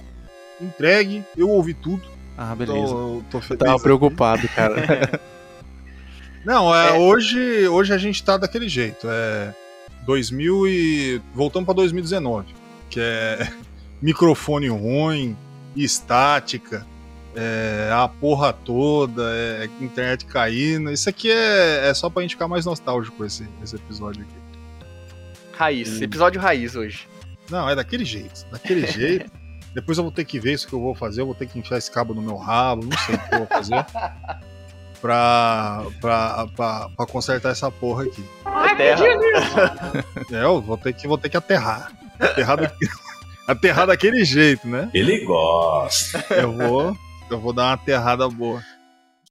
Entregue, 0.61 1.23
eu 1.35 1.49
ouvi 1.49 1.73
tudo. 1.73 2.03
Ah, 2.37 2.55
beleza. 2.55 2.87
Tô, 2.93 3.21
tô 3.31 3.37
Eu 3.37 3.41
feliz. 3.41 3.59
tava 3.59 3.73
aqui. 3.73 3.83
preocupado, 3.83 4.47
cara. 4.49 5.19
Não, 6.45 6.73
é, 6.75 6.89
É. 6.89 6.99
Hoje, 6.99 7.67
hoje 7.67 7.93
a 7.93 7.97
gente 7.97 8.23
tá 8.23 8.37
daquele 8.37 8.67
jeito. 8.69 9.07
É 9.09 9.53
2000 10.05 10.67
e 10.67 11.21
voltamos 11.33 11.65
para 11.65 11.75
2019, 11.75 12.53
que 12.89 12.99
é 12.99 13.49
microfone 14.01 14.67
ruim, 14.67 15.35
estática, 15.75 16.85
é, 17.35 17.89
a 17.93 18.07
porra 18.07 18.53
toda, 18.53 19.23
é, 19.35 19.69
internet 19.81 20.25
caindo. 20.25 20.91
Isso 20.91 21.09
aqui 21.09 21.31
é, 21.31 21.87
é 21.89 21.93
só 21.93 22.09
pra 22.09 22.21
gente 22.21 22.31
ficar 22.35 22.47
mais 22.47 22.65
nostálgico 22.65 23.23
esse, 23.25 23.47
esse 23.63 23.75
episódio 23.75 24.21
aqui. 24.23 24.87
Raiz, 25.57 25.99
Hum. 25.99 26.03
episódio 26.03 26.41
raiz 26.41 26.75
hoje. 26.75 27.07
Não, 27.49 27.69
é 27.69 27.75
daquele 27.75 28.05
jeito, 28.05 28.45
daquele 28.51 28.85
jeito. 28.87 29.31
Depois 29.73 29.97
eu 29.97 30.03
vou 30.03 30.11
ter 30.13 30.23
que 30.25 30.39
ver 30.39 30.53
isso 30.53 30.67
que 30.67 30.73
eu 30.73 30.79
vou 30.81 30.93
fazer, 30.95 31.21
eu 31.21 31.25
vou 31.25 31.35
ter 31.35 31.47
que 31.47 31.57
enfiar 31.57 31.77
esse 31.77 31.89
cabo 31.91 32.13
no 32.13 32.21
meu 32.21 32.35
rabo, 32.37 32.85
não 32.85 32.97
sei 32.99 33.15
o 33.15 33.19
que 33.19 33.33
eu 33.35 33.37
vou 33.39 33.47
fazer. 33.47 33.85
Pra, 35.01 35.83
pra, 35.99 36.47
pra, 36.55 36.89
pra 36.95 37.05
consertar 37.05 37.49
essa 37.51 37.69
porra 37.69 38.03
aqui. 38.05 38.23
Ai. 38.45 38.77
É, 40.31 40.43
eu 40.45 40.61
vou 40.61 40.77
ter 40.77 40.93
que, 40.93 41.05
vou 41.09 41.17
ter 41.17 41.27
que 41.27 41.35
aterrar. 41.35 41.91
Aterrar, 42.17 42.55
da- 42.57 42.71
aterrar 43.45 43.87
daquele 43.87 44.23
jeito, 44.23 44.65
né? 44.65 44.89
Ele 44.93 45.25
gosta. 45.25 46.23
Eu 46.33 46.53
vou, 46.53 46.97
eu 47.33 47.39
vou 47.39 47.53
dar 47.53 47.63
uma 47.63 47.73
aterrada 47.73 48.27
boa. 48.29 48.61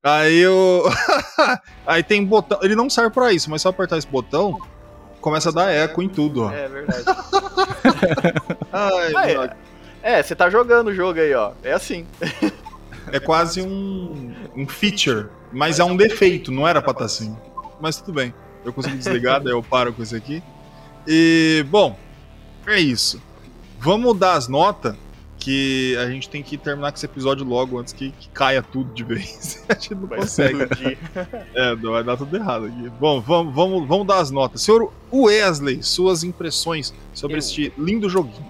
Aí 0.03 0.39
eu. 0.39 0.85
Aí 1.87 2.03
tem 2.03 2.25
botão. 2.25 2.59
Ele 2.63 2.75
não 2.75 2.91
serve 2.91 3.11
pra 3.11 3.33
isso, 3.33 3.51
mas 3.51 3.63
se 3.63 3.69
eu 3.69 3.71
apertar 3.71 3.99
esse 3.99 4.07
botão, 4.07 4.59
começa 5.21 5.51
a 5.51 5.53
dar 5.53 5.71
eco 5.71 6.03
em 6.03 6.09
tudo, 6.09 6.45
ó. 6.45 6.51
É 6.51 6.69
verdade. 6.69 7.05
Ai, 8.73 9.13
Ah, 9.17 9.31
é. 9.31 9.57
É, 10.03 10.23
você 10.23 10.35
tá 10.35 10.51
jogando 10.51 10.89
o 10.89 10.95
jogo 10.95 11.21
aí, 11.21 11.33
ó. 11.33 11.53
É 11.63 11.73
assim. 11.73 12.05
é 13.13 13.21
quase 13.21 13.63
um, 13.63 14.35
um 14.57 14.67
feature, 14.67 15.29
mas 15.53 15.79
é 15.79 15.85
um 15.85 15.97
defeito, 15.97 16.51
não 16.51 16.67
era 16.67 16.83
pra 16.83 16.91
estar 16.91 17.05
assim. 17.05 17.37
Mas 17.81 17.97
tudo 17.97 18.13
bem. 18.13 18.35
Eu 18.65 18.73
consigo 18.73 18.97
desligar, 18.97 19.41
daí 19.41 19.53
eu 19.53 19.63
paro 19.63 19.93
com 19.93 20.03
isso 20.03 20.17
aqui. 20.17 20.43
E, 21.07 21.65
bom, 21.69 21.97
é 22.67 22.81
isso. 22.81 23.23
Vamos 23.79 24.17
dar 24.19 24.35
as 24.35 24.49
notas, 24.49 24.97
que 25.43 25.97
a 25.97 26.09
gente 26.09 26.29
tem 26.29 26.41
que 26.43 26.57
terminar 26.57 26.93
com 26.93 26.97
esse 26.97 27.05
episódio 27.07 27.45
logo 27.45 27.79
antes 27.79 27.93
que, 27.93 28.13
que 28.13 28.29
caia 28.29 28.63
tudo 28.63 28.93
de 28.95 29.03
vez. 29.03 29.65
a 29.69 29.75
gente 29.75 29.95
não 29.95 30.07
Vai 30.07 30.21
consegue. 30.21 30.63
explodir. 30.63 30.99
É, 31.55 31.77
não, 31.77 31.93
vai 31.93 32.05
dar 32.05 32.17
tudo 32.17 32.35
errado 32.37 32.67
aqui. 32.67 32.89
Bom, 33.01 33.21
vamos, 33.21 33.55
vamos, 33.55 33.89
vamos 33.89 34.07
dar 34.07 34.19
as 34.19 34.31
notas. 34.31 34.63
Senhor 34.63 34.93
Wesley, 35.13 35.83
suas 35.83 36.23
impressões 36.25 36.95
sobre 37.13 37.35
Eu. 37.35 37.39
este 37.39 37.73
lindo 37.77 38.09
joguinho. 38.09 38.47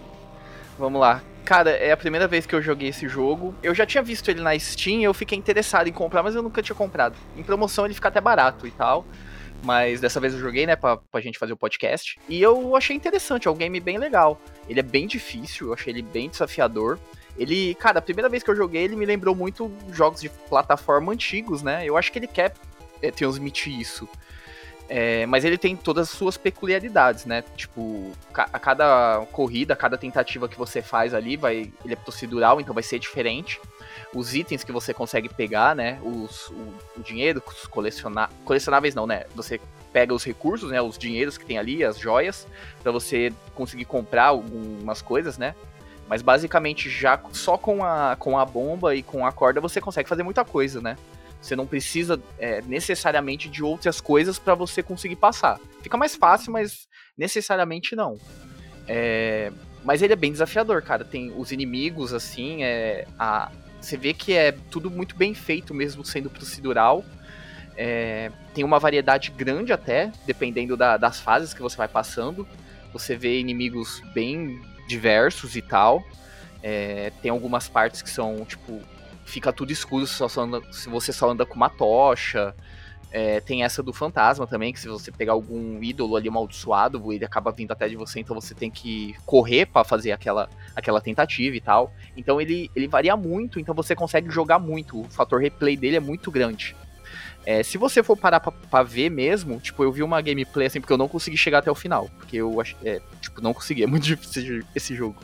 Vamos 0.79 1.01
lá. 1.01 1.23
Cara, 1.45 1.71
é 1.71 1.91
a 1.91 1.97
primeira 1.97 2.29
vez 2.29 2.47
que 2.47 2.55
eu 2.55 2.63
joguei 2.63 2.91
esse 2.91 3.09
jogo. 3.09 3.55
Eu 3.63 3.75
já 3.75 3.85
tinha 3.85 4.03
visto 4.03 4.31
ele 4.31 4.41
na 4.41 4.57
Steam 4.59 5.01
e 5.01 5.05
eu 5.05 5.15
fiquei 5.15 5.37
interessado 5.37 5.89
em 5.89 5.93
comprar, 5.93 6.23
mas 6.23 6.35
eu 6.35 6.43
nunca 6.43 6.63
tinha 6.63 6.77
comprado. 6.77 7.17
Em 7.37 7.43
promoção 7.43 7.85
ele 7.85 7.95
fica 7.95 8.09
até 8.09 8.21
barato 8.21 8.67
e 8.67 8.71
tal. 8.71 9.05
Mas 9.63 10.01
dessa 10.01 10.19
vez 10.19 10.35
eu 10.35 10.41
joguei, 10.41 10.67
né, 10.67 10.75
pra, 10.75 10.97
pra 10.97 11.21
gente 11.21 11.39
fazer 11.39 11.53
o 11.53 11.57
podcast. 11.57 12.19
E 12.29 12.43
eu 12.43 12.75
achei 12.75 12.97
interessante, 12.97 13.47
é 13.47 13.51
um 13.51 13.57
game 13.57 13.79
bem 13.79 13.97
legal. 13.97 14.41
Ele 14.69 14.81
é 14.81 14.83
bem 14.83 15.07
difícil, 15.07 15.69
eu 15.69 15.75
achei 15.75 15.93
ele 15.93 16.03
bem 16.03 16.29
desafiador. 16.29 16.99
Ele, 17.39 17.75
cara, 17.77 17.99
a 17.99 18.03
primeira 18.03 18.29
vez 18.29 18.43
que 18.43 18.51
eu 18.51 18.57
joguei, 18.57 18.83
ele 18.83 18.97
me 18.97 19.07
lembrou 19.07 19.35
muito 19.35 19.73
jogos 19.93 20.21
de 20.21 20.29
plataforma 20.29 21.13
antigos, 21.13 21.63
né? 21.63 21.85
Eu 21.87 21.97
acho 21.97 22.13
que 22.13 22.19
ele 22.19 22.27
quer 22.27 22.53
é, 23.01 23.11
transmitir 23.11 23.79
isso. 23.79 24.09
É, 24.89 25.25
mas 25.27 25.45
ele 25.45 25.57
tem 25.57 25.75
todas 25.75 26.11
as 26.11 26.15
suas 26.15 26.37
peculiaridades, 26.37 27.25
né? 27.25 27.43
Tipo, 27.57 28.13
a 28.35 28.59
cada 28.59 29.25
corrida, 29.33 29.73
a 29.73 29.77
cada 29.77 29.97
tentativa 29.97 30.49
que 30.49 30.59
você 30.59 30.83
faz 30.83 31.15
ali, 31.15 31.37
vai, 31.37 31.73
ele 31.85 31.95
é 31.95 31.97
procedural, 31.97 32.61
então 32.61 32.75
vai 32.75 32.83
ser 32.83 32.99
diferente. 32.99 33.59
Os 34.15 34.35
itens 34.35 34.63
que 34.63 34.73
você 34.73 34.93
consegue 34.93 35.29
pegar, 35.29 35.75
né? 35.75 35.99
Os, 36.03 36.49
o, 36.49 36.75
o 36.99 37.03
dinheiro, 37.03 37.43
os 37.47 37.67
coleciona, 37.67 38.29
colecionáveis 38.45 38.95
não, 38.95 39.07
né? 39.07 39.25
Você 39.35 39.61
pega 39.93 40.13
os 40.13 40.25
recursos, 40.25 40.71
né? 40.71 40.81
Os 40.81 40.99
dinheiros 40.99 41.39
que 41.39 41.45
tem 41.45 41.59
ali, 41.59 41.85
as 41.85 41.99
joias, 41.99 42.47
pra 42.83 42.93
você 42.93 43.33
conseguir 43.55 43.85
comprar 43.85 44.27
algumas 44.27 45.01
coisas, 45.01 45.39
né? 45.39 45.55
Mas 46.09 46.21
basicamente 46.21 46.91
já 46.91 47.21
só 47.33 47.57
com 47.57 47.85
a, 47.85 48.17
com 48.19 48.39
a 48.39 48.45
bomba 48.45 48.95
e 48.95 49.03
com 49.03 49.25
a 49.25 49.33
corda 49.33 49.61
você 49.61 49.81
consegue 49.81 50.09
fazer 50.09 50.23
muita 50.23 50.45
coisa, 50.45 50.81
né? 50.81 50.97
Você 51.41 51.57
não 51.57 51.67
precisa 51.67 52.23
é, 52.39 52.63
necessariamente 52.63 53.49
de 53.49 53.65
outras 53.65 54.01
coisas 54.01 54.39
para 54.39 54.55
você 54.55 54.83
conseguir 54.83 55.17
passar. 55.17 55.59
Fica 55.83 55.97
mais 55.97 56.15
fácil, 56.15 56.53
mas 56.53 56.87
necessariamente 57.19 57.97
não. 57.97 58.17
É, 58.87 59.51
mas 59.85 60.03
ele 60.03 60.13
é 60.13 60.17
bem 60.17 60.31
desafiador, 60.31 60.83
cara. 60.83 61.05
Tem 61.05 61.33
os 61.37 61.51
inimigos, 61.51 62.13
assim, 62.13 62.63
é, 62.63 63.07
a, 63.19 63.51
você 63.83 63.97
vê 63.97 64.15
que 64.15 64.33
é 64.33 64.53
tudo 64.71 64.91
muito 64.91 65.17
bem 65.17 65.35
feito, 65.35 65.75
mesmo 65.75 66.05
sendo 66.05 66.31
procedural. 66.31 67.05
É, 67.77 68.31
tem 68.55 68.65
uma 68.65 68.79
variedade 68.79 69.31
grande 69.31 69.73
até, 69.73 70.13
dependendo 70.27 70.77
da- 70.77 70.97
das 70.97 71.21
fases 71.21 71.53
que 71.53 71.61
você 71.63 71.77
vai 71.77 71.89
passando. 71.89 72.47
Você 72.93 73.17
vê 73.17 73.41
inimigos 73.41 74.01
bem 74.15 74.61
diversos 74.87 75.57
e 75.57 75.63
tal. 75.63 76.05
É, 76.63 77.11
tem 77.23 77.31
algumas 77.31 77.69
partes 77.69 78.03
que 78.03 78.11
são, 78.11 78.45
tipo, 78.45 78.81
fica 79.25 79.53
tudo 79.53 79.73
escuro 79.73 80.07
se, 80.07 80.23
se 80.73 80.89
você 80.89 81.13
só 81.13 81.31
anda 81.31 81.45
com 81.45 81.55
uma 81.55 81.69
tocha. 81.71 82.55
É, 83.11 83.41
tem 83.41 83.63
essa 83.63 83.83
do 83.83 83.93
fantasma 83.93 84.47
também, 84.47 84.73
que 84.73 84.81
se 84.81 84.89
você 84.89 85.11
pegar 85.13 85.33
algum 85.33 85.83
ídolo 85.83 86.17
ali 86.17 86.29
amaldiçoado, 86.29 87.13
ele 87.13 87.25
acaba 87.25 87.53
vindo 87.53 87.71
até 87.71 87.87
de 87.87 87.95
você, 87.95 88.21
então 88.21 88.35
você 88.35 88.55
tem 88.55 88.71
que 88.71 89.15
correr 89.27 89.67
pra 89.67 89.85
fazer 89.85 90.13
aquela, 90.13 90.49
aquela 90.75 91.01
tentativa 91.01 91.57
e 91.57 91.61
tal. 91.61 91.93
Então 92.17 92.41
ele, 92.41 92.71
ele 92.75 92.89
varia 92.89 93.17
muito, 93.17 93.59
então 93.61 93.75
você 93.75 93.95
consegue 93.95 94.31
jogar 94.31 94.59
muito. 94.59 95.01
O 95.01 95.05
fator 95.05 95.41
replay 95.41 95.77
dele 95.77 95.97
é 95.97 96.01
muito 96.01 96.31
grande. 96.31 96.77
É, 97.45 97.63
se 97.63 97.77
você 97.77 98.03
for 98.03 98.17
parar 98.17 98.41
pra, 98.41 98.53
pra 98.53 98.83
ver 98.83 99.11
mesmo, 99.11 99.59
tipo, 99.59 99.83
eu 99.83 99.91
vi 99.91 100.03
uma 100.03 100.21
gameplay 100.21 100.67
assim, 100.67 100.81
porque 100.81 100.93
eu 100.93 100.99
não 100.99 101.09
consegui 101.09 101.37
chegar 101.37 101.59
até 101.59 101.71
o 101.71 101.75
final. 101.75 102.09
Porque 102.19 102.37
eu 102.37 102.61
acho. 102.61 102.77
É, 102.85 103.01
tipo, 103.21 103.41
não 103.41 103.53
consegui, 103.53 103.83
é 103.83 103.87
muito 103.87 104.05
difícil 104.07 104.63
esse 104.75 104.95
jogo. 104.95 105.17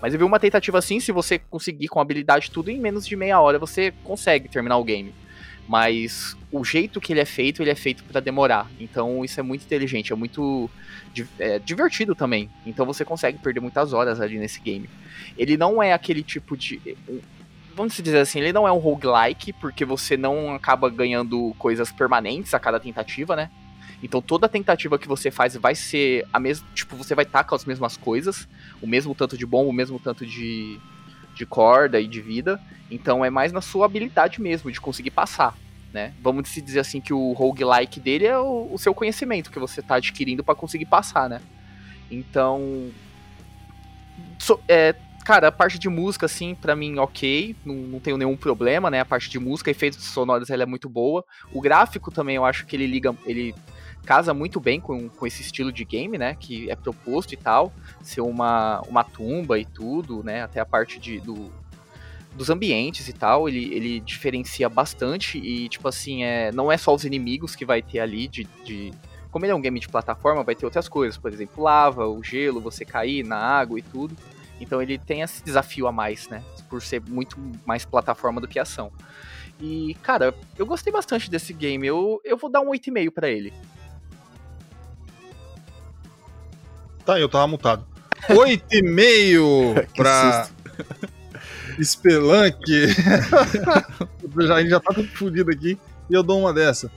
Mas 0.00 0.12
eu 0.12 0.18
vi 0.18 0.24
uma 0.24 0.38
tentativa 0.38 0.78
assim, 0.78 1.00
se 1.00 1.10
você 1.12 1.38
conseguir 1.38 1.88
com 1.88 2.00
habilidade 2.00 2.50
tudo, 2.50 2.70
em 2.70 2.78
menos 2.78 3.06
de 3.06 3.16
meia 3.16 3.40
hora 3.40 3.58
você 3.58 3.92
consegue 4.04 4.48
terminar 4.48 4.76
o 4.78 4.84
game. 4.84 5.12
Mas 5.68 6.34
o 6.50 6.64
jeito 6.64 6.98
que 6.98 7.12
ele 7.12 7.20
é 7.20 7.26
feito, 7.26 7.62
ele 7.62 7.70
é 7.70 7.74
feito 7.74 8.02
pra 8.04 8.20
demorar. 8.20 8.66
Então 8.80 9.22
isso 9.22 9.38
é 9.38 9.42
muito 9.42 9.64
inteligente, 9.64 10.14
é 10.14 10.16
muito 10.16 10.70
é, 11.38 11.58
divertido 11.58 12.14
também. 12.14 12.48
Então 12.64 12.86
você 12.86 13.04
consegue 13.04 13.38
perder 13.38 13.60
muitas 13.60 13.92
horas 13.92 14.18
ali 14.18 14.38
nesse 14.38 14.58
game. 14.60 14.88
Ele 15.36 15.58
não 15.58 15.82
é 15.82 15.92
aquele 15.92 16.22
tipo 16.22 16.56
de. 16.56 16.80
Vamos 17.76 17.94
dizer 17.94 18.18
assim, 18.18 18.40
ele 18.40 18.52
não 18.52 18.66
é 18.66 18.72
um 18.72 18.78
roguelike, 18.78 19.52
porque 19.52 19.84
você 19.84 20.16
não 20.16 20.54
acaba 20.54 20.88
ganhando 20.88 21.54
coisas 21.58 21.92
permanentes 21.92 22.54
a 22.54 22.58
cada 22.58 22.80
tentativa, 22.80 23.36
né? 23.36 23.50
Então 24.02 24.22
toda 24.22 24.48
tentativa 24.48 24.98
que 24.98 25.06
você 25.06 25.30
faz 25.30 25.54
vai 25.54 25.74
ser 25.74 26.26
a 26.32 26.40
mesma. 26.40 26.66
Tipo, 26.74 26.96
você 26.96 27.14
vai 27.14 27.26
estar 27.26 27.44
com 27.44 27.54
as 27.54 27.66
mesmas 27.66 27.94
coisas, 27.94 28.48
o 28.80 28.86
mesmo 28.86 29.14
tanto 29.14 29.36
de 29.36 29.44
bomba, 29.44 29.68
o 29.68 29.72
mesmo 29.72 29.98
tanto 29.98 30.24
de, 30.24 30.80
de 31.38 31.46
corda 31.46 32.00
e 32.00 32.06
de 32.06 32.20
vida. 32.20 32.60
Então 32.90 33.24
é 33.24 33.30
mais 33.30 33.52
na 33.52 33.60
sua 33.60 33.86
habilidade 33.86 34.40
mesmo, 34.42 34.70
de 34.70 34.80
conseguir 34.80 35.10
passar. 35.10 35.56
Né? 35.92 36.12
Vamos 36.20 36.50
dizer 36.52 36.80
assim 36.80 37.00
que 37.00 37.14
o 37.14 37.32
roguelike 37.32 37.98
dele 37.98 38.26
é 38.26 38.36
o, 38.38 38.68
o 38.72 38.78
seu 38.78 38.92
conhecimento 38.92 39.50
que 39.50 39.58
você 39.58 39.80
está 39.80 39.94
adquirindo 39.94 40.44
para 40.44 40.54
conseguir 40.54 40.84
passar, 40.84 41.30
né? 41.30 41.40
Então. 42.10 42.90
so- 44.38 44.60
é, 44.68 44.94
cara, 45.24 45.48
a 45.48 45.52
parte 45.52 45.78
de 45.78 45.88
música, 45.88 46.26
assim, 46.26 46.54
pra 46.54 46.76
mim, 46.76 46.98
ok. 46.98 47.56
Não, 47.64 47.74
não 47.74 48.00
tenho 48.00 48.18
nenhum 48.18 48.36
problema, 48.36 48.90
né? 48.90 49.00
A 49.00 49.04
parte 49.04 49.30
de 49.30 49.38
música, 49.38 49.70
efeitos 49.70 50.04
sonoros, 50.04 50.50
ela 50.50 50.62
é 50.62 50.66
muito 50.66 50.88
boa. 50.88 51.24
O 51.52 51.60
gráfico 51.60 52.10
também, 52.10 52.36
eu 52.36 52.44
acho 52.44 52.66
que 52.66 52.76
ele 52.76 52.86
liga. 52.86 53.14
Ele 53.24 53.54
casa 54.08 54.32
muito 54.32 54.58
bem 54.58 54.80
com, 54.80 55.06
com 55.06 55.26
esse 55.26 55.42
estilo 55.42 55.70
de 55.70 55.84
game, 55.84 56.16
né? 56.16 56.34
Que 56.34 56.70
é 56.70 56.74
proposto 56.74 57.34
e 57.34 57.36
tal. 57.36 57.70
Ser 58.00 58.22
uma, 58.22 58.80
uma 58.88 59.04
tumba 59.04 59.58
e 59.58 59.66
tudo, 59.66 60.24
né? 60.24 60.42
Até 60.42 60.60
a 60.60 60.64
parte 60.64 60.98
de, 60.98 61.20
do, 61.20 61.52
dos 62.34 62.48
ambientes 62.48 63.06
e 63.06 63.12
tal, 63.12 63.50
ele, 63.50 63.70
ele 63.74 64.00
diferencia 64.00 64.66
bastante 64.66 65.36
e, 65.36 65.68
tipo 65.68 65.86
assim, 65.86 66.24
é, 66.24 66.50
não 66.52 66.72
é 66.72 66.78
só 66.78 66.94
os 66.94 67.04
inimigos 67.04 67.54
que 67.54 67.66
vai 67.66 67.82
ter 67.82 68.00
ali 68.00 68.26
de, 68.26 68.44
de... 68.64 68.94
Como 69.30 69.44
ele 69.44 69.52
é 69.52 69.54
um 69.54 69.60
game 69.60 69.78
de 69.78 69.90
plataforma, 69.90 70.42
vai 70.42 70.54
ter 70.54 70.64
outras 70.64 70.88
coisas, 70.88 71.18
por 71.18 71.30
exemplo, 71.30 71.62
lava, 71.62 72.08
o 72.08 72.24
gelo, 72.24 72.62
você 72.62 72.86
cair 72.86 73.22
na 73.22 73.36
água 73.36 73.78
e 73.78 73.82
tudo. 73.82 74.16
Então 74.58 74.80
ele 74.80 74.96
tem 74.96 75.20
esse 75.20 75.44
desafio 75.44 75.86
a 75.86 75.92
mais, 75.92 76.30
né? 76.30 76.42
Por 76.70 76.80
ser 76.80 77.02
muito 77.06 77.36
mais 77.66 77.84
plataforma 77.84 78.40
do 78.40 78.48
que 78.48 78.58
ação. 78.58 78.90
E, 79.60 79.94
cara, 80.02 80.34
eu 80.56 80.64
gostei 80.64 80.90
bastante 80.90 81.30
desse 81.30 81.52
game. 81.52 81.86
Eu, 81.86 82.22
eu 82.24 82.38
vou 82.38 82.48
dar 82.50 82.62
um 82.62 82.70
8,5 82.70 83.10
para 83.10 83.28
ele. 83.28 83.52
Tá, 87.08 87.18
eu 87.18 87.26
tava 87.26 87.46
mutado. 87.46 87.86
8,5 88.28 89.88
pra 89.96 90.46
Spelunk. 91.82 92.60
a 94.52 94.60
gente 94.60 94.68
já 94.68 94.78
tá 94.78 94.92
tudo 94.92 95.08
fodido 95.16 95.50
aqui 95.50 95.78
e 96.10 96.12
eu 96.12 96.22
dou 96.22 96.38
uma 96.38 96.52
dessa. 96.52 96.92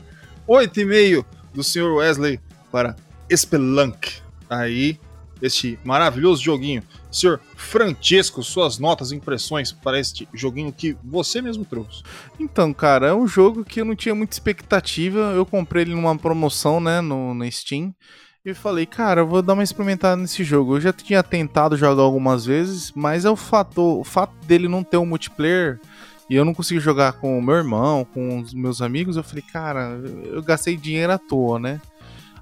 8,5 0.45 1.23
do 1.53 1.63
Sr. 1.63 1.93
Wesley 1.93 2.41
para 2.69 2.93
Spelunk. 3.33 4.15
Aí, 4.49 4.99
este 5.41 5.79
maravilhoso 5.81 6.43
joguinho. 6.43 6.83
Senhor 7.09 7.39
Francesco, 7.55 8.43
suas 8.43 8.79
notas 8.79 9.13
e 9.13 9.15
impressões 9.15 9.71
para 9.71 9.97
este 9.97 10.27
joguinho 10.33 10.73
que 10.73 10.97
você 11.01 11.41
mesmo 11.41 11.63
trouxe. 11.63 12.03
Então, 12.37 12.73
cara, 12.73 13.07
é 13.07 13.13
um 13.13 13.25
jogo 13.25 13.63
que 13.63 13.79
eu 13.79 13.85
não 13.85 13.95
tinha 13.95 14.13
muita 14.13 14.33
expectativa. 14.33 15.31
Eu 15.33 15.45
comprei 15.45 15.83
ele 15.83 15.95
numa 15.95 16.17
promoção, 16.17 16.81
né, 16.81 16.99
no, 16.99 17.33
no 17.33 17.49
Steam. 17.49 17.95
E 18.43 18.55
falei, 18.55 18.87
cara, 18.87 19.21
eu 19.21 19.27
vou 19.27 19.43
dar 19.43 19.53
uma 19.53 19.61
experimentada 19.61 20.19
nesse 20.19 20.43
jogo. 20.43 20.75
Eu 20.75 20.81
já 20.81 20.91
tinha 20.91 21.21
tentado 21.21 21.77
jogar 21.77 22.01
algumas 22.01 22.43
vezes, 22.43 22.91
mas 22.95 23.23
é 23.23 23.29
o 23.29 23.35
fato, 23.35 23.99
o 23.99 24.03
fato 24.03 24.33
dele 24.47 24.67
não 24.67 24.83
ter 24.83 24.97
um 24.97 25.05
multiplayer 25.05 25.79
e 26.27 26.35
eu 26.35 26.43
não 26.43 26.51
consegui 26.51 26.79
jogar 26.79 27.13
com 27.13 27.37
o 27.37 27.41
meu 27.41 27.53
irmão, 27.53 28.03
com 28.03 28.39
os 28.39 28.51
meus 28.51 28.81
amigos. 28.81 29.15
Eu 29.15 29.23
falei, 29.23 29.43
cara, 29.43 30.01
eu 30.25 30.41
gastei 30.41 30.75
dinheiro 30.75 31.13
à 31.13 31.19
toa, 31.19 31.59
né? 31.59 31.79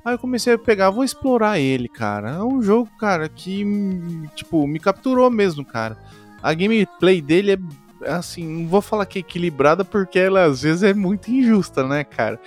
Aí 0.05 0.13
eu 0.13 0.19
comecei 0.19 0.53
a 0.53 0.57
pegar, 0.57 0.89
vou 0.89 1.03
explorar 1.03 1.59
ele, 1.59 1.89
cara. 1.89 2.31
É 2.31 2.43
um 2.43 2.61
jogo, 2.63 2.89
cara, 2.97 3.27
que, 3.27 3.65
tipo, 4.35 4.65
me 4.65 4.79
capturou 4.79 5.29
mesmo, 5.29 5.65
cara. 5.65 5.97
A 6.41 6.53
gameplay 6.53 7.21
dele 7.21 7.59
é, 8.03 8.09
assim, 8.09 8.47
não 8.47 8.69
vou 8.69 8.81
falar 8.81 9.05
que 9.05 9.19
é 9.19 9.21
equilibrada 9.21 9.83
porque 9.83 10.17
ela 10.17 10.45
às 10.45 10.61
vezes 10.61 10.81
é 10.81 10.93
muito 10.93 11.29
injusta, 11.29 11.85
né, 11.85 12.05
cara? 12.05 12.39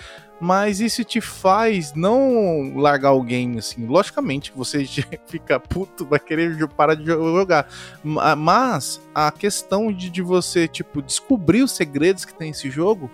Mas 0.44 0.80
isso 0.80 1.04
te 1.04 1.20
faz 1.20 1.94
não 1.94 2.72
largar 2.74 3.12
o 3.12 3.22
game, 3.22 3.60
assim. 3.60 3.86
Logicamente, 3.86 4.52
você 4.52 4.84
fica 5.28 5.60
puto, 5.60 6.04
vai 6.04 6.18
querer 6.18 6.66
parar 6.66 6.96
de 6.96 7.04
jogar. 7.04 7.68
Mas 8.02 9.00
a 9.14 9.30
questão 9.30 9.92
de, 9.92 10.10
de 10.10 10.20
você, 10.20 10.66
tipo, 10.66 11.00
descobrir 11.00 11.62
os 11.62 11.70
segredos 11.70 12.24
que 12.24 12.34
tem 12.34 12.50
esse 12.50 12.68
jogo 12.68 13.08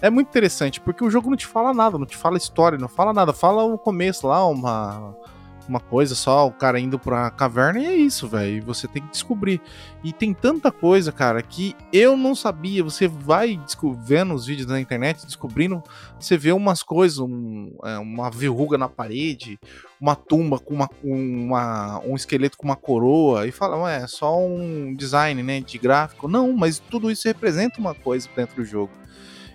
é 0.00 0.08
muito 0.08 0.28
interessante, 0.28 0.80
porque 0.80 1.04
o 1.04 1.10
jogo 1.10 1.28
não 1.28 1.36
te 1.36 1.46
fala 1.46 1.74
nada, 1.74 1.98
não 1.98 2.06
te 2.06 2.16
fala 2.16 2.38
história, 2.38 2.78
não 2.78 2.88
fala 2.88 3.12
nada. 3.12 3.34
Fala 3.34 3.62
o 3.62 3.76
começo 3.76 4.26
lá, 4.26 4.42
uma, 4.46 5.14
uma 5.70 5.80
coisa 5.80 6.16
só, 6.16 6.46
o 6.46 6.52
cara 6.52 6.80
indo 6.80 6.98
pra 6.98 7.30
caverna 7.30 7.78
e 7.78 7.86
é 7.86 7.94
isso, 7.94 8.26
velho. 8.28 8.62
Você 8.64 8.88
tem 8.88 9.02
que 9.02 9.10
descobrir. 9.10 9.60
E 10.02 10.12
tem 10.12 10.34
tanta 10.34 10.72
coisa, 10.72 11.12
cara, 11.12 11.40
que 11.40 11.76
eu 11.92 12.16
não 12.16 12.34
sabia. 12.34 12.82
Você 12.82 13.06
vai 13.06 13.58
vendo 14.04 14.34
os 14.34 14.46
vídeos 14.46 14.66
na 14.66 14.80
internet, 14.80 15.24
descobrindo, 15.24 15.82
você 16.18 16.36
vê 16.36 16.50
umas 16.50 16.82
coisas, 16.82 17.20
um, 17.20 17.72
é, 17.84 17.98
uma 17.98 18.30
verruga 18.30 18.76
na 18.76 18.88
parede, 18.88 19.58
uma 20.00 20.16
tumba 20.16 20.58
com 20.58 20.74
uma, 20.74 20.90
uma, 21.04 22.00
um 22.04 22.16
esqueleto 22.16 22.58
com 22.58 22.64
uma 22.64 22.76
coroa, 22.76 23.46
e 23.46 23.52
fala, 23.52 23.92
é 23.92 24.06
só 24.06 24.38
um 24.38 24.92
design, 24.94 25.42
né, 25.42 25.60
de 25.60 25.78
gráfico. 25.78 26.26
Não, 26.26 26.52
mas 26.52 26.80
tudo 26.80 27.10
isso 27.10 27.28
representa 27.28 27.78
uma 27.78 27.94
coisa 27.94 28.28
dentro 28.34 28.56
do 28.56 28.64
jogo 28.64 28.90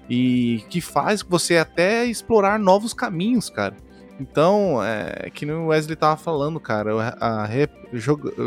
e 0.09 0.63
que 0.69 0.81
faz 0.81 1.21
você 1.21 1.57
até 1.57 2.05
explorar 2.05 2.59
novos 2.59 2.93
caminhos, 2.93 3.49
cara. 3.49 3.75
Então, 4.19 4.81
é 4.81 5.29
que 5.29 5.45
o 5.45 5.67
Wesley 5.67 5.95
tava 5.95 6.15
falando, 6.15 6.57
cara, 6.59 7.15
a 7.19 7.45
re, 7.45 7.67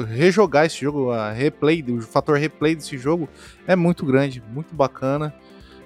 rejogar 0.08 0.64
esse 0.64 0.80
jogo, 0.80 1.10
a 1.10 1.30
replay, 1.30 1.84
o 1.88 2.00
fator 2.00 2.38
replay 2.38 2.74
desse 2.74 2.96
jogo 2.96 3.28
é 3.66 3.76
muito 3.76 4.06
grande, 4.06 4.42
muito 4.50 4.74
bacana. 4.74 5.34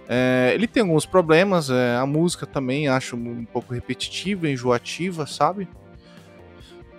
É, 0.09 0.53
ele 0.55 0.69
tem 0.69 0.83
alguns 0.83 1.05
problemas, 1.05 1.69
é, 1.69 1.97
a 1.97 2.07
música 2.07 2.47
também 2.47 2.87
acho 2.87 3.17
um 3.17 3.45
pouco 3.45 3.75
repetitiva, 3.75 4.49
enjoativa, 4.49 5.27
sabe? 5.27 5.69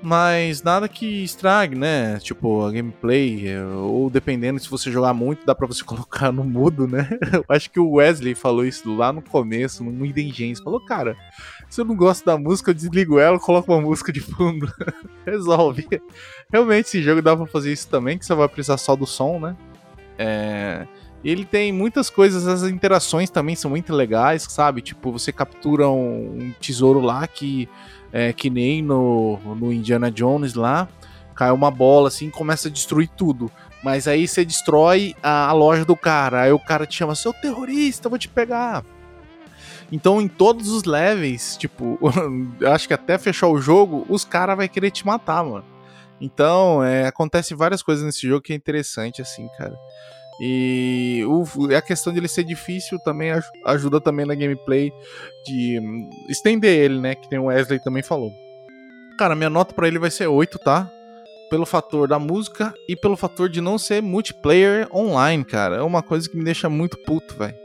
mas 0.03 0.61
nada 0.61 0.89
que 0.89 1.23
estrague, 1.23 1.77
né? 1.77 2.19
Tipo, 2.19 2.65
a 2.65 2.71
gameplay, 2.71 3.47
é, 3.47 3.63
ou 3.63 4.09
dependendo 4.09 4.59
se 4.59 4.69
você 4.69 4.91
jogar 4.91 5.13
muito, 5.13 5.45
dá 5.45 5.55
pra 5.55 5.65
você 5.65 5.81
colocar 5.85 6.29
no 6.29 6.43
mudo, 6.43 6.85
né? 6.85 7.07
Eu 7.31 7.45
acho 7.47 7.71
que 7.71 7.79
o 7.79 7.93
Wesley 7.93 8.35
falou 8.35 8.65
isso 8.65 8.93
lá 8.93 9.13
no 9.13 9.21
começo, 9.21 9.81
no 9.81 10.05
Gems. 10.05 10.61
Falou, 10.61 10.83
cara, 10.83 11.15
se 11.73 11.81
eu 11.81 11.85
não 11.85 11.95
gosto 11.95 12.23
da 12.23 12.37
música, 12.37 12.69
eu 12.69 12.75
desligo 12.75 13.17
ela, 13.17 13.39
coloco 13.39 13.73
uma 13.73 13.81
música 13.81 14.13
de 14.13 14.21
fundo. 14.21 14.71
Resolve. 15.25 15.87
Realmente, 16.51 16.85
esse 16.85 17.01
jogo 17.01 17.19
dá 17.19 17.35
pra 17.35 17.47
fazer 17.47 17.73
isso 17.73 17.87
também, 17.87 18.15
que 18.15 18.23
você 18.23 18.35
vai 18.35 18.47
precisar 18.47 18.77
só 18.77 18.95
do 18.95 19.07
som, 19.07 19.39
né? 19.39 19.57
É. 20.15 20.85
Ele 21.25 21.43
tem 21.43 21.71
muitas 21.71 22.11
coisas, 22.11 22.45
as 22.45 22.61
interações 22.61 23.31
também 23.31 23.55
são 23.55 23.71
muito 23.71 23.91
legais, 23.91 24.43
sabe? 24.43 24.83
Tipo, 24.83 25.11
você 25.11 25.31
captura 25.31 25.89
um 25.89 26.53
tesouro 26.61 26.99
lá 26.99 27.25
que 27.25 27.67
é, 28.11 28.31
que 28.31 28.51
nem 28.51 28.83
no, 28.83 29.39
no 29.55 29.73
Indiana 29.73 30.11
Jones 30.11 30.53
lá, 30.53 30.87
cai 31.33 31.49
uma 31.49 31.71
bola 31.71 32.09
assim 32.09 32.29
começa 32.29 32.67
a 32.67 32.71
destruir 32.71 33.09
tudo. 33.17 33.49
Mas 33.83 34.07
aí 34.07 34.27
você 34.27 34.45
destrói 34.45 35.15
a, 35.23 35.47
a, 35.47 35.53
loja 35.53 35.83
do 35.83 35.95
cara. 35.95 36.41
Aí 36.41 36.51
o 36.51 36.59
cara 36.59 36.85
te 36.85 36.95
chama, 36.95 37.15
seu 37.15 37.33
terrorista, 37.33 38.05
eu 38.05 38.11
vou 38.11 38.19
te 38.19 38.29
pegar. 38.29 38.85
Então, 39.91 40.21
em 40.21 40.27
todos 40.27 40.69
os 40.69 40.83
levels, 40.83 41.57
tipo, 41.57 41.99
acho 42.73 42.87
que 42.87 42.93
até 42.93 43.17
fechar 43.17 43.47
o 43.47 43.61
jogo, 43.61 44.05
os 44.09 44.25
caras 44.25 44.57
vão 44.57 44.67
querer 44.67 44.91
te 44.91 45.05
matar, 45.05 45.43
mano. 45.43 45.65
Então, 46.19 46.83
é, 46.83 47.07
acontece 47.07 47.53
várias 47.53 47.83
coisas 47.83 48.03
nesse 48.03 48.27
jogo 48.27 48.41
que 48.41 48.53
é 48.53 48.55
interessante, 48.55 49.21
assim, 49.21 49.47
cara. 49.57 49.75
E 50.39 51.21
a 51.77 51.81
questão 51.81 52.11
de 52.11 52.19
ele 52.19 52.27
ser 52.27 52.43
difícil 52.43 52.97
também 52.99 53.31
ajuda 53.65 54.01
também 54.01 54.25
na 54.25 54.33
gameplay 54.33 54.91
de 55.45 55.79
hum, 55.79 56.09
estender 56.27 56.79
ele, 56.79 56.99
né? 56.99 57.15
Que 57.15 57.29
tem 57.29 57.39
o 57.39 57.45
Wesley 57.45 57.79
também 57.79 58.01
falou. 58.01 58.31
Cara, 59.17 59.35
minha 59.35 59.49
nota 59.49 59.73
para 59.73 59.87
ele 59.87 59.99
vai 59.99 60.09
ser 60.09 60.27
8, 60.27 60.57
tá? 60.59 60.89
Pelo 61.49 61.65
fator 61.65 62.07
da 62.07 62.17
música 62.17 62.73
e 62.89 62.95
pelo 62.95 63.15
fator 63.15 63.47
de 63.47 63.61
não 63.61 63.77
ser 63.77 64.01
multiplayer 64.01 64.87
online, 64.93 65.45
cara. 65.45 65.75
É 65.75 65.81
uma 65.81 66.01
coisa 66.01 66.27
que 66.27 66.35
me 66.35 66.43
deixa 66.43 66.67
muito 66.67 66.97
puto, 66.97 67.35
velho. 67.35 67.55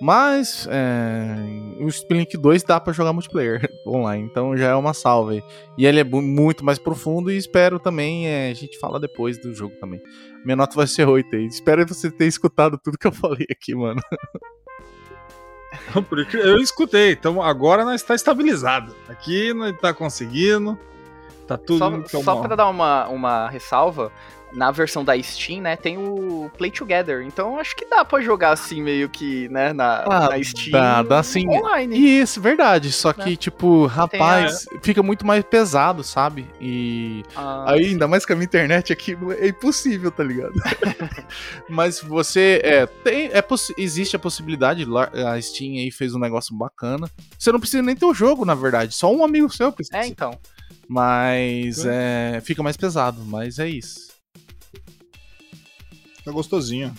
Mas 0.00 0.68
é, 0.70 1.82
o 1.82 1.88
Splink 1.88 2.36
2 2.36 2.62
dá 2.62 2.78
para 2.78 2.92
jogar 2.92 3.12
multiplayer 3.12 3.68
online, 3.86 4.24
então 4.24 4.56
já 4.56 4.68
é 4.68 4.74
uma 4.74 4.94
salve. 4.94 5.42
E 5.76 5.86
ele 5.86 6.00
é 6.00 6.04
muito 6.04 6.64
mais 6.64 6.78
profundo 6.78 7.30
e 7.30 7.36
espero 7.36 7.80
também, 7.80 8.28
é, 8.28 8.50
a 8.50 8.54
gente 8.54 8.78
fala 8.78 9.00
depois 9.00 9.38
do 9.38 9.52
jogo 9.52 9.74
também. 9.80 10.00
Minha 10.44 10.56
nota 10.56 10.76
vai 10.76 10.86
ser 10.86 11.06
8 11.06 11.34
aí. 11.34 11.46
Espero 11.46 11.86
você 11.86 12.10
ter 12.10 12.26
escutado 12.26 12.78
tudo 12.78 12.96
que 12.96 13.06
eu 13.06 13.12
falei 13.12 13.46
aqui, 13.50 13.74
mano. 13.74 14.00
Eu 16.32 16.58
escutei, 16.58 17.12
então 17.12 17.42
agora 17.42 17.84
nós 17.84 18.00
está 18.00 18.14
estabilizado. 18.14 18.94
Aqui 19.08 19.52
nós 19.52 19.74
está 19.74 19.92
conseguindo. 19.92 20.78
Tá 21.46 21.56
tudo 21.56 22.06
Só, 22.08 22.22
só 22.22 22.36
para 22.42 22.56
dar 22.56 22.68
uma, 22.68 23.08
uma 23.08 23.48
ressalva, 23.48 24.12
na 24.52 24.70
versão 24.70 25.04
da 25.04 25.20
Steam, 25.22 25.62
né, 25.62 25.76
tem 25.76 25.98
o 25.98 26.50
Play 26.56 26.70
Together. 26.70 27.22
Então 27.22 27.58
acho 27.58 27.76
que 27.76 27.86
dá 27.86 28.04
para 28.04 28.22
jogar 28.22 28.52
assim, 28.52 28.82
meio 28.82 29.08
que, 29.08 29.48
né, 29.48 29.72
na, 29.72 30.04
ah, 30.04 30.28
na 30.30 30.42
Steam. 30.42 30.70
Dá, 30.72 31.02
dá 31.02 31.22
sim. 31.22 31.48
Online. 31.48 32.20
Isso, 32.20 32.40
verdade. 32.40 32.92
Só 32.92 33.12
que, 33.12 33.30
né? 33.30 33.36
tipo, 33.36 33.86
rapaz, 33.86 34.66
a... 34.74 34.80
fica 34.80 35.02
muito 35.02 35.26
mais 35.26 35.44
pesado, 35.44 36.02
sabe? 36.02 36.46
E 36.60 37.22
ah, 37.36 37.72
aí, 37.72 37.86
ainda 37.86 38.08
mais 38.08 38.24
com 38.24 38.32
a 38.32 38.36
minha 38.36 38.46
internet 38.46 38.92
aqui, 38.92 39.16
é 39.38 39.48
impossível, 39.48 40.10
tá 40.10 40.24
ligado? 40.24 40.54
Mas 41.68 42.00
você. 42.00 42.60
É, 42.64 42.86
tem, 42.86 43.26
é 43.26 43.44
existe 43.76 44.14
a 44.16 44.18
possibilidade, 44.18 44.86
a 45.26 45.40
Steam 45.40 45.74
aí 45.74 45.90
fez 45.90 46.14
um 46.14 46.18
negócio 46.18 46.54
bacana. 46.54 47.10
Você 47.38 47.50
não 47.52 47.60
precisa 47.60 47.82
nem 47.82 47.96
ter 47.96 48.04
o 48.04 48.14
jogo, 48.14 48.44
na 48.44 48.54
verdade. 48.54 48.94
Só 48.94 49.12
um 49.12 49.24
amigo 49.24 49.50
seu 49.50 49.72
precisa. 49.72 49.98
É, 49.98 50.06
então. 50.06 50.38
Mas 50.88 51.84
é, 51.84 52.40
fica 52.42 52.62
mais 52.62 52.76
pesado, 52.76 53.22
mas 53.24 53.58
é 53.58 53.68
isso. 53.68 54.07
Fica 56.28 56.32
gostosinho. 56.32 56.94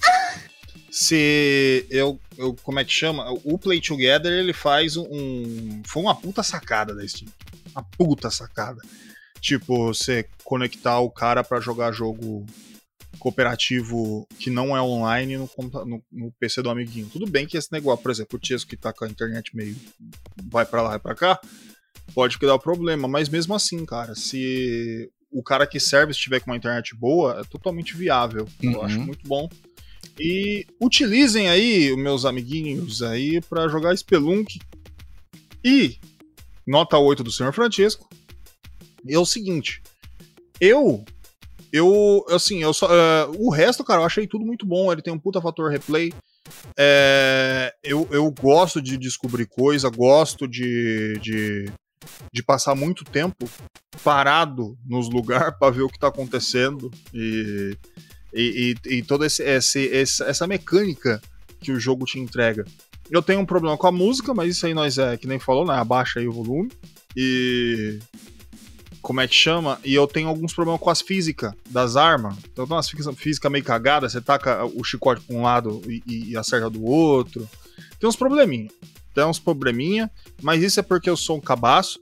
Se 0.91 1.85
eu, 1.89 2.19
eu. 2.37 2.55
Como 2.63 2.79
é 2.79 2.85
que 2.85 2.91
chama? 2.91 3.29
O 3.43 3.57
Play 3.59 3.79
Together 3.79 4.31
ele 4.31 4.53
faz 4.53 4.97
um. 4.97 5.83
Foi 5.85 6.01
uma 6.01 6.15
puta 6.15 6.41
sacada 6.41 6.95
da 6.95 7.07
Steam. 7.07 7.31
Uma 7.71 7.83
puta 7.83 8.31
sacada. 8.31 8.81
Tipo, 9.39 9.87
você 9.87 10.27
conectar 10.43 10.99
o 10.99 11.11
cara 11.11 11.43
para 11.43 11.59
jogar 11.59 11.91
jogo 11.91 12.45
cooperativo 13.19 14.27
que 14.39 14.49
não 14.49 14.75
é 14.75 14.81
online 14.81 15.37
no, 15.37 15.49
no, 15.85 16.03
no, 16.11 16.31
PC 16.39 16.61
do 16.61 16.69
amiguinho. 16.69 17.09
Tudo 17.09 17.27
bem 17.27 17.45
que 17.45 17.57
esse 17.57 17.71
negócio, 17.71 18.01
por 18.01 18.11
exemplo, 18.11 18.37
o 18.37 18.39
Tiesco 18.39 18.69
que 18.69 18.77
tá 18.77 18.91
com 18.91 19.05
a 19.05 19.09
internet 19.09 19.55
meio 19.55 19.75
vai 20.45 20.65
para 20.65 20.81
lá 20.81 20.95
e 20.95 20.99
pra 20.99 21.15
cá, 21.15 21.39
pode 22.13 22.37
dar 22.39 22.55
o 22.55 22.59
problema. 22.59 23.07
Mas 23.07 23.29
mesmo 23.29 23.53
assim, 23.53 23.85
cara, 23.85 24.15
se 24.15 25.09
o 25.31 25.43
cara 25.43 25.67
que 25.67 25.79
serve 25.79 26.11
estiver 26.11 26.39
com 26.39 26.51
uma 26.51 26.57
internet 26.57 26.95
boa, 26.95 27.41
é 27.41 27.43
totalmente 27.43 27.95
viável. 27.95 28.47
Eu 28.61 28.71
Uhum. 28.71 28.81
acho 28.83 28.99
muito 28.99 29.27
bom. 29.27 29.49
E 30.19 30.65
utilizem 30.81 31.49
aí, 31.49 31.95
meus 31.95 32.25
amiguinhos, 32.25 33.01
aí, 33.01 33.39
pra 33.41 33.67
jogar 33.67 33.95
Spelunk. 33.95 34.59
E 35.63 35.97
nota 36.65 36.97
8 36.97 37.23
do 37.23 37.31
Senhor 37.31 37.53
Francisco. 37.53 38.09
É 39.07 39.17
o 39.17 39.25
seguinte, 39.25 39.81
eu 40.59 41.03
eu 41.71 42.25
assim, 42.29 42.61
eu 42.63 42.73
só 42.73 42.87
é, 42.91 43.27
o 43.37 43.49
resto, 43.49 43.83
cara, 43.83 44.01
eu 44.01 44.05
achei 44.05 44.27
tudo 44.27 44.45
muito 44.45 44.65
bom, 44.65 44.91
ele 44.91 45.01
tem 45.01 45.13
um 45.13 45.19
puta 45.19 45.39
fator 45.39 45.69
replay. 45.71 46.11
É, 46.77 47.73
eu, 47.83 48.07
eu 48.11 48.29
gosto 48.31 48.81
de 48.81 48.97
descobrir 48.97 49.45
coisa, 49.45 49.89
gosto 49.89 50.47
de, 50.47 51.17
de, 51.21 51.71
de 52.31 52.43
passar 52.43 52.75
muito 52.75 53.03
tempo 53.03 53.49
parado 54.03 54.77
nos 54.85 55.09
lugares 55.09 55.53
pra 55.59 55.69
ver 55.69 55.81
o 55.83 55.89
que 55.89 55.99
tá 55.99 56.07
acontecendo 56.07 56.91
e, 57.13 57.75
e, 58.33 58.75
e, 58.85 58.95
e 58.97 59.03
toda 59.03 59.25
esse, 59.25 59.43
esse, 59.43 59.91
essa 59.91 60.47
mecânica 60.47 61.21
que 61.59 61.71
o 61.71 61.79
jogo 61.79 62.05
te 62.05 62.19
entrega. 62.19 62.65
Eu 63.09 63.21
tenho 63.21 63.39
um 63.39 63.45
problema 63.45 63.75
com 63.75 63.87
a 63.87 63.91
música, 63.91 64.33
mas 64.33 64.55
isso 64.55 64.65
aí 64.65 64.73
nós 64.73 64.97
é 64.97 65.17
que 65.17 65.25
nem 65.27 65.39
falou, 65.39 65.65
né? 65.65 65.73
Abaixa 65.73 66.19
aí 66.19 66.27
o 66.27 66.31
volume. 66.31 66.69
E. 67.17 67.99
Como 69.01 69.21
é 69.21 69.27
que 69.27 69.33
chama? 69.33 69.79
E 69.83 69.95
eu 69.95 70.05
tenho 70.05 70.27
alguns 70.27 70.53
problemas 70.53 70.79
com 70.81 70.89
as 70.89 71.01
físicas 71.01 71.53
das 71.69 71.95
armas. 71.95 72.35
Então 72.51 72.67
tem 72.67 72.75
umas 72.75 72.89
físicas 72.89 73.15
física 73.17 73.49
meio 73.49 73.63
cagadas, 73.63 74.11
você 74.11 74.21
taca 74.21 74.63
o 74.65 74.83
chicote 74.83 75.21
pra 75.21 75.35
um 75.35 75.41
lado 75.41 75.81
e- 75.87 76.03
e 76.31 76.37
acerta 76.37 76.69
do 76.69 76.83
outro. 76.83 77.49
Tem 77.99 78.07
uns 78.07 78.15
probleminha. 78.17 78.69
Tem 79.15 79.23
uns 79.25 79.39
probleminha, 79.39 80.11
mas 80.41 80.61
isso 80.61 80.79
é 80.79 80.83
porque 80.83 81.09
eu 81.09 81.17
sou 81.17 81.37
um 81.37 81.41
cabaço 81.41 81.99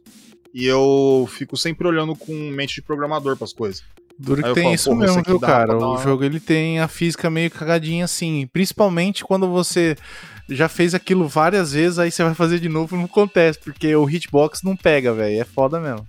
e 0.53 0.65
eu 0.65 1.27
fico 1.31 1.55
sempre 1.57 1.87
olhando 1.87 2.15
com 2.15 2.33
mente 2.51 2.75
de 2.75 2.81
programador 2.81 3.35
pras 3.37 3.53
coisas. 3.53 3.83
Duro 4.19 4.41
que 4.41 4.53
tem 4.53 4.63
falo, 4.63 4.75
isso 4.75 4.95
mesmo, 4.95 5.21
viu, 5.23 5.39
cara? 5.39 5.77
O 5.77 5.97
jogo 5.99 6.23
ele 6.23 6.39
tem 6.39 6.79
a 6.79 6.87
física 6.87 7.29
meio 7.29 7.51
cagadinha 7.51 8.05
assim. 8.05 8.49
Principalmente 8.51 9.23
quando 9.23 9.47
você 9.47 9.95
já 10.49 10.67
fez 10.67 10.95
aquilo 10.95 11.27
várias 11.27 11.73
vezes, 11.73 11.99
aí 11.99 12.09
você 12.09 12.23
vai 12.23 12.33
fazer 12.33 12.59
de 12.59 12.67
novo 12.67 12.95
e 12.95 12.97
não 12.97 13.05
acontece, 13.05 13.59
porque 13.59 13.95
o 13.95 14.09
hitbox 14.09 14.63
não 14.63 14.75
pega, 14.75 15.13
velho. 15.13 15.39
É 15.39 15.43
foda 15.45 15.79
mesmo. 15.79 16.05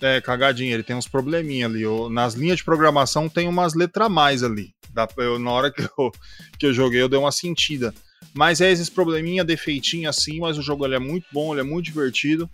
É, 0.00 0.20
cagadinha, 0.20 0.74
ele 0.74 0.82
tem 0.82 0.96
uns 0.96 1.06
probleminha 1.08 1.66
ali. 1.66 1.82
Eu- 1.82 2.10
nas 2.10 2.34
linhas 2.34 2.58
de 2.58 2.64
programação 2.64 3.28
tem 3.28 3.48
umas 3.48 3.72
letras 3.74 4.06
a 4.06 4.10
mais 4.10 4.42
ali. 4.42 4.74
Eu, 5.16 5.38
na 5.38 5.50
hora 5.50 5.70
que 5.72 5.82
eu, 5.82 6.12
que 6.58 6.66
eu 6.66 6.74
joguei, 6.74 7.00
eu 7.00 7.08
dei 7.08 7.18
uma 7.18 7.32
sentida. 7.32 7.94
Mas 8.34 8.60
é 8.60 8.70
esses 8.70 8.90
probleminha, 8.90 9.44
defeitinho 9.44 10.08
assim, 10.08 10.40
mas 10.40 10.58
o 10.58 10.62
jogo 10.62 10.84
ele 10.84 10.94
é 10.96 10.98
muito 10.98 11.26
bom, 11.32 11.52
ele 11.52 11.60
é 11.60 11.64
muito 11.64 11.86
divertido. 11.86 12.48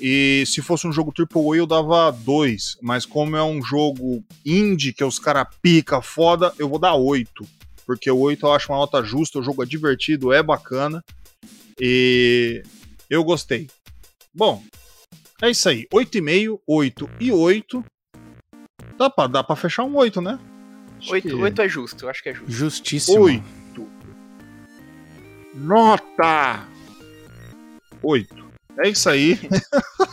E 0.00 0.44
se 0.46 0.62
fosse 0.62 0.86
um 0.86 0.92
jogo 0.92 1.12
AAA, 1.16 1.56
eu 1.58 1.66
dava 1.66 2.10
dois. 2.10 2.76
Mas 2.82 3.04
como 3.04 3.36
é 3.36 3.42
um 3.42 3.62
jogo 3.62 4.22
indie, 4.44 4.92
que 4.92 5.02
os 5.04 5.18
caras 5.18 5.46
pica 5.62 6.00
foda, 6.00 6.52
eu 6.58 6.68
vou 6.68 6.78
dar 6.78 6.94
oito. 6.94 7.46
Porque 7.86 8.10
o 8.10 8.18
8 8.18 8.44
eu 8.46 8.52
acho 8.52 8.70
uma 8.70 8.78
nota 8.78 9.02
justa, 9.02 9.38
o 9.38 9.42
jogo 9.42 9.62
é 9.62 9.66
divertido, 9.66 10.32
é 10.32 10.42
bacana. 10.42 11.02
E 11.80 12.62
eu 13.08 13.24
gostei. 13.24 13.68
Bom, 14.34 14.62
é 15.40 15.50
isso 15.50 15.68
aí. 15.68 15.86
8,5, 15.92 16.60
8 16.66 17.08
e 17.18 17.32
8. 17.32 17.84
Dá 18.98 19.08
pra, 19.08 19.26
dá 19.26 19.42
pra 19.42 19.56
fechar 19.56 19.84
um 19.84 19.96
8, 19.96 20.20
né? 20.20 20.38
Acho 20.98 21.06
que- 21.08 21.12
8, 21.14 21.38
8 21.38 21.62
é 21.62 21.68
justo, 21.68 22.04
eu 22.04 22.10
acho 22.10 22.22
que 22.22 22.28
é 22.28 22.34
justo. 22.34 22.50
Justíssimo. 22.52 23.20
8. 23.22 23.88
Nota 25.54 26.66
8. 28.02 28.37
É 28.78 28.88
isso 28.88 29.08
aí. 29.08 29.38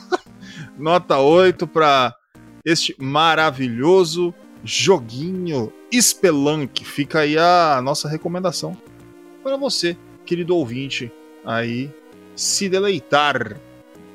Nota 0.78 1.20
8 1.20 1.68
para 1.68 2.16
este 2.66 2.96
maravilhoso 2.98 4.34
joguinho 4.64 5.72
Spelunk. 5.94 6.84
Fica 6.84 7.20
aí 7.20 7.38
a 7.38 7.80
nossa 7.84 8.10
recomendação 8.10 8.76
para 9.44 9.56
você, 9.56 9.96
querido 10.26 10.56
ouvinte, 10.56 11.12
aí 11.46 11.92
se 12.36 12.68
deleitar. 12.68 13.60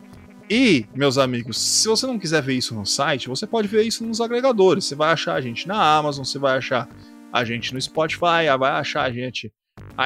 E, 0.50 0.86
meus 0.94 1.18
amigos, 1.18 1.58
se 1.58 1.88
você 1.88 2.06
não 2.06 2.20
quiser 2.20 2.42
ver 2.42 2.54
isso 2.54 2.76
no 2.76 2.86
site, 2.86 3.30
você 3.30 3.48
pode 3.48 3.68
ver 3.68 3.84
isso 3.84 4.06
nos 4.06 4.20
agregadores. 4.20 4.86
Você 4.86 4.96
vai 4.96 5.12
achar 5.12 5.36
a 5.36 5.42
gente 5.42 5.68
na 5.68 5.98
Amazon, 5.98 6.26
você 6.26 6.38
vai 6.38 6.58
achar 6.58 6.88
a 7.32 7.44
gente 7.44 7.74
no 7.74 7.82
Spotify, 7.82 8.46
vai 8.60 8.72
achar 8.72 9.04
a 9.04 9.12
gente 9.12 9.52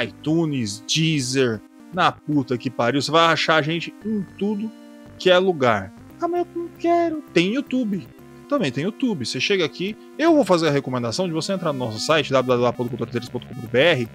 iTunes, 0.04 0.84
Deezer, 0.88 1.62
na 1.94 2.12
puta 2.12 2.58
que 2.58 2.70
pariu. 2.70 3.02
Você 3.02 3.12
vai 3.12 3.26
achar 3.26 3.56
a 3.56 3.62
gente 3.62 3.94
em 4.06 4.26
tudo 4.38 4.72
que 5.18 5.30
é 5.30 5.38
lugar. 5.38 5.94
Ah, 6.22 6.28
mas 6.28 6.46
eu 6.46 6.48
não 6.56 6.70
quero. 6.80 7.24
Tem 7.34 7.54
YouTube. 7.54 8.08
Também 8.48 8.72
tem 8.72 8.84
YouTube. 8.86 9.26
Você 9.26 9.40
chega 9.40 9.66
aqui, 9.66 9.98
eu 10.18 10.34
vou 10.34 10.46
fazer 10.46 10.68
a 10.70 10.72
recomendação 10.72 11.28
de 11.28 11.34
você 11.34 11.52
entrar 11.54 11.74
no 11.74 11.80
nosso 11.80 12.00
site 12.00 12.32
www.cultura3.com.br 12.32 14.10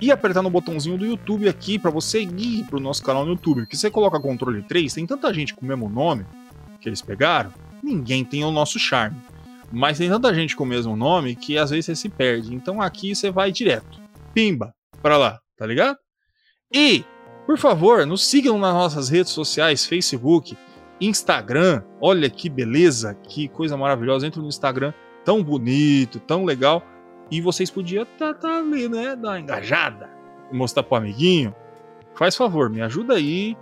e 0.00 0.12
apertar 0.12 0.42
no 0.42 0.50
botãozinho 0.50 0.96
do 0.96 1.04
YouTube 1.04 1.48
aqui 1.48 1.78
para 1.78 1.90
você 1.90 2.22
ir 2.22 2.64
pro 2.64 2.80
nosso 2.80 3.02
canal 3.02 3.24
no 3.24 3.32
YouTube. 3.32 3.62
Porque 3.62 3.76
você 3.76 3.90
coloca 3.90 4.20
controle 4.20 4.62
3, 4.62 4.92
tem 4.92 5.06
tanta 5.06 5.32
gente 5.32 5.54
com 5.54 5.64
o 5.64 5.68
mesmo 5.68 5.88
nome 5.88 6.24
que 6.80 6.88
eles 6.88 7.02
pegaram, 7.02 7.52
ninguém 7.82 8.24
tem 8.24 8.44
o 8.44 8.50
nosso 8.50 8.78
charme. 8.78 9.16
Mas 9.70 9.98
tem 9.98 10.08
tanta 10.08 10.32
gente 10.32 10.56
com 10.56 10.64
o 10.64 10.66
mesmo 10.66 10.96
nome 10.96 11.36
que 11.36 11.58
às 11.58 11.70
vezes 11.70 11.86
você 11.86 11.96
se 11.96 12.08
perde. 12.08 12.54
Então 12.54 12.80
aqui 12.80 13.14
você 13.14 13.30
vai 13.30 13.52
direto. 13.52 14.00
Pimba, 14.32 14.72
pra 15.02 15.16
lá, 15.16 15.40
tá 15.56 15.66
ligado? 15.66 15.98
E, 16.72 17.04
por 17.46 17.58
favor, 17.58 18.06
nos 18.06 18.26
sigam 18.26 18.58
nas 18.58 18.74
nossas 18.74 19.08
redes 19.08 19.32
sociais, 19.32 19.84
Facebook, 19.84 20.56
Instagram. 21.00 21.82
Olha 22.00 22.30
que 22.30 22.48
beleza, 22.48 23.14
que 23.14 23.48
coisa 23.48 23.76
maravilhosa. 23.76 24.26
Entra 24.26 24.40
no 24.40 24.48
Instagram, 24.48 24.92
tão 25.24 25.42
bonito, 25.42 26.20
tão 26.20 26.44
legal. 26.44 26.82
E 27.30 27.40
vocês 27.40 27.70
podiam 27.70 28.04
estar 28.04 28.34
tá, 28.34 28.48
tá 28.48 28.58
ali, 28.58 28.88
né? 28.88 29.14
Dar 29.14 29.30
uma 29.30 29.40
engajada. 29.40 30.08
Mostrar 30.50 30.82
pro 30.82 30.96
amiguinho. 30.96 31.54
Faz 32.14 32.34
favor, 32.34 32.70
me 32.70 32.80
ajuda 32.80 33.14
aí. 33.14 33.56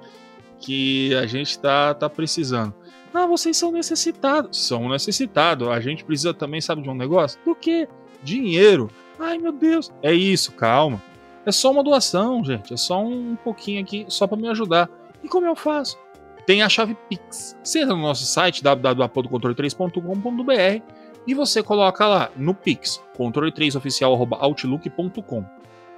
Que 0.59 1.14
a 1.14 1.27
gente 1.27 1.59
tá, 1.59 1.93
tá 1.95 2.09
precisando. 2.09 2.73
Ah, 3.12 3.27
vocês 3.27 3.57
são 3.57 3.73
necessitados. 3.73 4.67
São 4.67 4.89
necessitados. 4.89 5.69
A 5.69 5.81
gente 5.81 6.05
precisa 6.05 6.33
também, 6.33 6.61
sabe 6.61 6.83
de 6.83 6.89
um 6.89 6.95
negócio? 6.95 7.39
Do 7.45 7.55
que? 7.55 7.89
Dinheiro. 8.23 8.89
Ai, 9.19 9.39
meu 9.39 9.53
Deus. 9.53 9.91
É 10.03 10.12
isso, 10.12 10.53
calma. 10.53 11.03
É 11.45 11.53
só 11.53 11.71
uma 11.71 11.83
doação, 11.83 12.45
gente. 12.45 12.75
É 12.75 12.77
só 12.77 13.03
um 13.03 13.37
pouquinho 13.37 13.81
aqui, 13.81 14.05
só 14.09 14.27
para 14.27 14.37
me 14.37 14.49
ajudar. 14.49 14.91
E 15.23 15.29
como 15.29 15.47
eu 15.47 15.57
faço? 15.57 15.99
Tem 16.47 16.62
a 16.62 16.69
chave 16.69 16.97
Pix. 17.09 17.57
Você 17.62 17.81
entra 17.81 17.95
no 17.95 18.03
nosso 18.03 18.25
site 18.25 18.62
www.controle3.com.br 18.62 20.83
e 21.27 21.35
você 21.35 21.62
coloca 21.62 22.07
lá 22.07 22.31
no 22.37 22.55
Pix, 22.55 23.03
controle3oficial.outlook.com. 23.18 25.45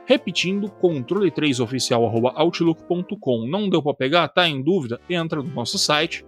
Repetindo, 0.07 0.73
controle3oficial.outlook.com. 0.81 3.47
Não 3.47 3.69
deu 3.69 3.83
para 3.83 3.95
pegar? 3.95 4.29
Tá 4.29 4.49
em 4.49 4.63
dúvida? 4.63 4.99
Entra 5.09 5.43
no 5.43 5.51
nosso 5.51 5.79
site 5.79 6.25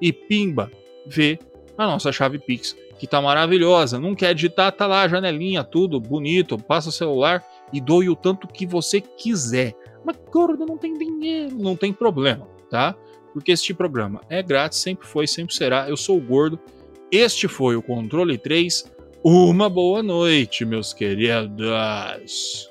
e 0.00 0.10
pimba, 0.12 0.70
vê 1.06 1.38
a 1.78 1.86
nossa 1.86 2.10
chave 2.10 2.38
Pix, 2.38 2.76
que 2.98 3.06
tá 3.06 3.22
maravilhosa. 3.22 4.00
Não 4.00 4.14
quer 4.14 4.34
digitar, 4.34 4.72
tá 4.72 4.86
lá 4.86 5.06
janelinha, 5.06 5.62
tudo 5.62 6.00
bonito. 6.00 6.58
Passa 6.58 6.88
o 6.88 6.92
celular 6.92 7.44
e 7.72 7.80
doe 7.80 8.10
o 8.10 8.16
tanto 8.16 8.48
que 8.48 8.66
você 8.66 9.00
quiser. 9.00 9.74
Mas 10.04 10.18
gordo 10.30 10.66
não 10.66 10.76
tem 10.76 10.92
dinheiro, 10.94 11.56
não 11.56 11.76
tem 11.76 11.92
problema, 11.92 12.48
tá? 12.68 12.96
Porque 13.32 13.52
este 13.52 13.72
programa 13.72 14.20
é 14.28 14.42
grátis, 14.42 14.80
sempre 14.80 15.06
foi, 15.06 15.24
sempre 15.26 15.54
será. 15.54 15.88
Eu 15.88 15.96
sou 15.96 16.18
o 16.18 16.20
Gordo. 16.20 16.60
Este 17.12 17.48
foi 17.48 17.74
o 17.74 17.82
Controle 17.82 18.38
3. 18.38 18.84
Uma 19.24 19.68
boa 19.68 20.00
noite, 20.00 20.64
meus 20.64 20.92
queridos. 20.92 22.68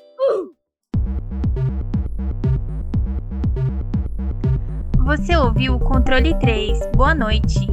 Você 5.04 5.36
ouviu 5.36 5.74
o 5.74 5.78
Controle 5.78 6.38
3. 6.38 6.78
Boa 6.96 7.14
noite. 7.14 7.66